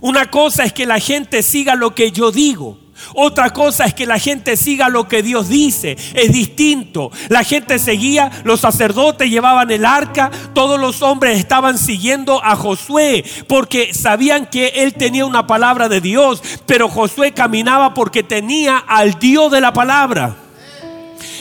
Una 0.03 0.31
cosa 0.31 0.65
es 0.65 0.73
que 0.73 0.85
la 0.85 0.99
gente 0.99 1.45
siga 1.45 1.77
lo 1.77 1.95
que 1.95 2.11
yo 2.11 2.33
digo. 2.33 2.77
Otra 3.15 3.51
cosa 3.51 3.85
es 3.85 3.95
que 3.95 4.05
la 4.05 4.19
gente 4.19 4.57
siga 4.57 4.89
lo 4.89 5.07
que 5.07 5.23
Dios 5.23 5.49
dice. 5.49 5.97
Es 6.15 6.33
distinto. 6.33 7.13
La 7.29 7.45
gente 7.45 7.79
seguía, 7.79 8.31
los 8.43 8.61
sacerdotes 8.61 9.31
llevaban 9.31 9.71
el 9.71 9.85
arca, 9.85 10.31
todos 10.55 10.81
los 10.81 11.03
hombres 11.03 11.39
estaban 11.39 11.79
siguiendo 11.79 12.45
a 12.45 12.57
Josué 12.57 13.25
porque 13.47 13.95
sabían 13.95 14.47
que 14.47 14.69
él 14.75 14.93
tenía 14.95 15.25
una 15.25 15.47
palabra 15.47 15.89
de 15.89 16.01
Dios. 16.01 16.43
Pero 16.67 16.89
Josué 16.89 17.31
caminaba 17.31 17.95
porque 17.95 18.25
tenía 18.25 18.79
al 18.79 19.21
Dios 19.21 19.53
de 19.53 19.61
la 19.61 19.73
palabra. 19.73 20.35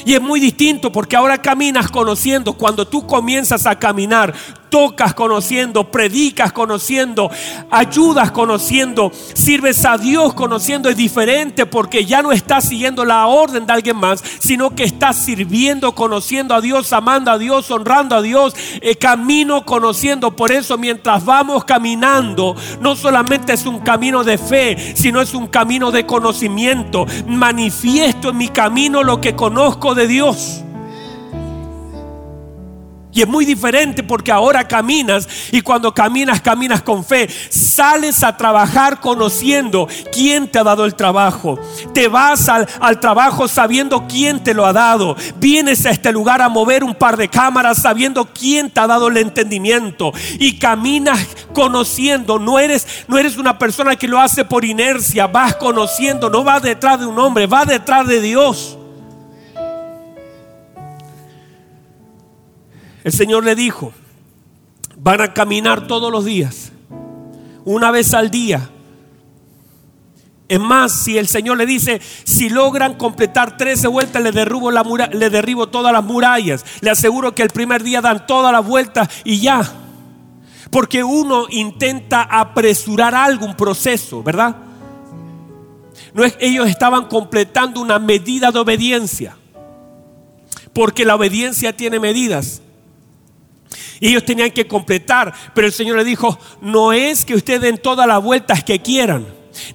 Y 0.06 0.14
es 0.14 0.22
muy 0.22 0.40
distinto 0.40 0.92
porque 0.92 1.16
ahora 1.16 1.42
caminas 1.42 1.90
conociendo. 1.90 2.54
Cuando 2.54 2.88
tú 2.88 3.08
comienzas 3.08 3.66
a 3.66 3.80
caminar, 3.80 4.36
tocas 4.72 5.14
conociendo, 5.14 5.92
predicas 5.92 6.54
conociendo, 6.54 7.30
ayudas 7.70 8.32
conociendo, 8.32 9.12
sirves 9.34 9.86
a 9.86 9.98
Dios 9.98 10.34
conociendo. 10.34 10.90
Es 10.90 10.98
diferente 10.98 11.68
porque 11.68 12.06
ya 12.06 12.24
no 12.24 12.32
estás 12.32 12.70
siguiendo 12.70 13.06
la 13.06 13.28
orden 13.28 13.68
de 13.68 13.74
alguien 13.74 13.98
más, 13.98 14.24
sino 14.40 14.74
que 14.74 14.86
estás 14.86 15.18
sirviendo, 15.18 15.94
conociendo 15.94 16.56
a 16.56 16.62
Dios, 16.62 16.92
amando 16.94 17.30
a 17.30 17.38
Dios, 17.38 17.70
honrando 17.70 18.16
a 18.16 18.22
Dios. 18.22 18.56
Eh, 18.82 18.96
camino 18.96 19.66
conociendo. 19.66 20.36
Por 20.36 20.52
eso 20.52 20.78
mientras 20.78 21.24
vamos 21.26 21.66
caminando, 21.66 22.56
no 22.80 22.96
solamente 22.96 23.54
es 23.54 23.66
un 23.66 23.80
camino 23.80 24.24
de 24.24 24.38
fe, 24.38 24.96
sino 24.96 25.22
es 25.22 25.34
un 25.34 25.48
camino 25.48 25.92
de 25.92 26.06
conocimiento. 26.06 27.06
Manifiesto 27.28 28.30
en 28.30 28.38
mi 28.38 28.48
camino 28.48 29.04
lo 29.04 29.20
que 29.20 29.36
conozco 29.36 29.94
de 29.96 30.08
Dios. 30.08 30.64
Y 33.14 33.22
es 33.22 33.28
muy 33.28 33.46
diferente 33.46 34.04
porque 34.04 34.32
ahora 34.32 34.68
caminas 34.68 35.28
y 35.52 35.62
cuando 35.62 35.94
caminas, 35.94 36.42
caminas 36.42 36.82
con 36.82 37.04
fe. 37.04 37.28
Sales 37.50 38.24
a 38.24 38.38
trabajar 38.38 39.00
conociendo 39.02 39.88
quién 40.14 40.48
te 40.48 40.60
ha 40.60 40.64
dado 40.64 40.86
el 40.86 40.96
trabajo. 40.96 41.60
Te 41.94 42.08
vas 42.08 42.48
al, 42.48 43.00
trabajo 43.00 43.48
sabiendo 43.48 44.08
quién 44.08 44.42
te 44.44 44.54
lo 44.54 44.66
ha 44.66 44.72
dado. 44.72 45.18
Vienes 45.38 45.86
a 45.86 45.92
este 45.92 46.12
lugar 46.12 46.42
a 46.42 46.50
mover 46.50 46.84
un 46.84 46.96
par 46.96 47.18
de 47.18 47.28
cámaras 47.28 47.82
sabiendo 47.82 48.26
quién 48.26 48.70
te 48.70 48.80
ha 48.80 48.88
dado 48.88 49.10
el 49.10 49.18
entendimiento. 49.18 50.14
Y 50.40 50.58
caminas 50.58 51.20
conociendo. 51.54 52.40
No 52.40 52.60
eres, 52.60 53.06
no 53.08 53.18
eres 53.18 53.38
una 53.38 53.58
persona 53.58 53.98
que 53.98 54.08
lo 54.08 54.22
hace 54.22 54.46
por 54.46 54.64
inercia. 54.64 55.28
Vas 55.28 55.56
conociendo. 55.56 56.30
No 56.30 56.46
vas 56.46 56.62
detrás 56.62 57.00
de 57.00 57.08
un 57.08 57.20
hombre, 57.20 57.46
vas 57.46 57.68
detrás 57.68 58.08
de 58.08 58.22
Dios. 58.22 58.78
El 63.04 63.12
Señor 63.12 63.44
le 63.44 63.56
dijo, 63.56 63.94
van 64.98 65.22
a 65.22 65.34
caminar 65.34 65.88
todos 65.88 66.12
los 66.12 66.26
días, 66.26 66.72
una 67.66 67.92
vez 67.92 68.14
al 68.14 68.30
día. 68.30 68.70
Es 70.48 70.60
más, 70.60 70.92
si 70.92 71.18
el 71.18 71.30
Señor 71.30 71.58
le 71.58 71.66
dice, 71.66 72.02
si 72.26 72.50
logran 72.50 72.96
completar 72.96 73.56
13 73.56 73.88
vueltas, 73.88 74.22
le, 74.22 74.34
derrubo 74.34 74.70
la 74.70 74.84
le 75.14 75.30
derribo 75.30 75.70
todas 75.70 75.94
las 75.94 76.04
murallas. 76.04 76.66
Le 76.82 76.90
aseguro 76.90 77.34
que 77.34 77.42
el 77.42 77.52
primer 77.52 77.84
día 77.84 78.02
dan 78.02 78.28
todas 78.28 78.52
las 78.52 78.66
vueltas 78.66 79.08
y 79.24 79.40
ya. 79.40 79.64
Porque 80.70 81.06
uno 81.06 81.46
intenta 81.50 82.24
apresurar 82.24 83.16
algo, 83.16 83.46
un 83.46 83.56
proceso, 83.56 84.22
¿verdad? 84.24 84.58
No 86.14 86.26
es, 86.26 86.36
ellos 86.42 86.68
estaban 86.68 87.06
completando 87.06 87.80
una 87.80 87.98
medida 87.98 88.52
de 88.52 88.60
obediencia. 88.60 89.38
Porque 90.74 91.06
la 91.06 91.16
obediencia 91.16 91.76
tiene 91.76 91.98
medidas. 91.98 92.62
Y 94.00 94.10
ellos 94.10 94.26
tenían 94.26 94.52
que 94.52 94.68
completar, 94.68 95.34
pero 95.54 95.68
el 95.68 95.74
Señor 95.74 95.98
le 95.98 96.04
dijo, 96.04 96.38
no 96.62 96.94
es 96.94 97.26
que 97.26 97.36
ustedes 97.36 97.62
den 97.62 97.78
todas 97.78 98.08
las 98.08 98.22
vueltas 98.22 98.64
que 98.64 98.82
quieran, 98.82 99.26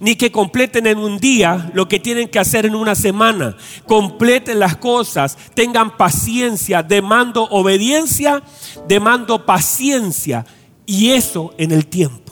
ni 0.01 0.17
que 0.17 0.33
completen 0.33 0.87
en 0.87 0.99
un 0.99 1.19
día 1.19 1.71
lo 1.75 1.89
que 1.89 2.01
tienen 2.01 2.29
que 2.29 2.39
hacer 2.39 2.67
en 2.67 2.75
una 2.75 2.95
semana. 2.95 3.57
Completen 3.87 4.59
las 4.59 4.77
cosas, 4.77 5.37
tengan 5.55 5.97
paciencia, 5.97 6.83
demando 6.83 7.45
obediencia, 7.45 8.43
demando 8.89 9.45
paciencia, 9.45 10.45
y 10.87 11.11
eso 11.11 11.55
en 11.59 11.73
el 11.73 11.87
tiempo. 11.87 12.27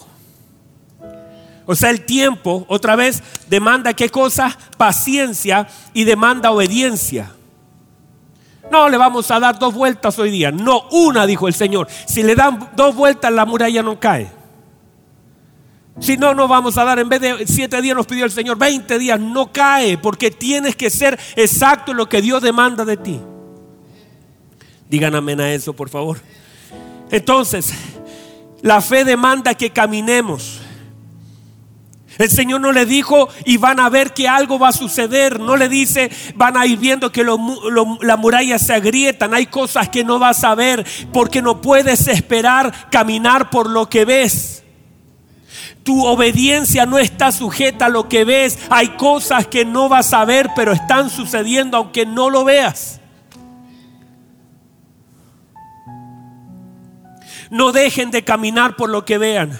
O 1.67 1.75
sea, 1.75 1.91
el 1.91 2.05
tiempo, 2.05 2.65
otra 2.69 2.95
vez, 2.95 3.23
demanda 3.49 3.95
qué 3.95 4.11
cosa? 4.11 4.57
Paciencia 4.77 5.67
y 5.95 6.05
demanda 6.05 6.51
obediencia. 6.51 7.34
No 8.71 8.89
le 8.89 8.97
vamos 8.97 9.31
a 9.31 9.39
dar 9.39 9.59
dos 9.59 9.75
vueltas 9.75 10.19
hoy 10.19 10.31
día. 10.31 10.51
No, 10.51 10.89
una, 10.91 11.27
dijo 11.27 11.49
el 11.49 11.55
Señor. 11.55 11.89
Si 12.07 12.23
le 12.23 12.35
dan 12.35 12.71
dos 12.75 12.95
vueltas, 12.95 13.33
la 13.33 13.45
muralla 13.45 13.83
no 13.83 14.01
cae. 14.01 14.31
Si 16.01 16.17
no, 16.17 16.35
no 16.35 16.49
vamos 16.49 16.77
a 16.77 16.85
dar, 16.85 16.99
en 16.99 17.09
vez 17.09 17.21
de 17.21 17.47
siete 17.47 17.81
días 17.81 17.97
nos 17.97 18.07
pidió 18.07 18.25
el 18.25 18.33
Señor, 18.33 18.59
veinte 18.59 18.99
días, 18.99 19.21
no 19.21 19.53
cae, 19.53 19.97
porque 19.97 20.31
tienes 20.31 20.75
que 20.75 20.91
ser 20.91 21.19
exacto 21.37 21.93
en 21.93 21.99
lo 21.99 22.09
que 22.09 22.21
Dios 22.21 22.43
demanda 22.43 22.85
de 22.85 22.97
ti. 22.97 23.21
Digan 24.89 25.15
amén 25.15 25.41
a 25.41 25.53
eso, 25.53 25.73
por 25.73 25.89
favor. 25.89 26.19
Entonces, 27.11 27.73
la 28.61 28.81
fe 28.81 29.05
demanda 29.05 29.55
que 29.55 29.71
caminemos. 29.71 30.54
El 32.19 32.31
Señor 32.31 32.61
no 32.61 32.73
le 32.73 32.87
dijo 32.87 33.29
y 33.45 33.57
van 33.57 33.81
a 33.81 33.89
ver 33.89 34.15
que 34.15 34.29
algo 34.29 34.59
va 34.59 34.69
a 34.69 34.73
suceder. 34.73 35.41
No 35.41 35.57
le 35.57 35.69
dice 35.69 36.11
van 36.37 36.57
a 36.57 36.67
ir 36.67 36.79
viendo 36.79 37.11
que 37.11 37.25
las 37.25 38.19
murallas 38.19 38.67
se 38.67 38.75
agrietan. 38.75 39.35
Hay 39.35 39.47
cosas 39.47 39.89
que 39.89 40.05
no 40.05 40.19
vas 40.19 40.45
a 40.45 40.55
ver 40.55 40.87
porque 41.13 41.43
no 41.43 41.61
puedes 41.61 42.07
esperar 42.09 42.91
caminar 42.91 43.51
por 43.51 43.69
lo 43.69 43.89
que 43.89 44.05
ves. 44.05 44.63
Tu 45.83 46.05
obediencia 46.07 46.87
no 46.87 46.99
está 46.99 47.33
sujeta 47.33 47.87
a 47.87 47.91
lo 47.91 48.09
que 48.09 48.25
ves. 48.25 48.59
Hay 48.71 48.89
cosas 48.91 49.47
que 49.47 49.65
no 49.65 49.89
vas 49.89 50.13
a 50.13 50.25
ver 50.25 50.51
pero 50.55 50.73
están 50.73 51.11
sucediendo 51.11 51.77
aunque 51.77 52.07
no 52.07 52.31
lo 52.31 52.45
veas. 52.45 53.01
No 57.51 57.73
dejen 57.73 58.11
de 58.11 58.25
caminar 58.25 58.77
por 58.77 58.89
lo 58.89 59.05
que 59.05 59.19
vean. 59.19 59.59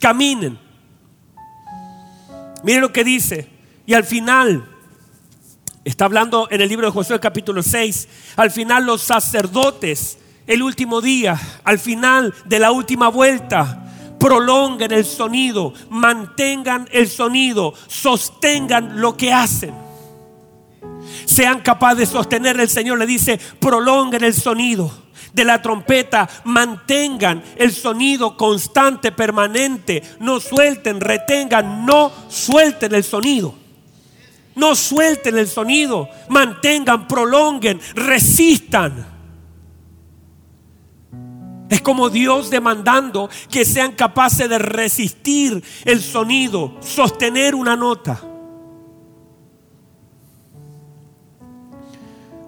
Caminen. 0.00 0.65
Miren 2.66 2.80
lo 2.80 2.92
que 2.92 3.04
dice. 3.04 3.48
Y 3.86 3.94
al 3.94 4.02
final, 4.02 4.68
está 5.84 6.06
hablando 6.06 6.48
en 6.50 6.60
el 6.60 6.68
libro 6.68 6.88
de 6.88 6.92
Josué 6.92 7.20
capítulo 7.20 7.62
6, 7.62 8.08
al 8.34 8.50
final 8.50 8.84
los 8.84 9.02
sacerdotes, 9.02 10.18
el 10.48 10.64
último 10.64 11.00
día, 11.00 11.40
al 11.62 11.78
final 11.78 12.34
de 12.44 12.58
la 12.58 12.72
última 12.72 13.06
vuelta, 13.06 13.88
prolonguen 14.18 14.90
el 14.90 15.04
sonido, 15.04 15.74
mantengan 15.90 16.88
el 16.90 17.08
sonido, 17.08 17.72
sostengan 17.86 19.00
lo 19.00 19.16
que 19.16 19.32
hacen. 19.32 19.72
Sean 21.24 21.60
capaces 21.60 21.98
de 21.98 22.06
sostener, 22.06 22.58
el 22.58 22.68
Señor 22.68 22.98
le 22.98 23.06
dice, 23.06 23.38
prolonguen 23.60 24.24
el 24.24 24.34
sonido 24.34 25.05
de 25.36 25.44
la 25.44 25.60
trompeta 25.60 26.28
mantengan 26.44 27.42
el 27.56 27.70
sonido 27.70 28.36
constante, 28.38 29.12
permanente. 29.12 30.02
No 30.18 30.40
suelten, 30.40 30.98
retengan, 30.98 31.84
no 31.84 32.10
suelten 32.28 32.94
el 32.94 33.04
sonido. 33.04 33.54
No 34.54 34.74
suelten 34.74 35.36
el 35.36 35.46
sonido, 35.46 36.08
mantengan, 36.30 37.06
prolonguen, 37.06 37.78
resistan. 37.94 39.14
Es 41.68 41.82
como 41.82 42.08
Dios 42.08 42.48
demandando 42.48 43.28
que 43.50 43.66
sean 43.66 43.92
capaces 43.92 44.48
de 44.48 44.58
resistir 44.58 45.62
el 45.84 46.00
sonido, 46.00 46.78
sostener 46.80 47.54
una 47.54 47.76
nota. 47.76 48.22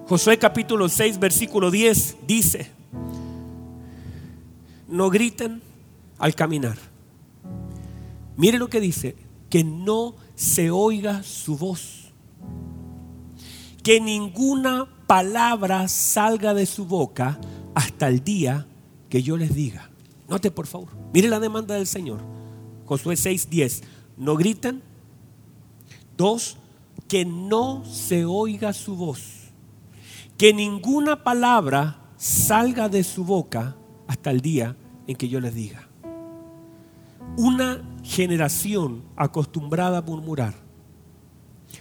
Josué 0.07 0.39
capítulo 0.39 0.89
6, 0.89 1.19
versículo 1.19 1.69
10 1.69 2.17
dice, 2.25 2.78
no 4.87 5.09
griten 5.09 5.61
al 6.17 6.35
caminar. 6.35 6.77
Mire 8.37 8.57
lo 8.57 8.69
que 8.69 8.81
dice, 8.81 9.15
que 9.49 9.63
no 9.63 10.15
se 10.35 10.71
oiga 10.71 11.23
su 11.23 11.57
voz. 11.57 12.11
Que 13.83 14.01
ninguna 14.01 14.87
palabra 15.07 15.87
salga 15.87 16.53
de 16.53 16.65
su 16.65 16.85
boca 16.85 17.39
hasta 17.75 18.07
el 18.07 18.23
día 18.23 18.67
que 19.09 19.23
yo 19.23 19.37
les 19.37 19.53
diga. 19.53 19.89
Note 20.27 20.51
por 20.51 20.67
favor, 20.67 20.89
mire 21.13 21.29
la 21.29 21.39
demanda 21.39 21.75
del 21.75 21.87
Señor. 21.87 22.19
Josué 22.85 23.15
6:10. 23.15 23.83
No 24.17 24.35
griten. 24.35 24.81
Dos, 26.17 26.57
que 27.07 27.23
no 27.25 27.85
se 27.85 28.25
oiga 28.25 28.73
su 28.73 28.95
voz. 28.95 29.51
Que 30.37 30.53
ninguna 30.53 31.23
palabra 31.23 32.08
salga 32.19 32.89
de 32.89 33.05
su 33.05 33.23
boca 33.23 33.77
hasta 34.05 34.29
el 34.29 34.41
día 34.41 34.75
en 35.07 35.15
que 35.15 35.29
yo 35.29 35.39
les 35.39 35.55
diga. 35.55 35.87
Una 37.37 37.81
generación 38.03 39.03
acostumbrada 39.15 39.99
a 39.99 40.01
murmurar, 40.01 40.53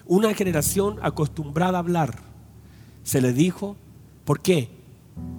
una 0.07 0.33
generación 0.35 0.99
acostumbrada 1.03 1.79
a 1.79 1.81
hablar, 1.81 2.21
se 3.03 3.21
le 3.21 3.33
dijo, 3.33 3.77
¿por 4.25 4.41
qué? 4.41 4.69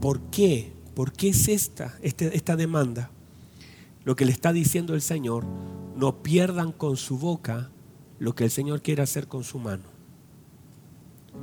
¿Por 0.01 0.19
qué? 0.23 0.73
¿Por 0.95 1.13
qué 1.13 1.29
es 1.29 1.47
esta, 1.47 1.97
este, 2.01 2.35
esta 2.35 2.57
demanda? 2.57 3.09
Lo 4.03 4.17
que 4.17 4.25
le 4.25 4.33
está 4.33 4.51
diciendo 4.51 4.95
el 4.95 5.01
Señor, 5.01 5.45
no 5.95 6.21
pierdan 6.21 6.73
con 6.73 6.97
su 6.97 7.17
boca 7.17 7.69
lo 8.17 8.35
que 8.35 8.45
el 8.45 8.51
Señor 8.51 8.81
quiere 8.81 9.01
hacer 9.01 9.27
con 9.27 9.45
su 9.45 9.59
mano. 9.59 9.83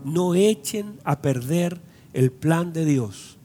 No 0.04 0.34
echen 0.34 0.98
a 1.04 1.22
perder 1.22 1.80
el 2.12 2.30
plan 2.32 2.74
de 2.74 2.84
Dios 2.84 3.35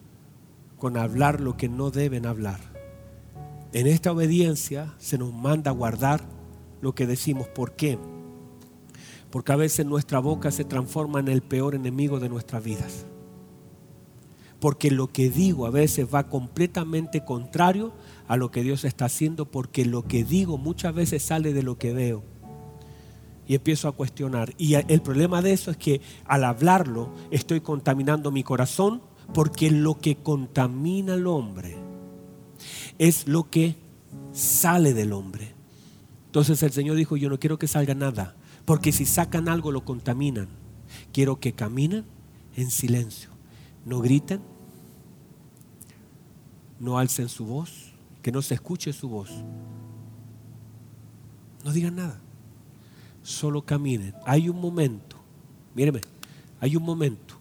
con 0.82 0.98
hablar 0.98 1.42
lo 1.42 1.58
que 1.58 1.70
no 1.70 1.92
deben 1.92 2.26
hablar. 2.26 2.60
En 3.72 3.86
esta 3.86 4.12
obediencia 4.12 4.96
se 4.98 5.20
nos 5.20 5.32
manda 5.32 5.70
a 5.70 5.76
guardar 5.76 6.24
lo 6.82 6.96
que 6.96 7.06
decimos. 7.06 7.48
¿Por 7.48 7.76
qué? 7.76 8.00
Porque 9.30 9.52
a 9.52 9.58
veces 9.58 9.86
nuestra 9.86 10.18
boca 10.18 10.50
se 10.50 10.66
transforma 10.66 11.20
en 11.20 11.28
el 11.28 11.44
peor 11.44 11.76
enemigo 11.76 12.20
de 12.20 12.30
nuestras 12.30 12.64
vidas. 12.64 13.06
Porque 14.60 14.90
lo 14.90 15.14
que 15.14 15.30
digo 15.30 15.68
a 15.68 15.70
veces 15.70 16.08
va 16.12 16.30
completamente 16.30 17.24
contrario 17.24 17.94
a 18.28 18.36
lo 18.36 18.50
que 18.50 18.64
Dios 18.64 18.84
está 18.84 19.06
haciendo, 19.06 19.52
porque 19.52 19.86
lo 19.86 20.08
que 20.08 20.24
digo 20.24 20.58
muchas 20.58 20.96
veces 20.96 21.22
sale 21.22 21.54
de 21.54 21.62
lo 21.62 21.78
que 21.78 21.94
veo. 21.94 22.24
Y 23.46 23.54
empiezo 23.54 23.88
a 23.88 23.92
cuestionar. 23.92 24.56
Y 24.58 24.74
el 24.74 25.04
problema 25.04 25.44
de 25.44 25.54
eso 25.54 25.70
es 25.70 25.78
que 25.78 26.02
al 26.26 26.44
hablarlo 26.44 27.14
estoy 27.30 27.62
contaminando 27.62 28.32
mi 28.32 28.42
corazón 28.42 29.11
porque 29.34 29.72
lo 29.72 29.98
que 29.98 30.18
contamina 30.18 31.14
al 31.14 31.28
hombre 31.28 31.78
es 32.98 33.28
lo 33.28 33.50
que 33.50 33.76
sale 34.34 34.94
del 34.94 35.14
hombre. 35.14 35.54
Entonces 36.28 36.64
el 36.64 36.72
Señor 36.72 36.96
dijo, 36.96 37.18
yo 37.18 37.30
no 37.30 37.40
quiero 37.40 37.60
que 37.60 37.68
salga 37.68 37.94
nada, 37.94 38.36
porque 38.66 38.92
si 38.92 39.06
sacan 39.06 39.50
algo 39.50 39.72
lo 39.72 39.84
contaminan. 39.84 40.48
Quiero 41.14 41.40
que 41.40 41.54
caminen 41.54 42.06
en 42.56 42.70
silencio, 42.70 43.30
no 43.86 44.02
griten, 44.02 44.42
no 46.80 46.98
alcen 46.98 47.30
su 47.30 47.46
voz, 47.46 47.94
que 48.22 48.32
no 48.32 48.42
se 48.42 48.56
escuche 48.56 48.94
su 48.94 49.10
voz. 49.10 49.30
No 51.64 51.72
digan 51.72 51.96
nada, 51.96 52.20
solo 53.24 53.64
caminen. 53.64 54.14
Hay 54.26 54.50
un 54.50 54.60
momento, 54.60 55.18
míreme, 55.76 56.02
hay 56.60 56.76
un 56.76 56.84
momento 56.84 57.36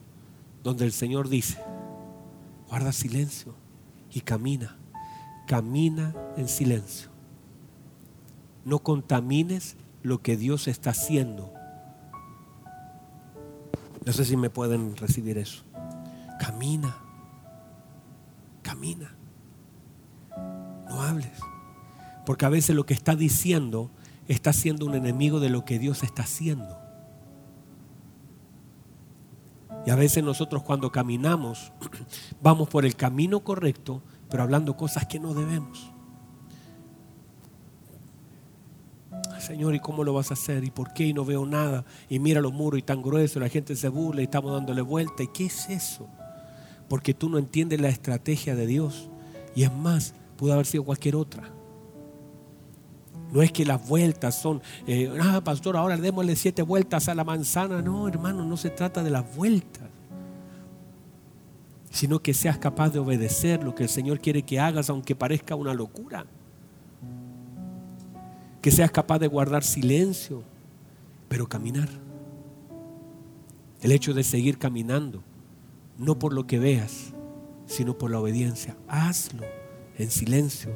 donde 0.63 0.85
el 0.85 0.91
Señor 0.91 1.27
dice, 1.27 1.59
guarda 2.71 2.93
silencio 2.93 3.53
y 4.09 4.21
camina. 4.21 4.77
Camina 5.45 6.15
en 6.37 6.47
silencio. 6.47 7.09
No 8.63 8.79
contamines 8.79 9.75
lo 10.03 10.21
que 10.21 10.37
Dios 10.37 10.69
está 10.69 10.91
haciendo. 10.91 11.53
No 14.05 14.13
sé 14.13 14.23
si 14.23 14.37
me 14.37 14.49
pueden 14.49 14.95
recibir 14.95 15.37
eso. 15.37 15.65
Camina. 16.39 16.95
Camina. 18.61 19.17
No 20.87 21.01
hables. 21.01 21.39
Porque 22.25 22.45
a 22.45 22.49
veces 22.49 22.73
lo 22.73 22.85
que 22.85 22.93
está 22.93 23.17
diciendo 23.17 23.91
está 24.29 24.53
siendo 24.53 24.85
un 24.85 24.95
enemigo 24.95 25.41
de 25.41 25.49
lo 25.49 25.65
que 25.65 25.77
Dios 25.77 26.03
está 26.03 26.23
haciendo. 26.23 26.80
Y 29.85 29.89
a 29.89 29.95
veces 29.95 30.23
nosotros 30.23 30.63
cuando 30.63 30.91
caminamos 30.91 31.71
vamos 32.41 32.69
por 32.69 32.85
el 32.85 32.95
camino 32.95 33.41
correcto, 33.41 34.01
pero 34.29 34.43
hablando 34.43 34.77
cosas 34.77 35.05
que 35.07 35.19
no 35.19 35.33
debemos. 35.33 35.91
Señor, 39.39 39.73
¿y 39.73 39.79
cómo 39.79 40.03
lo 40.03 40.13
vas 40.13 40.29
a 40.29 40.35
hacer? 40.35 40.63
¿Y 40.63 40.69
por 40.69 40.93
qué? 40.93 41.05
Y 41.05 41.13
no 41.13 41.25
veo 41.25 41.45
nada. 41.45 41.83
Y 42.09 42.19
mira 42.19 42.41
los 42.41 42.53
muros 42.53 42.79
y 42.79 42.83
tan 42.83 43.01
gruesos, 43.01 43.41
la 43.41 43.49
gente 43.49 43.75
se 43.75 43.89
burla 43.89 44.21
y 44.21 44.25
estamos 44.25 44.53
dándole 44.53 44.81
vuelta. 44.81 45.23
¿Y 45.23 45.27
qué 45.27 45.45
es 45.45 45.67
eso? 45.69 46.07
Porque 46.87 47.13
tú 47.13 47.27
no 47.27 47.39
entiendes 47.39 47.81
la 47.81 47.89
estrategia 47.89 48.55
de 48.55 48.67
Dios. 48.67 49.09
Y 49.55 49.63
es 49.63 49.73
más, 49.73 50.13
pudo 50.37 50.53
haber 50.53 50.67
sido 50.67 50.83
cualquier 50.83 51.15
otra. 51.15 51.51
No 53.31 53.41
es 53.41 53.51
que 53.51 53.65
las 53.65 53.87
vueltas 53.87 54.35
son, 54.35 54.61
eh, 54.85 55.11
ah, 55.21 55.41
pastor, 55.43 55.77
ahora 55.77 55.95
démosle 55.95 56.35
siete 56.35 56.61
vueltas 56.61 57.07
a 57.07 57.15
la 57.15 57.23
manzana. 57.23 57.81
No, 57.81 58.07
hermano, 58.07 58.43
no 58.43 58.57
se 58.57 58.69
trata 58.69 59.03
de 59.03 59.09
las 59.09 59.35
vueltas. 59.35 59.83
Sino 61.89 62.19
que 62.19 62.33
seas 62.33 62.57
capaz 62.57 62.89
de 62.89 62.99
obedecer 62.99 63.63
lo 63.63 63.73
que 63.73 63.83
el 63.83 63.89
Señor 63.89 64.19
quiere 64.19 64.43
que 64.43 64.59
hagas, 64.59 64.89
aunque 64.89 65.15
parezca 65.15 65.55
una 65.55 65.73
locura. 65.73 66.25
Que 68.61 68.71
seas 68.71 68.91
capaz 68.91 69.19
de 69.19 69.27
guardar 69.27 69.63
silencio, 69.63 70.43
pero 71.29 71.47
caminar. 71.47 71.89
El 73.81 73.93
hecho 73.93 74.13
de 74.13 74.23
seguir 74.23 74.57
caminando, 74.57 75.23
no 75.97 76.19
por 76.19 76.33
lo 76.33 76.45
que 76.47 76.59
veas, 76.59 77.13
sino 77.65 77.97
por 77.97 78.11
la 78.11 78.19
obediencia. 78.19 78.75
Hazlo 78.87 79.43
en 79.97 80.11
silencio 80.11 80.71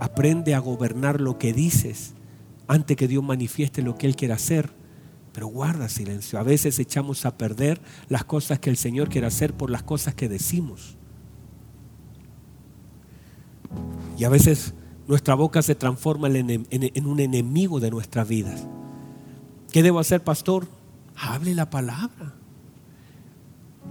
Aprende 0.00 0.54
a 0.54 0.58
gobernar 0.58 1.20
lo 1.20 1.38
que 1.38 1.52
dices 1.52 2.14
antes 2.68 2.96
que 2.96 3.08
Dios 3.08 3.24
manifieste 3.24 3.82
lo 3.82 3.96
que 3.96 4.06
Él 4.06 4.16
quiere 4.16 4.34
hacer. 4.34 4.70
Pero 5.32 5.48
guarda 5.48 5.88
silencio. 5.88 6.38
A 6.38 6.42
veces 6.42 6.78
echamos 6.78 7.24
a 7.24 7.36
perder 7.36 7.80
las 8.08 8.24
cosas 8.24 8.58
que 8.58 8.70
el 8.70 8.76
Señor 8.76 9.08
quiere 9.08 9.26
hacer 9.26 9.54
por 9.54 9.70
las 9.70 9.82
cosas 9.82 10.14
que 10.14 10.28
decimos. 10.28 10.96
Y 14.16 14.24
a 14.24 14.28
veces 14.28 14.74
nuestra 15.06 15.34
boca 15.34 15.62
se 15.62 15.74
transforma 15.74 16.28
en, 16.28 17.06
un 17.06 17.20
enemigo 17.20 17.80
de 17.80 17.90
nuestras 17.90 18.28
vidas. 18.28 18.66
¿Qué 19.70 19.82
debo 19.82 20.00
hacer, 20.00 20.22
pastor? 20.22 20.66
Hable 21.16 21.54
la 21.54 21.70
palabra. 21.70 22.34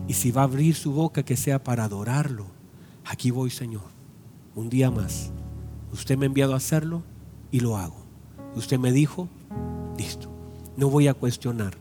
Y 0.08 0.14
si 0.14 0.32
va 0.32 0.42
a 0.42 0.46
abrir 0.46 0.76
su 0.76 0.92
boca, 0.92 1.24
que 1.24 1.38
sea 1.38 1.64
para 1.64 1.86
adorarlo. 1.86 2.48
Aquí 3.06 3.32
voy, 3.32 3.50
Señor. 3.50 3.90
Un 4.54 4.70
día 4.70 4.92
más. 4.92 5.32
Usted 5.94 6.18
me 6.18 6.26
ha 6.26 6.28
enviado 6.28 6.54
a 6.54 6.58
hacerlo 6.58 7.04
y 7.52 7.60
lo 7.60 7.78
hago. 7.78 7.96
Usted 8.56 8.80
me 8.80 8.92
dijo, 8.92 9.28
listo. 9.98 10.30
No 10.76 10.90
voy 10.90 11.08
a 11.08 11.14
cuestionar. 11.14 11.74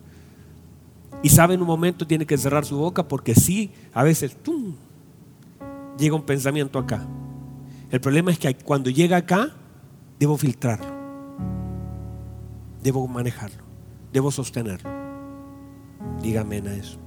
Y 1.23 1.31
sabe, 1.31 1.55
en 1.55 1.61
un 1.61 1.67
momento 1.67 2.07
tiene 2.07 2.27
que 2.27 2.39
cerrar 2.39 2.65
su 2.65 2.77
boca 2.77 3.09
porque 3.09 3.35
sí, 3.35 3.73
a 3.93 4.03
veces 4.03 4.37
¡tum! 4.43 4.75
llega 5.99 6.15
un 6.15 6.23
pensamiento 6.23 6.79
acá. 6.79 7.07
El 7.91 8.01
problema 8.01 8.31
es 8.31 8.39
que 8.39 8.55
cuando 8.55 8.91
llega 8.91 9.17
acá, 9.17 9.53
debo 10.19 10.37
filtrarlo. 10.37 10.95
Debo 12.83 13.07
manejarlo. 13.07 13.63
Debo 14.13 14.31
sostenerlo. 14.31 14.91
Dígame 16.23 16.59
a 16.59 16.75
eso. 16.75 16.99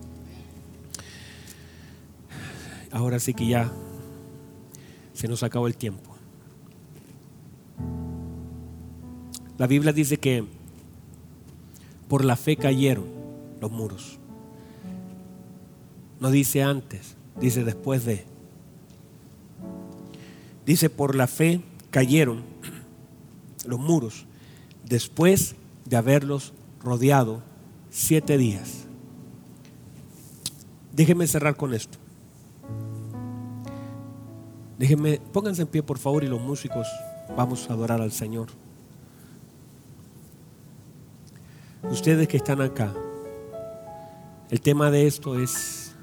Ahora 2.92 3.20
sí 3.20 3.34
que 3.34 3.48
ya 3.48 3.72
se 5.14 5.28
nos 5.28 5.44
acabó 5.44 5.68
el 5.68 5.78
tiempo. 5.78 6.09
La 9.58 9.68
Biblia 9.68 9.92
dice 9.92 10.18
que 10.18 10.46
por 12.08 12.24
la 12.24 12.36
fe 12.36 12.56
cayeron 12.56 13.06
los 13.62 13.72
muros. 13.72 14.18
No 16.20 16.32
dice 16.32 16.64
antes, 16.64 17.16
dice 17.40 17.64
después 17.64 18.06
de. 18.06 18.26
Dice, 20.66 20.90
por 20.90 21.16
la 21.16 21.28
fe 21.28 21.62
cayeron 21.92 22.44
los 23.66 23.80
muros 23.80 24.26
después 24.86 25.56
de 25.86 25.98
haberlos 25.98 26.54
rodeado 26.82 27.42
siete 27.90 28.38
días. 28.38 28.86
Déjenme 30.94 31.28
cerrar 31.28 31.56
con 31.56 31.74
esto. 31.74 31.98
Déjenme, 34.78 35.20
pónganse 35.34 35.64
en 35.64 35.68
pie 35.68 35.84
por 35.84 35.98
favor 35.98 36.24
y 36.24 36.28
los 36.28 36.42
músicos 36.42 36.88
vamos 37.36 37.70
a 37.70 37.74
adorar 37.74 38.02
al 38.02 38.12
Señor. 38.12 38.50
Ustedes 41.90 42.28
que 42.28 42.38
están 42.38 42.62
acá, 42.62 42.94
el 44.50 44.62
tema 44.62 44.92
de 44.92 45.08
esto 45.08 45.40
es 45.40 45.96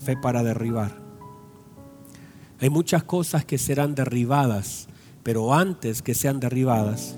fe 0.00 0.16
para 0.16 0.42
derribar. 0.42 0.96
Hay 2.60 2.70
muchas 2.70 3.04
cosas 3.04 3.44
que 3.44 3.58
serán 3.58 3.94
derribadas, 3.94 4.88
pero 5.22 5.54
antes 5.54 6.02
que 6.02 6.14
sean 6.14 6.40
derribadas, 6.40 7.16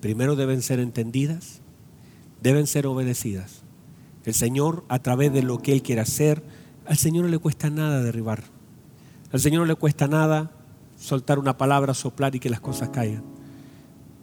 primero 0.00 0.36
deben 0.36 0.60
ser 0.60 0.80
entendidas, 0.80 1.60
deben 2.42 2.66
ser 2.66 2.86
obedecidas. 2.86 3.62
El 4.24 4.34
Señor, 4.34 4.84
a 4.88 4.98
través 4.98 5.32
de 5.32 5.42
lo 5.42 5.58
que 5.58 5.72
Él 5.72 5.82
quiere 5.82 6.00
hacer, 6.00 6.42
al 6.86 6.96
Señor 6.96 7.24
no 7.24 7.30
le 7.30 7.38
cuesta 7.38 7.70
nada 7.70 8.02
derribar. 8.02 8.42
Al 9.32 9.40
Señor 9.40 9.60
no 9.62 9.66
le 9.66 9.74
cuesta 9.74 10.08
nada 10.08 10.50
soltar 10.96 11.38
una 11.38 11.56
palabra, 11.56 11.94
soplar 11.94 12.34
y 12.34 12.40
que 12.40 12.50
las 12.50 12.60
cosas 12.60 12.90
caigan. 12.90 13.24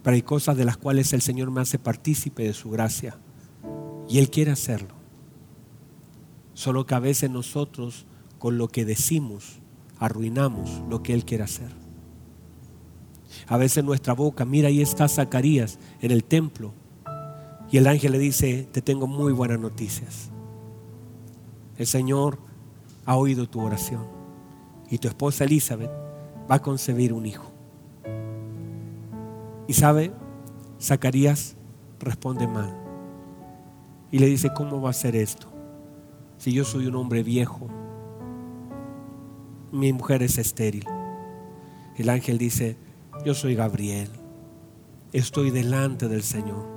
Pero 0.04 0.16
hay 0.16 0.22
cosas 0.22 0.58
de 0.58 0.66
las 0.66 0.78
cuales 0.78 1.14
el 1.14 1.22
Señor 1.22 1.52
me 1.52 1.62
hace 1.62 1.78
partícipe 1.78 2.44
de 2.44 2.54
su 2.54 2.70
gracia. 2.70 3.18
Y 4.10 4.18
Él 4.18 4.30
quiere 4.30 4.52
hacerlo. 4.52 4.96
Solo 6.54 6.86
que 6.86 6.96
a 6.96 7.00
veces 7.00 7.30
nosotros, 7.30 8.06
con 8.40 8.58
lo 8.58 8.68
que 8.68 8.84
decimos, 8.84 9.60
arruinamos 10.00 10.82
lo 10.90 11.04
que 11.04 11.14
Él 11.14 11.24
quiere 11.24 11.44
hacer. 11.44 11.72
A 13.48 13.58
veces 13.58 13.84
nuestra 13.84 14.14
boca, 14.14 14.44
mira, 14.46 14.68
ahí 14.68 14.82
está 14.82 15.08
Zacarías 15.08 15.80
en 16.02 16.12
el 16.12 16.24
templo. 16.24 16.74
Y 17.72 17.78
el 17.78 17.88
ángel 17.88 18.12
le 18.12 18.20
dice, 18.20 18.68
te 18.72 18.82
tengo 18.82 19.08
muy 19.08 19.32
buenas 19.32 19.60
noticias. 19.60 20.30
El 21.78 21.88
Señor 21.88 22.40
ha 23.06 23.16
oído 23.16 23.48
tu 23.48 23.62
oración. 23.62 24.06
Y 24.90 24.98
tu 24.98 25.08
esposa 25.08 25.46
Elizabeth 25.46 25.92
va 26.52 26.56
a 26.56 26.62
concebir 26.62 27.14
un 27.14 27.26
hijo. 27.26 27.50
Y 29.68 29.74
sabe, 29.74 30.12
Zacarías 30.82 31.56
responde 32.02 32.46
mal. 32.46 32.76
Y 34.12 34.20
le 34.20 34.26
dice, 34.26 34.52
¿cómo 34.54 34.82
va 34.82 34.90
a 34.90 34.94
ser 34.94 35.16
esto? 35.16 35.48
Si 36.38 36.52
yo 36.52 36.66
soy 36.66 36.88
un 36.88 36.96
hombre 36.96 37.24
viejo, 37.24 37.70
mi 39.72 39.94
mujer 39.94 40.24
es 40.24 40.38
estéril. 40.38 40.86
El 41.96 42.10
ángel 42.10 42.38
dice, 42.38 42.76
yo 43.24 43.34
soy 43.34 43.56
Gabriel, 43.56 44.10
estoy 45.14 45.52
delante 45.52 46.10
del 46.10 46.24
Señor. 46.24 46.68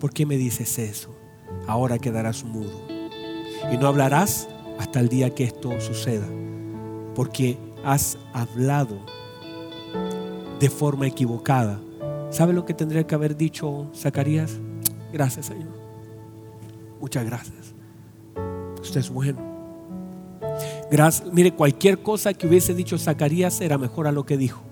¿Por 0.00 0.12
qué 0.12 0.26
me 0.26 0.36
dices 0.36 0.80
eso? 0.80 1.14
Ahora 1.68 1.98
quedarás 1.98 2.42
mudo 2.42 2.80
y 3.72 3.76
no 3.76 3.86
hablarás 3.86 4.48
hasta 4.80 4.98
el 4.98 5.08
día 5.08 5.32
que 5.32 5.44
esto 5.44 5.80
suceda, 5.80 6.26
porque 7.14 7.56
has 7.84 8.18
hablado 8.32 8.98
de 10.60 10.70
forma 10.70 11.06
equivocada. 11.06 11.80
¿Sabe 12.30 12.52
lo 12.52 12.64
que 12.64 12.74
tendría 12.74 13.06
que 13.06 13.14
haber 13.14 13.36
dicho 13.36 13.90
Zacarías? 13.94 14.58
Gracias, 15.12 15.46
Señor. 15.46 15.68
Muchas 17.00 17.24
gracias. 17.24 17.74
Usted 18.80 19.00
es 19.00 19.10
bueno 19.10 19.52
mire, 21.32 21.52
cualquier 21.52 22.02
cosa 22.02 22.34
que 22.34 22.46
hubiese 22.46 22.74
dicho 22.74 22.98
Zacarías 22.98 23.60
era 23.60 23.78
mejor 23.78 24.06
a 24.06 24.12
lo 24.12 24.26
que 24.26 24.36
dijo. 24.36 24.62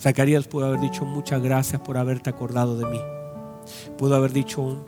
Zacarías 0.00 0.46
pudo 0.46 0.66
haber 0.66 0.80
dicho 0.80 1.04
muchas 1.04 1.42
gracias 1.42 1.80
por 1.80 1.98
haberte 1.98 2.30
acordado 2.30 2.76
de 2.78 2.86
mí. 2.86 3.00
Pudo 3.98 4.16
haber 4.16 4.32
dicho, 4.32 4.84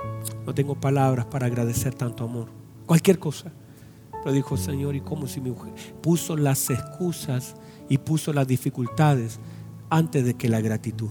no 0.46 0.54
tengo 0.54 0.74
palabras 0.76 1.26
para 1.26 1.46
agradecer 1.46 1.94
tanto 1.94 2.24
amor. 2.24 2.48
Cualquier 2.86 3.18
cosa. 3.18 3.52
Pero 4.22 4.34
dijo, 4.34 4.56
Señor, 4.56 4.96
¿y 4.96 5.00
cómo 5.00 5.26
si 5.26 5.40
mi 5.40 5.50
mujer 5.50 5.72
puso 6.00 6.36
las 6.36 6.70
excusas 6.70 7.54
y 7.88 7.98
puso 7.98 8.32
las 8.32 8.46
dificultades 8.46 9.38
antes 9.90 10.24
de 10.24 10.34
que 10.34 10.48
la 10.48 10.60
gratitud? 10.60 11.10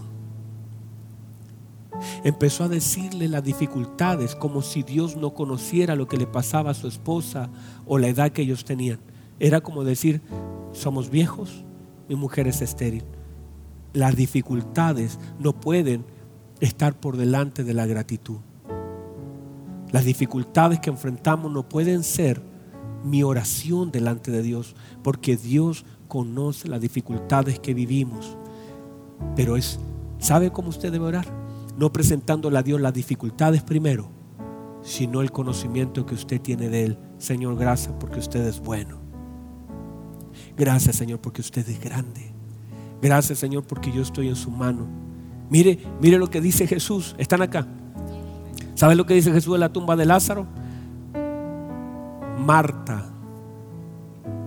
Empezó 2.22 2.64
a 2.64 2.68
decirle 2.68 3.28
las 3.28 3.42
dificultades 3.42 4.34
como 4.34 4.62
si 4.62 4.82
Dios 4.82 5.16
no 5.16 5.34
conociera 5.34 5.96
lo 5.96 6.06
que 6.06 6.16
le 6.16 6.26
pasaba 6.26 6.70
a 6.70 6.74
su 6.74 6.86
esposa 6.86 7.50
o 7.86 7.98
la 7.98 8.08
edad 8.08 8.30
que 8.30 8.42
ellos 8.42 8.64
tenían. 8.64 9.00
Era 9.40 9.60
como 9.60 9.84
decir, 9.84 10.20
somos 10.72 11.10
viejos, 11.10 11.64
mi 12.08 12.14
mujer 12.14 12.46
es 12.46 12.62
estéril. 12.62 13.04
Las 13.92 14.16
dificultades 14.16 15.18
no 15.38 15.58
pueden 15.58 16.04
estar 16.60 16.98
por 16.98 17.16
delante 17.16 17.64
de 17.64 17.74
la 17.74 17.86
gratitud. 17.86 18.38
Las 19.90 20.04
dificultades 20.04 20.80
que 20.80 20.90
enfrentamos 20.90 21.50
no 21.50 21.68
pueden 21.68 22.02
ser 22.02 22.42
mi 23.04 23.22
oración 23.22 23.90
delante 23.90 24.30
de 24.30 24.42
Dios, 24.42 24.74
porque 25.02 25.36
Dios 25.36 25.84
conoce 26.08 26.68
las 26.68 26.80
dificultades 26.80 27.60
que 27.60 27.74
vivimos. 27.74 28.36
Pero 29.36 29.56
es, 29.56 29.78
¿sabe 30.18 30.50
cómo 30.50 30.68
usted 30.68 30.92
debe 30.92 31.06
orar? 31.06 31.48
no 31.78 31.92
presentándole 31.92 32.58
a 32.58 32.62
Dios 32.64 32.80
las 32.80 32.92
dificultades 32.92 33.62
primero, 33.62 34.10
sino 34.82 35.22
el 35.22 35.30
conocimiento 35.30 36.04
que 36.04 36.14
usted 36.14 36.40
tiene 36.40 36.68
de 36.68 36.84
Él. 36.84 36.98
Señor, 37.18 37.56
gracias 37.56 37.94
porque 38.00 38.18
usted 38.18 38.44
es 38.46 38.58
bueno. 38.58 38.98
Gracias, 40.56 40.96
Señor, 40.96 41.20
porque 41.20 41.40
usted 41.40 41.66
es 41.68 41.80
grande. 41.80 42.32
Gracias, 43.00 43.38
Señor, 43.38 43.64
porque 43.64 43.92
yo 43.92 44.02
estoy 44.02 44.26
en 44.26 44.34
su 44.34 44.50
mano. 44.50 44.88
Mire, 45.50 45.78
mire 46.02 46.18
lo 46.18 46.28
que 46.28 46.40
dice 46.40 46.66
Jesús. 46.66 47.14
Están 47.16 47.42
acá. 47.42 47.64
¿Sabe 48.74 48.96
lo 48.96 49.06
que 49.06 49.14
dice 49.14 49.32
Jesús 49.32 49.54
en 49.54 49.60
la 49.60 49.72
tumba 49.72 49.94
de 49.94 50.04
Lázaro? 50.04 50.48
Marta 52.38 53.04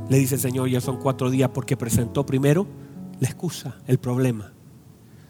le 0.10 0.18
dice, 0.18 0.38
Señor, 0.38 0.70
ya 0.70 0.82
son 0.82 0.98
cuatro 0.98 1.30
días 1.30 1.50
porque 1.54 1.78
presentó 1.78 2.26
primero 2.26 2.68
la 3.20 3.28
excusa, 3.28 3.78
el 3.88 4.00
problema. 4.00 4.54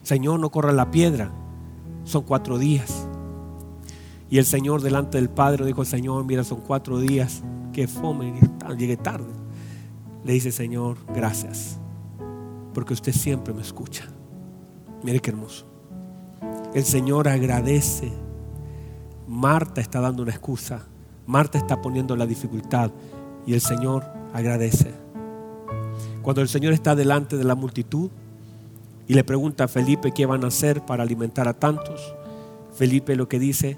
Señor, 0.02 0.40
no 0.40 0.50
corra 0.50 0.72
la 0.72 0.90
piedra 0.92 1.32
son 2.04 2.24
cuatro 2.24 2.58
días. 2.58 3.08
Y 4.30 4.38
el 4.38 4.46
Señor 4.46 4.82
delante 4.82 5.18
del 5.18 5.30
Padre 5.30 5.66
dijo, 5.66 5.84
Señor, 5.86 6.26
mira, 6.26 6.44
son 6.44 6.62
cuatro 6.62 7.00
días, 7.00 7.44
que 7.74 7.88
fome, 7.88 8.34
llegué 8.78 8.98
tarde. 8.98 9.32
Le 10.24 10.34
dice, 10.34 10.52
Señor, 10.52 10.98
gracias, 11.14 11.80
porque 12.74 12.94
usted 12.94 13.12
siempre 13.12 13.54
me 13.54 13.62
escucha. 13.62 14.06
Mire 15.04 15.20
qué 15.20 15.32
hermoso. 15.32 15.66
El 16.74 16.84
Señor 16.84 17.28
agradece. 17.28 18.12
Marta 19.28 19.82
está 19.82 20.00
dando 20.00 20.24
una 20.24 20.32
excusa. 20.32 20.88
Marta 21.28 21.58
está 21.58 21.82
poniendo 21.82 22.16
la 22.16 22.26
dificultad 22.26 22.92
y 23.46 23.54
el 23.54 23.62
Señor 23.62 24.06
agradece. 24.34 24.92
Cuando 26.22 26.42
el 26.42 26.48
Señor 26.50 26.74
está 26.74 26.96
delante 26.96 27.38
de 27.38 27.44
la 27.44 27.56
multitud, 27.56 28.10
y 29.12 29.14
le 29.14 29.26
pregunta 29.26 29.66
a 29.66 29.68
Felipe 29.68 30.14
qué 30.14 30.26
van 30.26 30.46
a 30.46 30.48
hacer 30.48 30.86
para 30.86 31.04
alimentar 31.04 31.46
a 31.48 31.54
tantos. 31.54 32.16
Felipe 32.74 33.18
lo 33.18 33.28
que 33.28 33.40
dice, 33.40 33.78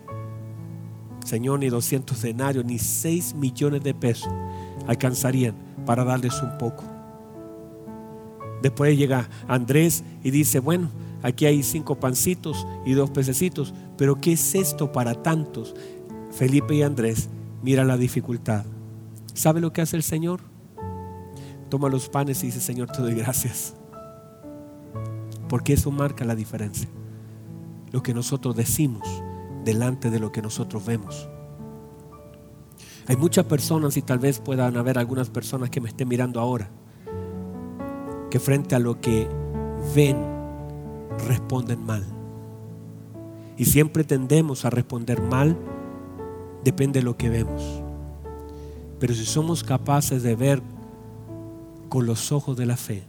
Señor, 1.26 1.58
ni 1.58 1.70
200 1.70 2.22
denarios, 2.22 2.64
ni 2.66 2.78
6 2.78 3.34
millones 3.34 3.82
de 3.82 3.96
pesos 3.96 4.32
alcanzarían 4.86 5.56
para 5.88 6.04
darles 6.04 6.40
un 6.44 6.56
poco. 6.60 6.84
Después 8.62 8.96
llega 8.96 9.28
Andrés 9.48 10.04
y 10.24 10.30
dice, 10.30 10.60
bueno, 10.60 10.92
aquí 11.24 11.48
hay 11.48 11.64
cinco 11.64 12.00
pancitos 12.00 12.68
y 12.86 12.94
dos 12.94 13.10
pececitos, 13.10 13.74
pero 13.98 14.22
¿qué 14.22 14.34
es 14.34 14.54
esto 14.54 14.92
para 14.92 15.16
tantos? 15.16 15.76
Felipe 16.36 16.74
y 16.76 16.82
Andrés, 16.82 17.30
mira 17.62 17.84
la 17.84 17.98
dificultad. 17.98 18.66
¿Sabe 19.34 19.62
lo 19.62 19.72
que 19.72 19.82
hace 19.82 19.96
el 19.96 20.04
Señor? 20.04 20.42
Toma 21.70 21.90
los 21.90 22.10
panes 22.10 22.44
y 22.44 22.48
dice, 22.48 22.60
Señor, 22.60 22.92
te 22.92 23.02
doy 23.02 23.14
gracias. 23.14 23.76
Porque 25.48 25.74
eso 25.74 25.92
marca 25.92 26.26
la 26.26 26.36
diferencia. 26.36 26.90
Lo 27.92 28.02
que 28.02 28.14
nosotros 28.14 28.56
decimos 28.56 29.08
delante 29.64 30.10
de 30.10 30.20
lo 30.20 30.32
que 30.32 30.42
nosotros 30.42 30.86
vemos. 30.86 31.30
Hay 33.08 33.16
muchas 33.16 33.46
personas 33.46 33.98
y 33.98 34.02
tal 34.02 34.20
vez 34.20 34.40
puedan 34.40 34.78
haber 34.78 34.98
algunas 34.98 35.30
personas 35.30 35.70
que 35.70 35.82
me 35.82 35.90
estén 35.90 36.08
mirando 36.08 36.40
ahora, 36.40 36.70
que 38.32 38.40
frente 38.40 38.76
a 38.76 38.80
lo 38.80 39.00
que 39.02 39.28
ven 39.96 40.18
responden 41.28 41.86
mal. 41.86 42.04
Y 43.58 43.66
siempre 43.66 44.04
tendemos 44.04 44.66
a 44.66 44.70
responder 44.70 45.22
mal, 45.22 45.58
depende 46.64 47.00
de 47.00 47.06
lo 47.06 47.18
que 47.18 47.30
vemos. 47.30 47.82
Pero 49.00 49.14
si 49.14 49.26
somos 49.26 49.64
capaces 49.64 50.24
de 50.24 50.36
ver 50.36 50.62
con 51.90 52.06
los 52.06 52.32
ojos 52.32 52.58
de 52.58 52.66
la 52.66 52.78
fe, 52.78 53.04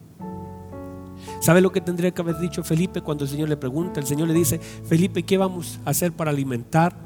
¿Sabe 1.40 1.60
lo 1.60 1.72
que 1.72 1.80
tendría 1.80 2.10
que 2.12 2.22
haber 2.22 2.38
dicho 2.38 2.64
Felipe 2.64 3.00
cuando 3.00 3.24
el 3.24 3.30
Señor 3.30 3.48
le 3.48 3.56
pregunta? 3.56 4.00
El 4.00 4.06
Señor 4.06 4.28
le 4.28 4.34
dice, 4.34 4.58
Felipe, 4.58 5.22
¿qué 5.22 5.36
vamos 5.36 5.78
a 5.84 5.90
hacer 5.90 6.12
para 6.12 6.30
alimentar? 6.30 6.96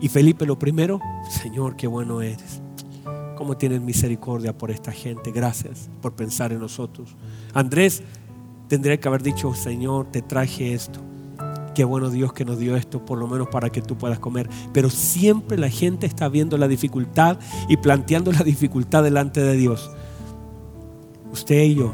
Y 0.00 0.08
Felipe 0.08 0.46
lo 0.46 0.58
primero, 0.58 1.00
Señor, 1.28 1.76
qué 1.76 1.86
bueno 1.86 2.22
eres. 2.22 2.60
¿Cómo 3.36 3.56
tienes 3.56 3.80
misericordia 3.80 4.56
por 4.56 4.70
esta 4.70 4.92
gente? 4.92 5.30
Gracias 5.30 5.90
por 6.00 6.14
pensar 6.14 6.52
en 6.52 6.60
nosotros. 6.60 7.14
Andrés 7.54 8.02
tendría 8.68 8.98
que 8.98 9.08
haber 9.08 9.22
dicho, 9.22 9.52
Señor, 9.54 10.06
te 10.10 10.22
traje 10.22 10.72
esto. 10.72 11.00
Qué 11.74 11.84
bueno 11.84 12.10
Dios 12.10 12.32
que 12.32 12.44
nos 12.44 12.58
dio 12.58 12.76
esto, 12.76 13.04
por 13.04 13.18
lo 13.18 13.26
menos 13.26 13.48
para 13.48 13.70
que 13.70 13.80
tú 13.80 13.96
puedas 13.96 14.18
comer. 14.18 14.48
Pero 14.72 14.90
siempre 14.90 15.56
la 15.56 15.70
gente 15.70 16.06
está 16.06 16.28
viendo 16.28 16.58
la 16.58 16.68
dificultad 16.68 17.38
y 17.68 17.76
planteando 17.78 18.32
la 18.32 18.42
dificultad 18.44 19.02
delante 19.02 19.40
de 19.40 19.56
Dios. 19.56 19.90
Usted 21.32 21.62
y 21.62 21.76
yo, 21.76 21.92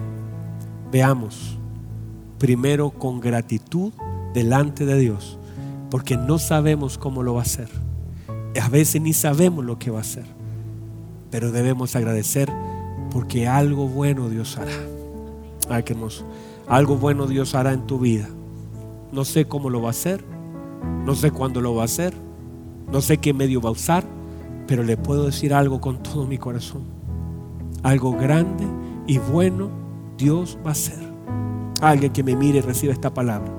veamos 0.90 1.58
primero 2.38 2.90
con 2.90 3.20
gratitud 3.20 3.92
delante 4.34 4.86
de 4.86 4.98
Dios, 4.98 5.38
porque 5.90 6.16
no 6.16 6.38
sabemos 6.38 6.98
cómo 6.98 7.22
lo 7.22 7.34
va 7.34 7.40
a 7.40 7.44
hacer. 7.44 7.68
A 8.60 8.68
veces 8.68 9.00
ni 9.00 9.12
sabemos 9.12 9.64
lo 9.64 9.78
que 9.78 9.90
va 9.90 9.98
a 9.98 10.02
hacer, 10.02 10.24
pero 11.30 11.52
debemos 11.52 11.94
agradecer 11.94 12.50
porque 13.10 13.46
algo 13.46 13.88
bueno 13.88 14.28
Dios 14.28 14.58
hará. 14.58 14.72
Ay, 15.68 15.82
qué 15.82 15.92
hermoso. 15.92 16.24
Algo 16.66 16.96
bueno 16.96 17.26
Dios 17.26 17.54
hará 17.54 17.72
en 17.72 17.86
tu 17.86 17.98
vida. 17.98 18.28
No 19.12 19.24
sé 19.24 19.46
cómo 19.46 19.70
lo 19.70 19.80
va 19.80 19.88
a 19.88 19.90
hacer, 19.90 20.24
no 21.04 21.14
sé 21.14 21.30
cuándo 21.30 21.60
lo 21.60 21.74
va 21.74 21.82
a 21.82 21.84
hacer, 21.86 22.14
no 22.92 23.00
sé 23.00 23.18
qué 23.18 23.32
medio 23.32 23.60
va 23.60 23.70
a 23.70 23.72
usar, 23.72 24.04
pero 24.66 24.82
le 24.82 24.96
puedo 24.96 25.24
decir 25.24 25.54
algo 25.54 25.80
con 25.80 26.02
todo 26.02 26.26
mi 26.26 26.38
corazón. 26.38 26.82
Algo 27.82 28.12
grande 28.12 28.64
y 29.06 29.18
bueno 29.18 29.70
Dios 30.18 30.58
va 30.64 30.70
a 30.70 30.72
hacer. 30.72 30.98
Alguien 31.80 32.12
que 32.12 32.22
me 32.22 32.36
mire 32.36 32.58
y 32.58 32.60
reciba 32.60 32.92
esta 32.92 33.12
palabra. 33.12 33.50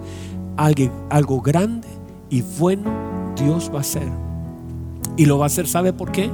Alguien, 0.57 0.91
algo 1.09 1.41
grande 1.41 1.87
y 2.29 2.43
bueno 2.59 2.91
Dios 3.35 3.71
va 3.73 3.77
a 3.77 3.81
hacer. 3.81 4.07
Y 5.17 5.25
lo 5.25 5.37
va 5.37 5.45
a 5.45 5.47
hacer, 5.47 5.67
¿sabe 5.67 5.93
por 5.93 6.11
qué? 6.11 6.29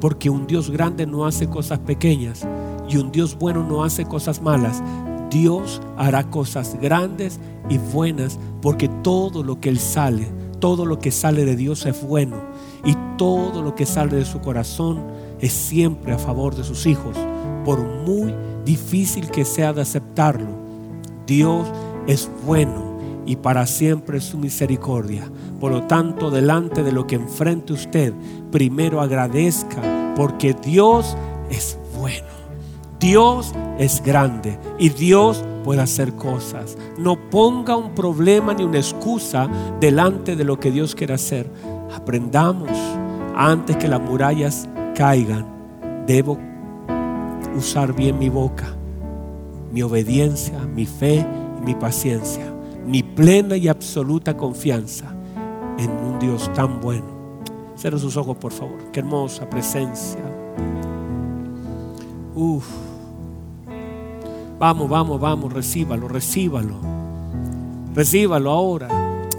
Porque 0.00 0.28
un 0.28 0.46
Dios 0.46 0.70
grande 0.70 1.06
no 1.06 1.24
hace 1.24 1.48
cosas 1.48 1.78
pequeñas 1.78 2.46
y 2.88 2.96
un 2.96 3.12
Dios 3.12 3.38
bueno 3.38 3.64
no 3.64 3.84
hace 3.84 4.04
cosas 4.04 4.42
malas. 4.42 4.82
Dios 5.30 5.80
hará 5.96 6.24
cosas 6.30 6.76
grandes 6.80 7.40
y 7.68 7.78
buenas 7.78 8.38
porque 8.62 8.88
todo 9.02 9.42
lo 9.42 9.60
que 9.60 9.68
Él 9.68 9.78
sale, 9.78 10.28
todo 10.60 10.86
lo 10.86 10.98
que 10.98 11.10
sale 11.10 11.44
de 11.44 11.56
Dios 11.56 11.86
es 11.86 12.02
bueno 12.02 12.36
y 12.84 12.94
todo 13.16 13.62
lo 13.62 13.74
que 13.74 13.86
sale 13.86 14.16
de 14.16 14.24
su 14.24 14.40
corazón 14.40 15.02
es 15.40 15.52
siempre 15.52 16.12
a 16.12 16.18
favor 16.18 16.54
de 16.54 16.64
sus 16.64 16.86
hijos, 16.86 17.16
por 17.64 17.80
muy 17.80 18.34
difícil 18.64 19.30
que 19.30 19.44
sea 19.44 19.72
de 19.72 19.82
aceptarlo 19.82 20.66
Dios 21.26 21.66
es 22.06 22.30
bueno 22.44 22.96
y 23.26 23.36
para 23.36 23.66
siempre 23.66 24.18
es 24.18 24.24
su 24.24 24.38
misericordia. 24.38 25.28
Por 25.60 25.72
lo 25.72 25.82
tanto, 25.82 26.30
delante 26.30 26.84
de 26.84 26.92
lo 26.92 27.06
que 27.06 27.16
enfrente 27.16 27.72
usted, 27.72 28.14
primero 28.52 29.00
agradezca 29.00 30.14
porque 30.16 30.54
Dios 30.54 31.16
es 31.50 31.78
bueno. 31.98 32.35
Dios 33.06 33.52
es 33.78 34.02
grande 34.02 34.58
y 34.78 34.88
Dios 34.88 35.44
puede 35.62 35.80
hacer 35.80 36.14
cosas. 36.14 36.76
No 36.98 37.30
ponga 37.30 37.76
un 37.76 37.94
problema 37.94 38.52
ni 38.52 38.64
una 38.64 38.78
excusa 38.78 39.48
delante 39.78 40.34
de 40.34 40.42
lo 40.42 40.58
que 40.58 40.72
Dios 40.72 40.94
quiere 40.96 41.14
hacer. 41.14 41.48
Aprendamos 41.94 42.70
antes 43.36 43.76
que 43.76 43.86
las 43.86 44.00
murallas 44.00 44.68
caigan. 44.96 45.46
Debo 46.06 46.36
usar 47.56 47.94
bien 47.94 48.18
mi 48.18 48.28
boca 48.28 48.76
mi 49.72 49.82
obediencia, 49.82 50.58
mi 50.60 50.86
fe 50.86 51.26
y 51.58 51.64
mi 51.64 51.74
paciencia, 51.74 52.50
mi 52.86 53.02
plena 53.02 53.56
y 53.56 53.68
absoluta 53.68 54.36
confianza 54.36 55.14
en 55.78 55.90
un 55.90 56.18
Dios 56.18 56.50
tan 56.54 56.80
bueno. 56.80 57.04
Cierra 57.76 57.98
sus 57.98 58.16
ojos, 58.16 58.36
por 58.38 58.52
favor. 58.52 58.78
Qué 58.90 59.00
hermosa 59.00 59.48
presencia. 59.50 60.22
Uf. 62.34 62.95
Vamos, 64.58 64.88
vamos, 64.88 65.20
vamos, 65.20 65.52
recíbalo, 65.52 66.08
recíbalo. 66.08 66.74
Recíbalo 67.94 68.50
ahora. 68.50 68.88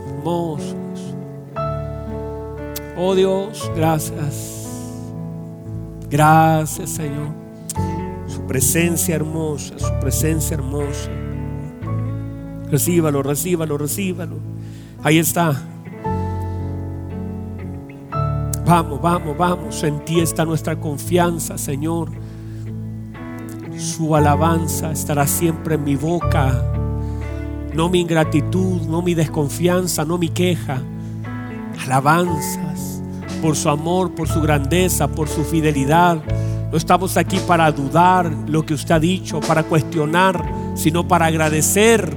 Hermoso. 0.08 0.76
Oh 2.98 3.16
Dios, 3.16 3.72
gracias. 3.76 4.68
Gracias, 6.10 6.90
Señor 6.90 7.48
presencia 8.48 9.16
hermosa, 9.16 9.78
su 9.78 9.92
presencia 10.00 10.56
hermosa. 10.56 11.12
Recíbalo, 12.72 13.22
recíbalo, 13.22 13.78
recíbalo. 13.78 14.38
Ahí 15.04 15.20
está. 15.20 15.62
Vamos, 18.66 19.02
vamos, 19.02 19.38
vamos. 19.38 19.84
En 19.84 20.04
ti 20.04 20.20
está 20.20 20.46
nuestra 20.46 20.80
confianza, 20.80 21.58
Señor. 21.58 22.10
Su 23.98 24.16
alabanza 24.16 24.92
estará 24.92 25.26
siempre 25.26 25.74
en 25.74 25.84
mi 25.84 25.96
boca. 25.96 26.64
No 27.74 27.90
mi 27.90 28.02
ingratitud, 28.02 28.84
no 28.84 29.02
mi 29.02 29.16
desconfianza, 29.16 30.06
no 30.06 30.20
mi 30.20 30.30
queja. 30.30 30.84
Alabanzas 31.84 33.02
por 33.42 33.56
su 33.56 33.70
amor, 33.70 34.14
por 34.14 34.28
su 34.28 34.40
grandeza, 34.40 35.08
por 35.08 35.28
su 35.28 35.44
fidelidad 35.44 36.22
no 36.72 36.78
estamos 36.78 37.16
aquí 37.16 37.40
para 37.48 37.72
dudar 37.72 38.30
lo 38.48 38.66
que 38.66 38.74
usted 38.74 38.96
ha 38.96 39.00
dicho, 39.00 39.40
para 39.40 39.64
cuestionar, 39.64 40.44
sino 40.76 41.08
para 41.08 41.28
agradecer. 41.28 42.14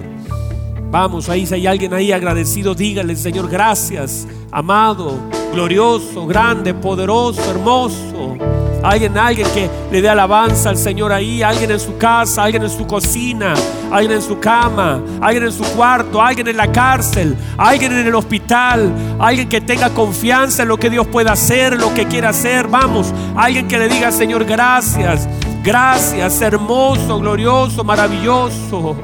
Vamos, 0.90 1.28
ahí 1.28 1.46
si 1.46 1.54
hay 1.54 1.66
alguien 1.68 1.94
ahí 1.94 2.10
agradecido, 2.10 2.74
dígale, 2.74 3.14
Señor, 3.14 3.48
gracias, 3.48 4.26
amado, 4.50 5.18
glorioso, 5.52 6.26
grande, 6.26 6.74
poderoso, 6.74 7.48
hermoso. 7.48 8.49
Alguien, 8.82 9.16
alguien 9.18 9.46
que 9.52 9.68
le 9.90 10.00
dé 10.00 10.08
alabanza 10.08 10.70
al 10.70 10.76
Señor 10.76 11.12
ahí, 11.12 11.42
alguien 11.42 11.70
en 11.70 11.80
su 11.80 11.96
casa, 11.98 12.44
alguien 12.44 12.62
en 12.62 12.70
su 12.70 12.86
cocina, 12.86 13.54
alguien 13.90 14.12
en 14.12 14.22
su 14.22 14.38
cama, 14.38 15.00
alguien 15.20 15.44
en 15.44 15.52
su 15.52 15.64
cuarto, 15.74 16.20
alguien 16.20 16.48
en 16.48 16.56
la 16.56 16.70
cárcel, 16.72 17.36
alguien 17.58 17.92
en 17.92 18.06
el 18.06 18.14
hospital, 18.14 18.92
alguien 19.18 19.48
que 19.48 19.60
tenga 19.60 19.90
confianza 19.90 20.62
en 20.62 20.68
lo 20.68 20.78
que 20.78 20.88
Dios 20.88 21.06
puede 21.06 21.30
hacer, 21.30 21.78
lo 21.78 21.92
que 21.94 22.06
quiere 22.06 22.26
hacer. 22.26 22.68
Vamos, 22.68 23.12
alguien 23.36 23.68
que 23.68 23.78
le 23.78 23.88
diga, 23.88 24.10
Señor, 24.10 24.44
gracias, 24.44 25.28
gracias, 25.62 26.40
hermoso, 26.40 27.18
glorioso, 27.20 27.84
maravilloso. 27.84 28.96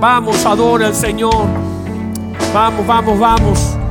Vamos, 0.00 0.44
adora 0.46 0.86
al 0.86 0.94
Señor. 0.94 1.46
Vamos, 2.54 2.86
vamos, 2.86 3.18
vamos. 3.18 3.81